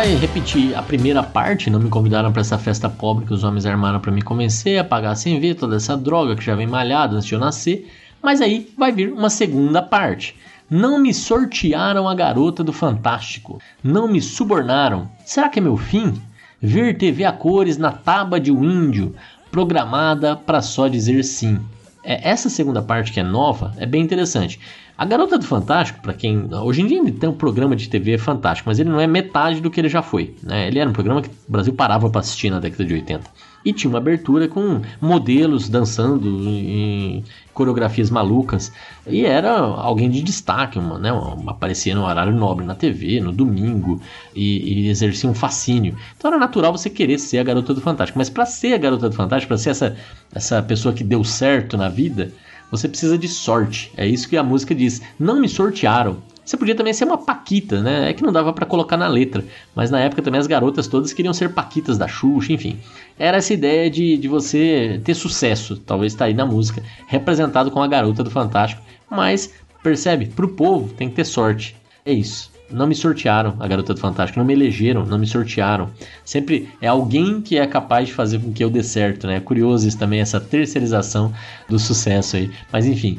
Vai 0.00 0.14
repetir 0.14 0.74
a 0.74 0.80
primeira 0.80 1.22
parte. 1.22 1.68
Não 1.68 1.78
me 1.78 1.90
convidaram 1.90 2.32
para 2.32 2.40
essa 2.40 2.56
festa 2.56 2.88
pobre 2.88 3.26
que 3.26 3.34
os 3.34 3.44
homens 3.44 3.66
armaram 3.66 4.00
para 4.00 4.10
me 4.10 4.22
convencer 4.22 4.78
a 4.78 4.84
pagar 4.84 5.14
sem 5.14 5.38
ver 5.38 5.56
toda 5.56 5.76
essa 5.76 5.94
droga 5.94 6.34
que 6.34 6.42
já 6.42 6.54
vem 6.54 6.66
malhada 6.66 7.16
antes 7.16 7.26
de 7.26 7.34
eu 7.34 7.38
nascer. 7.38 7.86
Mas 8.22 8.40
aí 8.40 8.72
vai 8.78 8.92
vir 8.92 9.12
uma 9.12 9.28
segunda 9.28 9.82
parte. 9.82 10.34
Não 10.70 10.98
me 10.98 11.12
sortearam 11.12 12.08
a 12.08 12.14
garota 12.14 12.64
do 12.64 12.72
Fantástico. 12.72 13.60
Não 13.84 14.08
me 14.08 14.22
subornaram. 14.22 15.06
Será 15.22 15.50
que 15.50 15.58
é 15.58 15.62
meu 15.62 15.76
fim? 15.76 16.14
Ver 16.62 16.96
TV 16.96 17.26
a 17.26 17.32
cores 17.32 17.76
na 17.76 17.92
tábua 17.92 18.40
de 18.40 18.50
um 18.50 18.64
índio, 18.64 19.14
programada 19.50 20.34
para 20.34 20.62
só 20.62 20.88
dizer 20.88 21.22
sim. 21.24 21.60
É, 22.02 22.30
essa 22.30 22.48
segunda 22.48 22.82
parte 22.82 23.12
que 23.12 23.20
é 23.20 23.22
nova 23.22 23.72
é 23.76 23.86
bem 23.86 24.02
interessante. 24.02 24.58
A 24.96 25.04
Garota 25.04 25.38
do 25.38 25.46
Fantástico, 25.46 26.00
para 26.00 26.12
quem. 26.12 26.48
Hoje 26.52 26.82
em 26.82 26.86
dia 26.86 26.98
ele 26.98 27.12
tem 27.12 27.28
um 27.28 27.34
programa 27.34 27.74
de 27.74 27.88
TV 27.88 28.18
fantástico, 28.18 28.68
mas 28.68 28.78
ele 28.78 28.90
não 28.90 29.00
é 29.00 29.06
metade 29.06 29.60
do 29.60 29.70
que 29.70 29.80
ele 29.80 29.88
já 29.88 30.02
foi. 30.02 30.34
Né? 30.42 30.68
Ele 30.68 30.78
era 30.78 30.88
um 30.88 30.92
programa 30.92 31.22
que 31.22 31.28
o 31.28 31.32
Brasil 31.48 31.72
parava 31.72 32.10
para 32.10 32.20
assistir 32.20 32.50
na 32.50 32.60
década 32.60 32.84
de 32.84 32.94
80. 32.94 33.30
E 33.64 33.72
tinha 33.72 33.90
uma 33.90 33.98
abertura 33.98 34.48
com 34.48 34.80
modelos 35.00 35.68
dançando 35.68 36.48
em 36.48 37.22
coreografias 37.52 38.10
malucas. 38.10 38.72
E 39.06 39.26
era 39.26 39.58
alguém 39.58 40.08
de 40.08 40.22
destaque, 40.22 40.78
uma, 40.78 40.98
né? 40.98 41.10
Aparecia 41.46 41.94
no 41.94 42.04
horário 42.04 42.32
nobre 42.32 42.64
na 42.64 42.74
TV, 42.74 43.20
no 43.20 43.32
domingo, 43.32 44.00
e, 44.34 44.84
e 44.84 44.88
exercia 44.88 45.28
um 45.28 45.34
fascínio. 45.34 45.96
Então 46.16 46.30
era 46.30 46.40
natural 46.40 46.72
você 46.72 46.88
querer 46.88 47.18
ser 47.18 47.38
a 47.38 47.44
Garota 47.44 47.74
do 47.74 47.80
Fantástico. 47.80 48.18
Mas 48.18 48.30
para 48.30 48.46
ser 48.46 48.72
a 48.72 48.78
Garota 48.78 49.08
do 49.08 49.14
Fantástico, 49.14 49.48
para 49.48 49.58
ser 49.58 49.70
essa, 49.70 49.96
essa 50.34 50.62
pessoa 50.62 50.94
que 50.94 51.04
deu 51.04 51.22
certo 51.22 51.76
na 51.76 51.88
vida 51.88 52.32
você 52.70 52.88
precisa 52.88 53.18
de 53.18 53.26
sorte. 53.26 53.92
É 53.96 54.06
isso 54.06 54.28
que 54.28 54.36
a 54.36 54.42
música 54.42 54.74
diz. 54.74 55.02
Não 55.18 55.40
me 55.40 55.48
sortearam. 55.48 56.18
Você 56.44 56.56
podia 56.56 56.74
também 56.74 56.92
ser 56.92 57.04
uma 57.04 57.18
paquita, 57.18 57.80
né? 57.80 58.10
É 58.10 58.12
que 58.12 58.22
não 58.22 58.32
dava 58.32 58.52
para 58.52 58.66
colocar 58.66 58.96
na 58.96 59.06
letra. 59.06 59.44
Mas 59.74 59.90
na 59.90 60.00
época 60.00 60.22
também 60.22 60.40
as 60.40 60.46
garotas 60.46 60.86
todas 60.86 61.12
queriam 61.12 61.32
ser 61.32 61.52
paquitas 61.52 61.96
da 61.96 62.08
Xuxa, 62.08 62.52
enfim. 62.52 62.78
Era 63.18 63.38
essa 63.38 63.52
ideia 63.52 63.90
de, 63.90 64.16
de 64.16 64.28
você 64.28 65.00
ter 65.04 65.14
sucesso, 65.14 65.76
talvez 65.76 66.12
está 66.12 66.24
aí 66.24 66.34
na 66.34 66.46
música, 66.46 66.82
representado 67.06 67.70
com 67.70 67.82
a 67.82 67.88
garota 67.88 68.24
do 68.24 68.30
Fantástico. 68.30 68.82
Mas, 69.08 69.52
percebe? 69.82 70.26
Pro 70.26 70.48
povo 70.48 70.92
tem 70.94 71.08
que 71.08 71.16
ter 71.16 71.24
sorte. 71.24 71.76
É 72.04 72.12
isso 72.12 72.50
não 72.72 72.86
me 72.86 72.94
sortearam 72.94 73.56
a 73.58 73.66
Garota 73.66 73.94
do 73.94 74.00
Fantástico, 74.00 74.38
não 74.38 74.46
me 74.46 74.52
elegeram, 74.52 75.04
não 75.04 75.18
me 75.18 75.26
sortearam. 75.26 75.90
Sempre 76.24 76.68
é 76.80 76.86
alguém 76.86 77.40
que 77.40 77.58
é 77.58 77.66
capaz 77.66 78.08
de 78.08 78.14
fazer 78.14 78.38
com 78.38 78.52
que 78.52 78.62
eu 78.62 78.70
dê 78.70 78.82
certo, 78.82 79.26
né? 79.26 79.36
É 79.36 79.40
curioso 79.40 79.86
isso 79.86 79.98
também, 79.98 80.20
essa 80.20 80.40
terceirização 80.40 81.32
do 81.68 81.78
sucesso 81.78 82.36
aí. 82.36 82.50
Mas 82.72 82.86
enfim, 82.86 83.18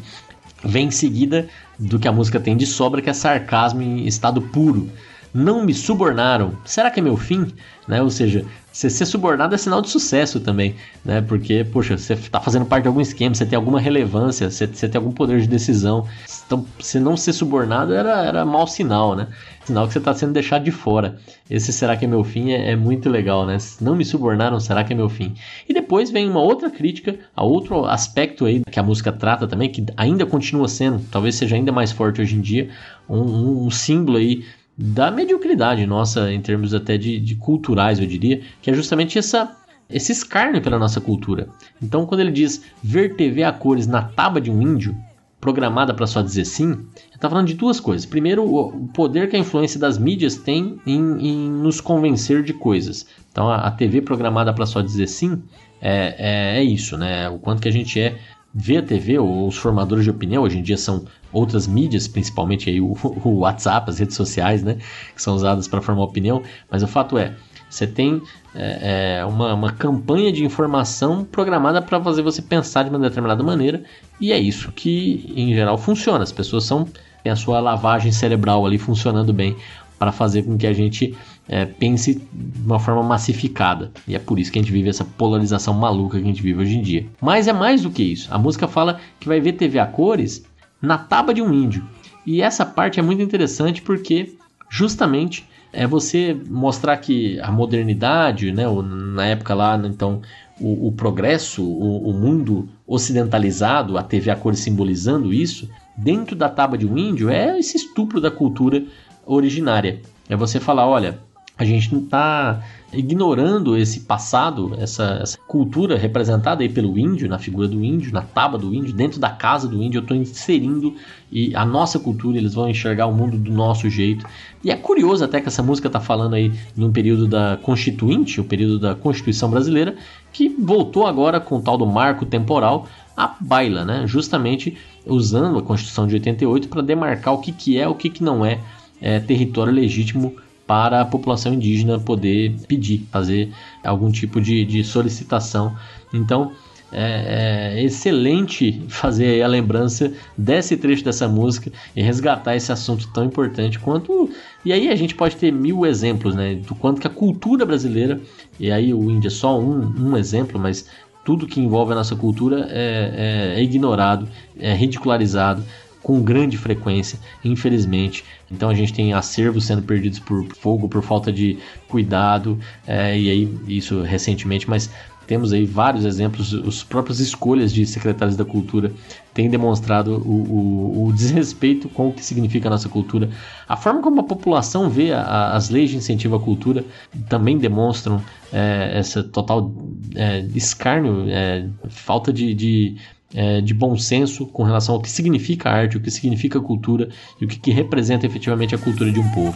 vem 0.63 0.87
em 0.87 0.91
seguida 0.91 1.47
do 1.81 1.97
que 1.97 2.07
a 2.07 2.11
música 2.11 2.39
tem 2.39 2.55
de 2.55 2.65
sobra, 2.65 3.01
que 3.01 3.09
é 3.09 3.13
sarcasmo 3.13 3.81
em 3.81 4.05
estado 4.05 4.41
puro. 4.41 4.89
Não 5.33 5.65
me 5.65 5.73
subornaram. 5.73 6.53
Será 6.63 6.91
que 6.91 6.99
é 6.99 7.03
meu 7.03 7.17
fim? 7.17 7.47
Né? 7.87 8.01
Ou 8.01 8.09
seja, 8.09 8.45
Você 8.71 8.89
ser 8.89 9.05
subornado 9.05 9.53
é 9.53 9.57
sinal 9.57 9.81
de 9.81 9.89
sucesso 9.89 10.39
também, 10.39 10.75
né? 11.03 11.21
Porque, 11.21 11.65
poxa, 11.65 11.97
você 11.97 12.13
está 12.13 12.39
fazendo 12.39 12.65
parte 12.65 12.83
de 12.83 12.87
algum 12.87 13.01
esquema, 13.01 13.35
você 13.35 13.45
tem 13.45 13.57
alguma 13.57 13.81
relevância, 13.81 14.49
você, 14.49 14.65
você 14.65 14.87
tem 14.87 14.97
algum 14.97 15.11
poder 15.11 15.41
de 15.41 15.47
decisão. 15.47 16.07
Então, 16.45 16.65
se 16.79 16.97
não 16.97 17.17
ser 17.17 17.33
subornado 17.33 17.93
era, 17.93 18.23
era 18.23 18.45
mau 18.45 18.65
sinal, 18.65 19.13
né? 19.13 19.27
Sinal 19.65 19.87
que 19.87 19.93
você 19.93 19.99
está 19.99 20.13
sendo 20.13 20.31
deixado 20.31 20.63
de 20.63 20.71
fora. 20.71 21.19
Esse 21.49 21.73
será 21.73 21.97
que 21.97 22.05
é 22.05 22.07
meu 22.07 22.23
fim 22.23 22.51
é, 22.51 22.71
é, 22.71 22.75
muito 22.77 23.09
legal, 23.09 23.45
né? 23.45 23.57
Não 23.81 23.93
me 23.93 24.05
subornaram, 24.05 24.57
será 24.57 24.85
que 24.85 24.93
é 24.93 24.95
meu 24.95 25.09
fim? 25.09 25.35
E 25.67 25.73
depois 25.73 26.09
vem 26.09 26.29
uma 26.29 26.41
outra 26.41 26.69
crítica 26.69 27.19
a 27.35 27.43
outro 27.43 27.85
aspecto 27.85 28.45
aí 28.45 28.61
que 28.71 28.79
a 28.79 28.83
música 28.83 29.11
trata 29.11 29.47
também, 29.47 29.69
que 29.69 29.85
ainda 29.97 30.25
continua 30.25 30.69
sendo, 30.69 31.01
talvez 31.11 31.35
seja 31.35 31.57
ainda 31.57 31.73
mais 31.73 31.91
forte 31.91 32.21
hoje 32.21 32.35
em 32.37 32.41
dia, 32.41 32.69
um, 33.09 33.19
um, 33.19 33.65
um 33.65 33.71
símbolo 33.71 34.17
aí 34.17 34.45
da 34.81 35.11
mediocridade 35.11 35.85
nossa 35.85 36.31
em 36.31 36.41
termos 36.41 36.73
até 36.73 36.97
de, 36.97 37.19
de 37.19 37.35
culturais, 37.35 37.99
eu 37.99 38.05
diria, 38.05 38.41
que 38.61 38.69
é 38.69 38.73
justamente 38.73 39.17
essa 39.17 39.57
esse 39.89 40.13
escárnio 40.13 40.61
pela 40.61 40.79
nossa 40.79 41.01
cultura. 41.01 41.49
Então, 41.81 42.05
quando 42.05 42.21
ele 42.21 42.31
diz 42.31 42.63
ver 42.81 43.17
TV 43.17 43.43
a 43.43 43.51
cores 43.51 43.87
na 43.87 44.01
taba 44.01 44.39
de 44.39 44.49
um 44.49 44.61
índio, 44.61 44.95
programada 45.41 45.93
para 45.93 46.07
só 46.07 46.21
dizer 46.21 46.45
sim, 46.45 46.71
ele 46.71 47.15
está 47.15 47.29
falando 47.29 47.47
de 47.47 47.55
duas 47.55 47.79
coisas. 47.79 48.05
Primeiro, 48.05 48.45
o 48.45 48.87
poder 48.93 49.29
que 49.29 49.35
a 49.35 49.39
influência 49.39 49.79
das 49.79 49.97
mídias 49.97 50.37
tem 50.37 50.79
em, 50.85 51.27
em 51.27 51.51
nos 51.51 51.81
convencer 51.81 52.41
de 52.41 52.53
coisas. 52.53 53.05
Então, 53.31 53.49
a, 53.49 53.67
a 53.67 53.71
TV 53.71 54.01
programada 54.01 54.53
para 54.53 54.65
só 54.65 54.81
dizer 54.81 55.07
sim 55.07 55.43
é, 55.81 56.15
é, 56.17 56.59
é, 56.59 56.63
isso, 56.63 56.95
né? 56.97 57.27
O 57.27 57.39
quanto 57.39 57.61
que 57.61 57.67
a 57.67 57.71
gente 57.71 57.99
é 57.99 58.17
vê 58.53 58.77
a 58.77 58.83
TV, 58.83 59.17
ou 59.17 59.47
os 59.47 59.57
formadores 59.57 60.03
de 60.03 60.11
opinião, 60.11 60.43
hoje 60.43 60.59
em 60.59 60.61
dia 60.61 60.77
são 60.77 61.05
outras 61.31 61.67
mídias, 61.67 62.07
principalmente 62.07 62.69
aí 62.69 62.81
o, 62.81 62.97
o 63.23 63.39
WhatsApp, 63.39 63.89
as 63.89 63.99
redes 63.99 64.15
sociais, 64.15 64.63
né, 64.63 64.77
que 65.15 65.21
são 65.21 65.35
usadas 65.35 65.67
para 65.67 65.81
formar 65.81 66.03
opinião, 66.03 66.41
mas 66.69 66.83
o 66.83 66.87
fato 66.87 67.17
é, 67.17 67.33
você 67.69 67.87
tem 67.87 68.21
é, 68.53 69.19
é, 69.19 69.25
uma, 69.25 69.53
uma 69.53 69.71
campanha 69.71 70.31
de 70.31 70.43
informação 70.43 71.23
programada 71.23 71.81
para 71.81 72.01
fazer 72.01 72.21
você 72.21 72.41
pensar 72.41 72.83
de 72.83 72.89
uma 72.89 72.99
determinada 72.99 73.41
maneira, 73.43 73.83
e 74.19 74.31
é 74.31 74.37
isso 74.37 74.71
que 74.73 75.31
em 75.35 75.53
geral 75.53 75.77
funciona. 75.77 76.23
As 76.23 76.31
pessoas 76.31 76.65
são 76.65 76.85
têm 77.23 77.31
a 77.31 77.35
sua 77.35 77.59
lavagem 77.59 78.11
cerebral 78.11 78.65
ali 78.65 78.77
funcionando 78.77 79.31
bem 79.31 79.55
para 79.97 80.11
fazer 80.11 80.41
com 80.43 80.57
que 80.57 80.65
a 80.65 80.73
gente 80.73 81.15
é, 81.47 81.63
pense 81.63 82.15
de 82.15 82.65
uma 82.65 82.79
forma 82.79 83.03
massificada. 83.03 83.91
E 84.07 84.15
é 84.15 84.19
por 84.19 84.39
isso 84.39 84.51
que 84.51 84.57
a 84.57 84.61
gente 84.61 84.71
vive 84.71 84.89
essa 84.89 85.05
polarização 85.05 85.75
maluca 85.75 86.17
que 86.17 86.23
a 86.23 86.27
gente 86.27 86.41
vive 86.41 86.59
hoje 86.59 86.75
em 86.75 86.81
dia. 86.81 87.05
Mas 87.21 87.47
é 87.47 87.53
mais 87.53 87.83
do 87.83 87.91
que 87.91 88.01
isso. 88.01 88.27
A 88.33 88.37
música 88.39 88.67
fala 88.67 88.99
que 89.19 89.27
vai 89.27 89.39
ver 89.39 89.53
TV 89.53 89.77
a 89.77 89.85
cores 89.85 90.43
na 90.81 90.97
taba 90.97 91.33
de 91.33 91.41
um 91.41 91.53
índio. 91.53 91.83
E 92.25 92.41
essa 92.41 92.65
parte 92.65 92.99
é 92.99 93.03
muito 93.03 93.21
interessante 93.21 93.81
porque 93.81 94.35
justamente 94.69 95.47
é 95.73 95.87
você 95.87 96.37
mostrar 96.49 96.97
que 96.97 97.39
a 97.39 97.51
modernidade, 97.51 98.51
né, 98.51 98.65
na 99.13 99.25
época 99.25 99.53
lá, 99.53 99.79
então, 99.85 100.21
o, 100.59 100.87
o 100.87 100.91
progresso, 100.91 101.63
o, 101.63 102.09
o, 102.09 102.13
mundo 102.13 102.67
ocidentalizado, 102.85 103.97
a 103.97 104.03
TV 104.03 104.31
a 104.31 104.35
cores 104.35 104.59
simbolizando 104.59 105.33
isso, 105.33 105.69
dentro 105.95 106.35
da 106.35 106.49
tábua 106.49 106.77
de 106.77 106.85
um 106.85 106.97
índio 106.97 107.29
é 107.29 107.57
esse 107.57 107.77
estupro 107.77 108.19
da 108.19 108.29
cultura 108.29 108.83
originária. 109.25 110.01
É 110.29 110.35
você 110.35 110.59
falar, 110.59 110.87
olha, 110.87 111.19
a 111.57 111.65
gente 111.65 111.93
não 111.93 112.01
está 112.01 112.63
ignorando 112.93 113.77
esse 113.77 114.01
passado, 114.01 114.73
essa, 114.77 115.19
essa, 115.21 115.37
cultura 115.47 115.97
representada 115.97 116.63
aí 116.63 116.69
pelo 116.69 116.97
índio, 116.97 117.29
na 117.29 117.37
figura 117.39 117.67
do 117.67 117.83
índio, 117.83 118.11
na 118.11 118.21
tábua 118.21 118.59
do 118.59 118.73
índio, 118.73 118.93
dentro 118.93 119.19
da 119.19 119.29
casa 119.29 119.67
do 119.67 119.81
índio, 119.81 119.99
eu 119.99 120.01
estou 120.01 120.17
inserindo 120.17 120.95
e 121.31 121.55
a 121.55 121.65
nossa 121.65 121.97
cultura, 121.99 122.37
eles 122.37 122.53
vão 122.53 122.69
enxergar 122.69 123.05
o 123.05 123.13
mundo 123.13 123.37
do 123.37 123.51
nosso 123.51 123.89
jeito. 123.89 124.25
E 124.63 124.69
é 124.69 124.75
curioso 124.75 125.23
até 125.23 125.39
que 125.39 125.47
essa 125.47 125.63
música 125.63 125.87
está 125.87 125.99
falando 125.99 126.33
aí 126.33 126.51
num 126.75 126.91
período 126.91 127.27
da 127.27 127.57
Constituinte, 127.61 128.41
o 128.41 128.43
período 128.43 128.79
da 128.79 128.95
Constituição 128.95 129.49
Brasileira, 129.49 129.95
que 130.33 130.49
voltou 130.49 131.07
agora 131.07 131.39
com 131.39 131.57
o 131.57 131.61
tal 131.61 131.77
do 131.77 131.85
marco 131.85 132.25
temporal 132.25 132.87
à 133.15 133.35
baila, 133.39 133.85
né? 133.85 134.03
justamente 134.05 134.77
usando 135.05 135.59
a 135.59 135.61
Constituição 135.61 136.07
de 136.07 136.15
88 136.15 136.67
para 136.67 136.81
demarcar 136.81 137.33
o 137.33 137.37
que, 137.37 137.51
que 137.51 137.77
é 137.77 137.87
o 137.87 137.95
que, 137.95 138.09
que 138.09 138.23
não 138.23 138.45
é, 138.45 138.59
é 138.99 139.19
território 139.19 139.71
legítimo 139.71 140.35
para 140.71 141.01
a 141.01 141.05
população 141.05 141.53
indígena 141.53 141.99
poder 141.99 142.55
pedir, 142.65 143.05
fazer 143.11 143.51
algum 143.83 144.09
tipo 144.09 144.39
de, 144.39 144.63
de 144.63 144.85
solicitação. 144.85 145.75
Então, 146.13 146.53
é, 146.93 147.73
é, 147.75 147.83
excelente 147.83 148.81
fazer 148.87 149.41
a 149.41 149.47
lembrança 149.47 150.13
desse 150.37 150.77
trecho 150.77 151.03
dessa 151.03 151.27
música 151.27 151.69
e 151.93 152.01
resgatar 152.01 152.55
esse 152.55 152.71
assunto 152.71 153.09
tão 153.11 153.25
importante 153.25 153.77
quanto. 153.79 154.29
E 154.63 154.71
aí 154.71 154.87
a 154.87 154.95
gente 154.95 155.13
pode 155.13 155.35
ter 155.35 155.51
mil 155.51 155.85
exemplos, 155.85 156.35
né? 156.35 156.55
Do 156.55 156.73
quanto 156.73 157.01
que 157.01 157.07
a 157.07 157.09
cultura 157.09 157.65
brasileira, 157.65 158.21
e 158.57 158.71
aí 158.71 158.93
o 158.93 159.11
índio 159.11 159.27
é 159.27 159.31
só 159.31 159.59
um, 159.59 159.93
um 159.99 160.15
exemplo, 160.15 160.57
mas 160.57 160.87
tudo 161.25 161.47
que 161.47 161.59
envolve 161.59 161.91
a 161.91 161.95
nossa 161.95 162.15
cultura 162.15 162.65
é, 162.69 163.55
é, 163.57 163.59
é 163.59 163.61
ignorado, 163.61 164.25
é 164.57 164.73
ridicularizado, 164.73 165.65
com 166.01 166.21
grande 166.21 166.57
frequência, 166.57 167.19
infelizmente. 167.43 168.23
Então 168.49 168.69
a 168.69 168.73
gente 168.73 168.93
tem 168.93 169.13
acervos 169.13 169.65
sendo 169.65 169.81
perdidos 169.81 170.19
por 170.19 170.45
fogo, 170.55 170.89
por 170.89 171.01
falta 171.01 171.31
de 171.31 171.57
cuidado, 171.87 172.59
é, 172.87 173.17
e 173.17 173.29
aí 173.29 173.57
isso 173.67 174.01
recentemente, 174.01 174.69
mas 174.69 174.89
temos 175.31 175.53
aí 175.53 175.65
vários 175.65 176.03
exemplos, 176.03 176.51
os 176.51 176.83
próprios 176.83 177.21
escolhas 177.21 177.71
de 177.71 177.85
secretários 177.85 178.35
da 178.35 178.43
cultura 178.43 178.91
têm 179.33 179.49
demonstrado 179.49 180.17
o, 180.17 181.05
o, 181.05 181.07
o 181.07 181.13
desrespeito 181.13 181.87
com 181.87 182.09
o 182.09 182.13
que 182.13 182.21
significa 182.21 182.67
a 182.67 182.71
nossa 182.71 182.89
cultura. 182.89 183.29
A 183.65 183.77
forma 183.77 184.01
como 184.01 184.19
a 184.19 184.23
população 184.23 184.89
vê 184.89 185.13
a, 185.13 185.21
a, 185.21 185.55
as 185.55 185.69
leis 185.69 185.89
de 185.89 185.95
incentivo 185.95 186.35
à 186.35 186.39
cultura 186.39 186.83
também 187.29 187.57
demonstram 187.57 188.21
é, 188.51 188.91
essa 188.93 189.23
total 189.23 189.73
é, 190.15 190.45
escárnio, 190.53 191.29
é, 191.29 191.65
falta 191.87 192.33
de, 192.33 192.53
de 192.53 192.97
é, 193.33 193.61
de 193.61 193.73
bom 193.73 193.97
senso 193.97 194.45
com 194.45 194.63
relação 194.63 194.95
ao 194.95 195.01
que 195.01 195.09
significa 195.09 195.69
arte, 195.69 195.97
o 195.97 196.01
que 196.01 196.11
significa 196.11 196.59
cultura 196.59 197.09
e 197.39 197.45
o 197.45 197.47
que, 197.47 197.59
que 197.59 197.71
representa 197.71 198.25
efetivamente 198.25 198.75
a 198.75 198.77
cultura 198.77 199.11
de 199.11 199.19
um 199.19 199.31
povo. 199.31 199.55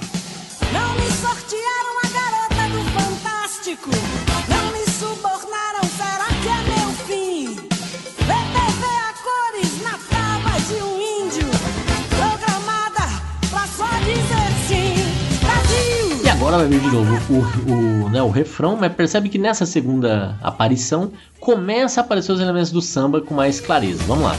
Não 0.73 0.84
Vai 16.57 16.67
vir 16.69 16.79
de 16.79 16.87
novo 16.89 17.13
o, 17.29 18.05
o, 18.05 18.09
né, 18.09 18.21
o 18.21 18.29
refrão, 18.29 18.77
mas 18.79 18.93
percebe 18.93 19.27
que 19.27 19.37
nessa 19.37 19.65
segunda 19.65 20.39
aparição 20.41 21.11
começa 21.37 21.99
a 21.99 22.03
aparecer 22.03 22.31
os 22.31 22.39
elementos 22.39 22.71
do 22.71 22.81
samba 22.81 23.19
com 23.19 23.33
mais 23.33 23.59
clareza. 23.59 24.01
Vamos 24.07 24.23
lá. 24.23 24.37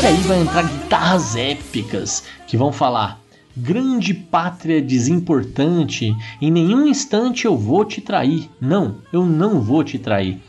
E 0.00 0.06
aí 0.06 0.16
vai 0.18 0.40
entrar 0.40 0.62
guitarras 0.64 1.34
épicas 1.34 2.24
que 2.46 2.58
vão 2.58 2.70
falar: 2.70 3.18
Grande 3.60 4.14
pátria 4.14 4.80
desimportante, 4.80 6.14
em 6.40 6.48
nenhum 6.48 6.86
instante 6.86 7.44
eu 7.44 7.56
vou 7.56 7.84
te 7.84 8.00
trair. 8.00 8.48
Não, 8.60 8.98
eu 9.12 9.26
não 9.26 9.60
vou 9.60 9.82
te 9.82 9.98
trair. 9.98 10.40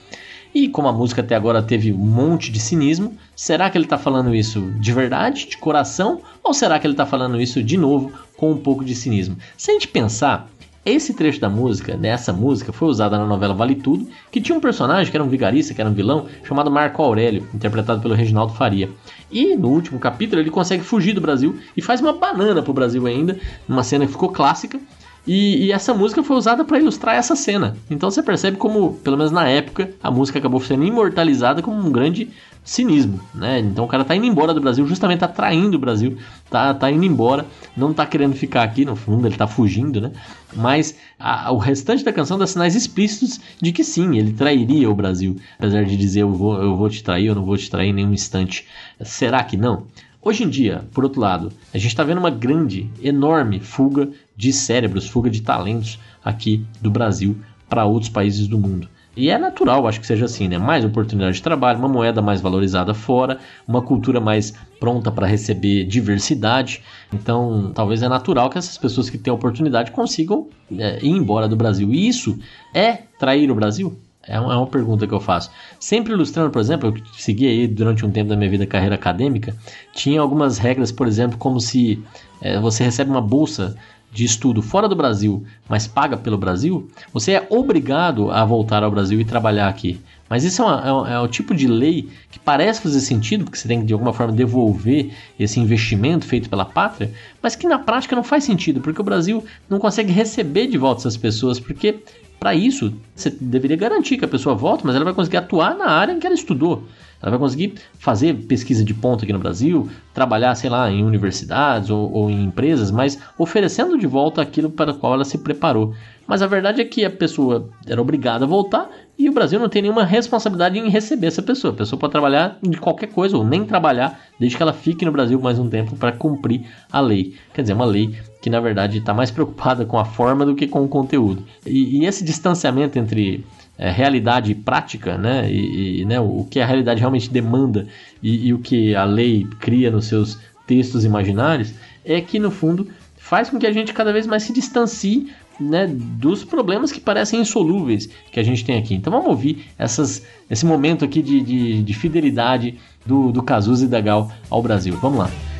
E 0.54 0.68
como 0.68 0.88
a 0.88 0.94
música 0.94 1.22
até 1.22 1.36
agora 1.36 1.64
teve 1.64 1.92
um 1.92 1.98
monte 1.98 2.52
de 2.52 2.60
cinismo, 2.60 3.18
será 3.36 3.68
que 3.68 3.78
ele 3.78 3.86
está 3.86 3.98
falando 3.98 4.34
isso 4.36 4.72
de 4.80 4.94
verdade, 4.94 5.48
de 5.48 5.58
coração, 5.58 6.22
ou 6.44 6.54
será 6.54 6.78
que 6.78 6.86
ele 6.86 6.94
está 6.94 7.06
falando 7.06 7.42
isso 7.42 7.64
de 7.64 7.78
novo 7.78 8.12
com 8.38 8.52
um 8.52 8.58
pouco 8.58 8.86
de 8.86 8.94
cinismo? 8.94 9.38
Se 9.58 9.72
a 9.72 9.74
gente 9.74 9.88
pensar, 9.88 10.48
esse 10.86 11.14
trecho 11.14 11.40
da 11.40 11.50
música, 11.50 11.98
dessa 11.98 12.32
música, 12.32 12.72
foi 12.72 12.88
usada 12.88 13.18
na 13.18 13.26
novela 13.26 13.54
Vale 13.54 13.76
Tudo, 13.76 14.08
que 14.32 14.40
tinha 14.40 14.58
um 14.58 14.62
personagem 14.62 15.12
que 15.12 15.18
era 15.18 15.24
um 15.24 15.30
vigarista, 15.30 15.74
que 15.74 15.82
era 15.82 15.90
um 15.90 15.94
vilão, 15.94 16.28
chamado 16.44 16.72
Marco 16.72 17.02
Aurélio, 17.02 17.48
interpretado 17.54 18.02
pelo 18.02 18.14
Reginaldo 18.14 18.54
Faria. 18.54 18.90
E 19.30 19.56
no 19.56 19.70
último 19.70 20.00
capítulo 20.00 20.42
ele 20.42 20.50
consegue 20.50 20.84
fugir 20.84 21.14
do 21.14 21.22
Brasil 21.22 21.60
e 21.76 21.82
faz 21.82 22.02
uma 22.02 22.14
banana 22.14 22.62
pro 22.62 22.74
Brasil 22.74 23.06
ainda, 23.06 23.38
numa 23.68 23.84
cena 23.84 24.06
que 24.06 24.12
ficou 24.12 24.30
clássica, 24.30 24.80
e, 25.28 25.66
e, 25.66 25.72
essa 25.72 25.94
música 25.94 26.24
foi 26.24 26.36
usada 26.36 26.64
para 26.64 26.80
ilustrar 26.80 27.16
essa 27.16 27.36
cena. 27.36 27.78
Então 27.90 28.10
você 28.10 28.24
percebe 28.24 28.58
como, 28.58 28.94
pelo 28.96 29.18
menos 29.18 29.32
na 29.32 29.48
época, 29.48 29.92
a 30.02 30.10
música 30.10 30.40
acabou 30.40 30.60
sendo 30.60 30.84
imortalizada 30.84 31.62
como 31.62 31.78
um 31.78 31.92
grande 31.92 32.30
cinismo, 32.64 33.20
né? 33.34 33.60
Então 33.60 33.86
o 33.86 33.88
cara 33.88 34.06
tá 34.06 34.16
indo 34.16 34.26
embora 34.26 34.54
do 34.54 34.62
Brasil, 34.62 34.86
justamente 34.86 35.20
tá 35.20 35.28
traindo 35.28 35.76
o 35.76 35.80
Brasil, 35.80 36.18
tá, 36.50 36.74
tá 36.74 36.92
indo 36.92 37.04
embora, 37.04 37.46
não 37.76 37.94
tá 37.94 38.06
querendo 38.06 38.36
ficar 38.36 38.64
aqui, 38.64 38.86
no 38.86 38.96
fundo 38.96 39.28
ele 39.28 39.36
tá 39.36 39.48
fugindo, 39.48 40.00
né? 40.00 40.12
Mas 40.56 40.96
a, 41.20 41.52
o 41.52 41.58
restante 41.58 42.04
da 42.04 42.14
canção 42.14 42.38
dá 42.38 42.46
sinais 42.46 42.76
explícitos 42.76 43.40
de 43.62 43.72
que 43.72 43.84
sim, 43.84 44.18
ele 44.18 44.34
trairia 44.34 44.90
o 44.90 44.96
Brasil, 44.96 45.38
apesar 45.58 45.84
de 45.84 45.98
dizer 45.98 46.22
eu 46.22 46.32
vou, 46.32 46.62
eu 46.62 46.76
vou 46.76 46.90
te 46.90 47.04
trair, 47.04 47.28
eu 47.28 47.36
não 47.36 47.44
vou 47.44 47.58
te 47.58 47.70
trair 47.70 47.90
em 47.90 47.94
nenhum 47.94 48.14
instante. 48.14 48.68
Será 49.02 49.44
que 49.44 49.58
não? 49.58 49.84
Hoje 50.22 50.44
em 50.44 50.50
dia, 50.50 50.84
por 50.92 51.06
outro 51.06 51.22
lado, 51.22 51.50
a 51.74 51.78
gente 51.78 51.92
está 51.92 52.04
vendo 52.04 52.18
uma 52.18 52.30
grande, 52.30 52.92
enorme 53.02 53.62
fuga 53.62 54.10
de 54.36 54.52
cérebros, 54.52 55.08
fuga 55.08 55.30
de 55.30 55.42
talentos 55.42 55.98
aqui 56.24 56.66
do 56.82 56.92
Brasil 56.92 57.38
para 57.70 57.86
outros 57.86 58.10
países 58.12 58.46
do 58.46 58.58
mundo. 58.58 58.90
E 59.16 59.30
é 59.30 59.38
natural, 59.38 59.88
acho 59.88 60.00
que 60.00 60.06
seja 60.06 60.26
assim, 60.26 60.50
né? 60.50 60.58
Mais 60.58 60.84
oportunidade 60.84 61.38
de 61.38 61.42
trabalho, 61.42 61.80
uma 61.80 61.88
moeda 61.88 62.22
mais 62.22 62.42
valorizada 62.42 62.94
fora, 62.94 63.40
uma 63.66 63.82
cultura 63.82 64.20
mais 64.20 64.54
pronta 64.78 65.10
para 65.10 65.26
receber 65.26 65.86
diversidade. 65.86 66.84
Então, 67.14 67.72
talvez 67.74 68.04
é 68.04 68.10
natural 68.10 68.50
que 68.50 68.58
essas 68.58 68.78
pessoas 68.78 69.10
que 69.10 69.18
têm 69.18 69.32
oportunidade 69.32 69.92
consigam 69.92 70.48
é, 70.78 71.00
ir 71.02 71.12
embora 71.12 71.48
do 71.48 71.56
Brasil. 71.56 71.94
E 71.94 72.08
isso 72.08 72.38
é 72.74 73.04
trair 73.18 73.50
o 73.50 73.56
Brasil? 73.56 73.98
É 74.30 74.40
uma, 74.40 74.54
é 74.54 74.58
uma 74.58 74.68
pergunta 74.68 75.08
que 75.08 75.14
eu 75.14 75.20
faço. 75.20 75.50
Sempre 75.80 76.14
ilustrando, 76.14 76.52
por 76.52 76.62
exemplo, 76.62 76.90
eu 76.90 77.04
segui 77.18 77.48
aí 77.48 77.68
durante 77.68 78.06
um 78.06 78.12
tempo 78.12 78.30
da 78.30 78.36
minha 78.36 78.50
vida 78.50 78.66
carreira 78.66 78.94
acadêmica, 78.94 79.56
tinha 79.94 80.22
algumas 80.22 80.60
regras, 80.60 80.92
por 80.92 81.08
exemplo, 81.08 81.38
como 81.38 81.60
se 81.60 82.02
é, 82.40 82.60
você 82.60 82.84
recebe 82.84 83.10
uma 83.10 83.22
bolsa 83.22 83.76
de 84.12 84.24
estudo 84.24 84.62
fora 84.62 84.88
do 84.88 84.96
Brasil, 84.96 85.44
mas 85.68 85.88
paga 85.88 86.18
pelo 86.18 86.38
Brasil, 86.38 86.90
você 87.14 87.34
é 87.34 87.48
obrigado 87.50 88.32
a 88.32 88.44
voltar 88.46 88.84
ao 88.84 88.92
Brasil 88.92 89.20
e 89.20 89.26
trabalhar 89.26 89.68
aqui. 89.68 90.00
Mas 90.30 90.44
isso 90.44 90.62
é, 90.62 90.66
uma, 90.66 91.10
é, 91.10 91.14
é, 91.14 91.20
o 91.20 91.28
tipo 91.28 91.56
de 91.56 91.68
lei 91.68 92.08
que 92.30 92.38
parece 92.40 92.82
fazer 92.82 93.02
sentido, 93.02 93.46
porque 93.46 93.58
você 93.58 93.68
tem 93.68 93.80
que 93.80 93.88
de 93.88 93.94
alguma 93.94 94.14
forma 94.14 94.32
devolver 94.32 95.12
esse 95.40 95.60
investimento 95.60 96.26
feito 96.26 96.50
pela 96.50 96.66
pátria, 96.66 97.12
mas 97.42 97.56
que 97.56 97.68
na 97.68 97.80
prática 97.80 98.16
não 98.16 98.24
faz 98.24 98.44
sentido, 98.44 98.80
porque 98.80 99.02
o 99.02 99.04
Brasil 99.04 99.44
não 99.68 99.80
consegue 99.80 100.12
receber 100.12 100.68
de 100.68 100.78
volta 100.78 101.02
essas 101.02 101.18
pessoas, 101.18 101.60
porque 101.60 102.00
para 102.40 102.56
isso, 102.56 102.94
você 103.14 103.30
deveria 103.30 103.76
garantir 103.76 104.18
que 104.18 104.24
a 104.24 104.28
pessoa 104.28 104.56
volte, 104.56 104.86
mas 104.86 104.96
ela 104.96 105.04
vai 105.04 105.14
conseguir 105.14 105.38
atuar 105.38 105.76
na 105.76 105.88
área 105.88 106.14
em 106.14 106.20
que 106.20 106.26
ela 106.26 106.36
estudou. 106.36 106.84
Ela 107.22 107.32
vai 107.32 107.40
conseguir 107.40 107.74
fazer 107.98 108.34
pesquisa 108.34 108.82
de 108.82 108.94
ponta 108.94 109.26
aqui 109.26 109.34
no 109.34 109.40
Brasil, 109.40 109.90
trabalhar, 110.14 110.56
sei 110.56 110.70
lá, 110.70 110.90
em 110.90 111.04
universidades 111.04 111.90
ou, 111.90 112.10
ou 112.14 112.30
em 112.30 112.46
empresas, 112.46 112.92
mas 112.92 113.20
oferecendo 113.38 113.98
de 113.98 114.08
volta 114.08 114.42
aquilo 114.42 114.70
para 114.70 114.92
o 114.92 114.96
qual 114.96 115.16
ela 115.16 115.26
se 115.26 115.38
preparou. 115.38 115.94
Mas 116.26 116.42
a 116.42 116.48
verdade 116.48 116.80
é 116.80 116.86
que 116.86 117.04
a 117.04 117.10
pessoa 117.10 117.70
era 117.86 118.02
obrigada 118.02 118.46
a 118.46 118.48
voltar 118.48 118.90
e 119.18 119.28
o 119.28 119.34
Brasil 119.34 119.60
não 119.60 119.68
tem 119.68 119.82
nenhuma 119.82 120.06
responsabilidade 120.06 120.80
em 120.80 120.88
receber 120.88 121.28
essa 121.28 121.42
pessoa. 121.42 121.74
A 121.74 121.78
pessoa 121.78 122.00
pode 122.00 122.12
trabalhar 122.12 122.58
de 122.62 122.78
qualquer 122.78 123.08
coisa 123.08 123.36
ou 123.36 123.44
nem 123.44 123.66
trabalhar, 123.66 124.18
desde 124.40 124.56
que 124.56 124.64
ela 124.64 124.72
fique 124.72 125.04
no 125.04 125.12
Brasil 125.12 125.42
mais 125.42 125.60
um 125.60 125.68
tempo 125.68 125.98
para 125.98 126.14
cumprir 126.14 126.66
a 126.90 127.02
lei. 127.02 127.34
Quer 127.54 127.64
dizer, 127.64 127.74
uma 127.74 127.84
lei 127.84 128.16
que 128.42 128.50
na 128.50 128.60
verdade 128.60 129.00
está 129.00 129.14
mais 129.14 129.32
preocupada 129.32 129.86
com 129.86 129.98
a 129.98 130.06
forma 130.06 130.46
do 130.46 130.56
que 130.56 130.68
com 130.68 130.84
o 130.84 130.88
conteúdo. 130.88 131.44
E, 131.66 132.00
e 132.00 132.06
esse 132.06 132.24
distanciamento 132.24 132.98
entre 132.98 133.46
é, 133.78 133.92
realidade 133.92 134.54
prática, 134.56 135.18
né, 135.18 135.50
e, 135.52 136.02
e 136.02 136.06
né, 136.06 136.20
o 136.20 136.46
que 136.50 136.60
a 136.60 136.66
realidade 136.66 137.00
realmente 137.00 137.30
demanda 137.30 137.88
e, 138.22 138.48
e 138.48 138.54
o 138.54 138.60
que 138.60 138.96
a 138.96 139.04
lei 139.04 139.48
cria 139.60 139.92
nos 139.92 140.06
seus 140.06 140.40
textos 140.68 141.04
imaginários, 141.04 141.74
é 142.06 142.22
que 142.22 142.40
no 142.40 142.52
fundo 142.52 142.88
faz 143.18 143.50
com 143.50 143.60
que 143.60 143.68
a 143.68 143.72
gente 143.72 143.94
cada 143.94 144.14
vez 144.14 144.26
mais 144.26 144.44
se 144.44 144.54
distancie 144.54 145.32
né, 145.60 145.88
dos 145.88 146.44
problemas 146.44 146.92
que 146.92 147.02
parecem 147.02 147.42
insolúveis 147.42 148.10
que 148.32 148.40
a 148.40 148.44
gente 148.44 148.64
tem 148.64 148.78
aqui. 148.78 148.96
Então 148.96 149.12
vamos 149.12 149.28
ouvir 149.28 149.66
essas, 149.78 150.26
esse 150.50 150.66
momento 150.66 151.04
aqui 151.04 151.22
de, 151.22 151.42
de, 151.42 151.84
de 151.84 151.94
fidelidade 151.94 152.80
do, 153.06 153.32
do 153.32 153.44
Cazuza 153.44 153.86
e 153.86 153.88
da 153.88 154.00
Gal 154.00 154.32
ao 154.50 154.62
Brasil. 154.62 154.98
Vamos 155.02 155.20
lá. 155.20 155.59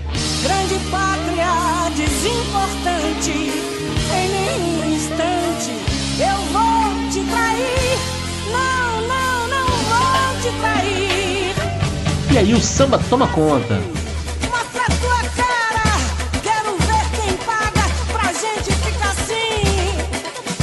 Aí 12.40 12.54
o 12.54 12.62
samba 12.62 12.98
toma 13.10 13.28
conta. 13.28 13.76
Assim. 19.04 19.36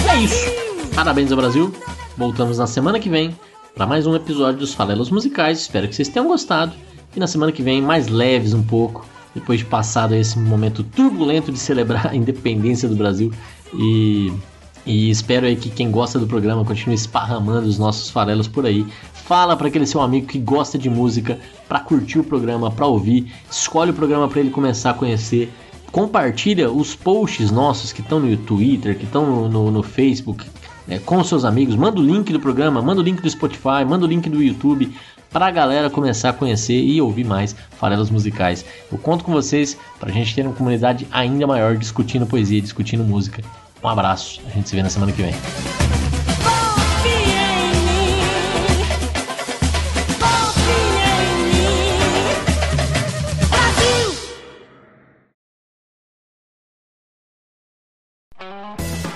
É 0.08 0.16
isso. 0.22 0.46
Parabéns 0.94 1.30
ao 1.30 1.36
Brasil. 1.36 1.74
Voltamos 2.16 2.56
na 2.56 2.66
semana 2.66 2.98
que 2.98 3.10
vem 3.10 3.38
para 3.74 3.86
mais 3.86 4.06
um 4.06 4.16
episódio 4.16 4.60
dos 4.60 4.72
Falelos 4.72 5.10
Musicais. 5.10 5.60
Espero 5.60 5.86
que 5.86 5.94
vocês 5.94 6.08
tenham 6.08 6.26
gostado. 6.26 6.72
E 7.14 7.20
na 7.20 7.26
semana 7.26 7.52
que 7.52 7.62
vem, 7.62 7.82
mais 7.82 8.08
leves 8.08 8.54
um 8.54 8.62
pouco, 8.62 9.06
depois 9.34 9.58
de 9.58 9.66
passado 9.66 10.14
esse 10.14 10.38
momento 10.38 10.82
turbulento 10.82 11.52
de 11.52 11.58
celebrar 11.58 12.06
a 12.08 12.16
independência 12.16 12.88
do 12.88 12.96
Brasil. 12.96 13.30
E, 13.74 14.32
e 14.86 15.10
espero 15.10 15.44
aí 15.44 15.56
que 15.56 15.68
quem 15.68 15.90
gosta 15.90 16.18
do 16.18 16.26
programa 16.26 16.64
continue 16.64 16.94
esparramando 16.94 17.68
os 17.68 17.78
nossos 17.78 18.08
farelos 18.08 18.48
por 18.48 18.64
aí. 18.64 18.86
Fala 19.26 19.56
para 19.56 19.68
aquele 19.68 19.86
seu 19.86 20.00
amigo 20.00 20.26
que 20.26 20.38
gosta 20.38 20.78
de 20.78 20.88
música, 20.88 21.38
para 21.68 21.80
curtir 21.80 22.18
o 22.18 22.24
programa, 22.24 22.70
para 22.70 22.86
ouvir. 22.86 23.32
Escolhe 23.50 23.90
o 23.90 23.94
programa 23.94 24.28
para 24.28 24.40
ele 24.40 24.50
começar 24.50 24.90
a 24.90 24.94
conhecer 24.94 25.52
compartilha 25.96 26.70
os 26.70 26.94
posts 26.94 27.50
nossos 27.50 27.90
que 27.90 28.02
estão 28.02 28.20
no 28.20 28.36
Twitter, 28.36 28.98
que 28.98 29.04
estão 29.04 29.48
no, 29.48 29.70
no, 29.70 29.82
Facebook, 29.82 30.44
né, 30.86 30.98
com 30.98 31.24
seus 31.24 31.42
amigos. 31.42 31.74
Manda 31.74 31.98
o 31.98 32.04
link 32.04 32.30
do 32.32 32.38
programa, 32.38 32.82
manda 32.82 33.00
o 33.00 33.04
link 33.04 33.22
do 33.22 33.30
Spotify, 33.30 33.82
manda 33.88 34.04
o 34.04 34.08
link 34.08 34.28
do 34.28 34.42
YouTube 34.42 34.92
para 35.30 35.46
a 35.46 35.50
galera 35.50 35.88
começar 35.88 36.30
a 36.30 36.32
conhecer 36.34 36.78
e 36.78 37.00
ouvir 37.00 37.24
mais 37.24 37.56
farelas 37.78 38.10
musicais. 38.10 38.62
Eu 38.92 38.98
conto 38.98 39.24
com 39.24 39.32
vocês 39.32 39.76
para 39.98 40.10
a 40.10 40.12
gente 40.12 40.34
ter 40.34 40.42
uma 40.42 40.54
comunidade 40.54 41.06
ainda 41.10 41.46
maior 41.46 41.78
discutindo 41.78 42.26
poesia, 42.26 42.60
discutindo 42.60 43.02
música. 43.02 43.42
Um 43.82 43.88
abraço, 43.88 44.40
a 44.46 44.50
gente 44.50 44.68
se 44.68 44.76
vê 44.76 44.82
na 44.82 44.90
semana 44.90 45.12
que 45.12 45.22
vem. 45.22 45.34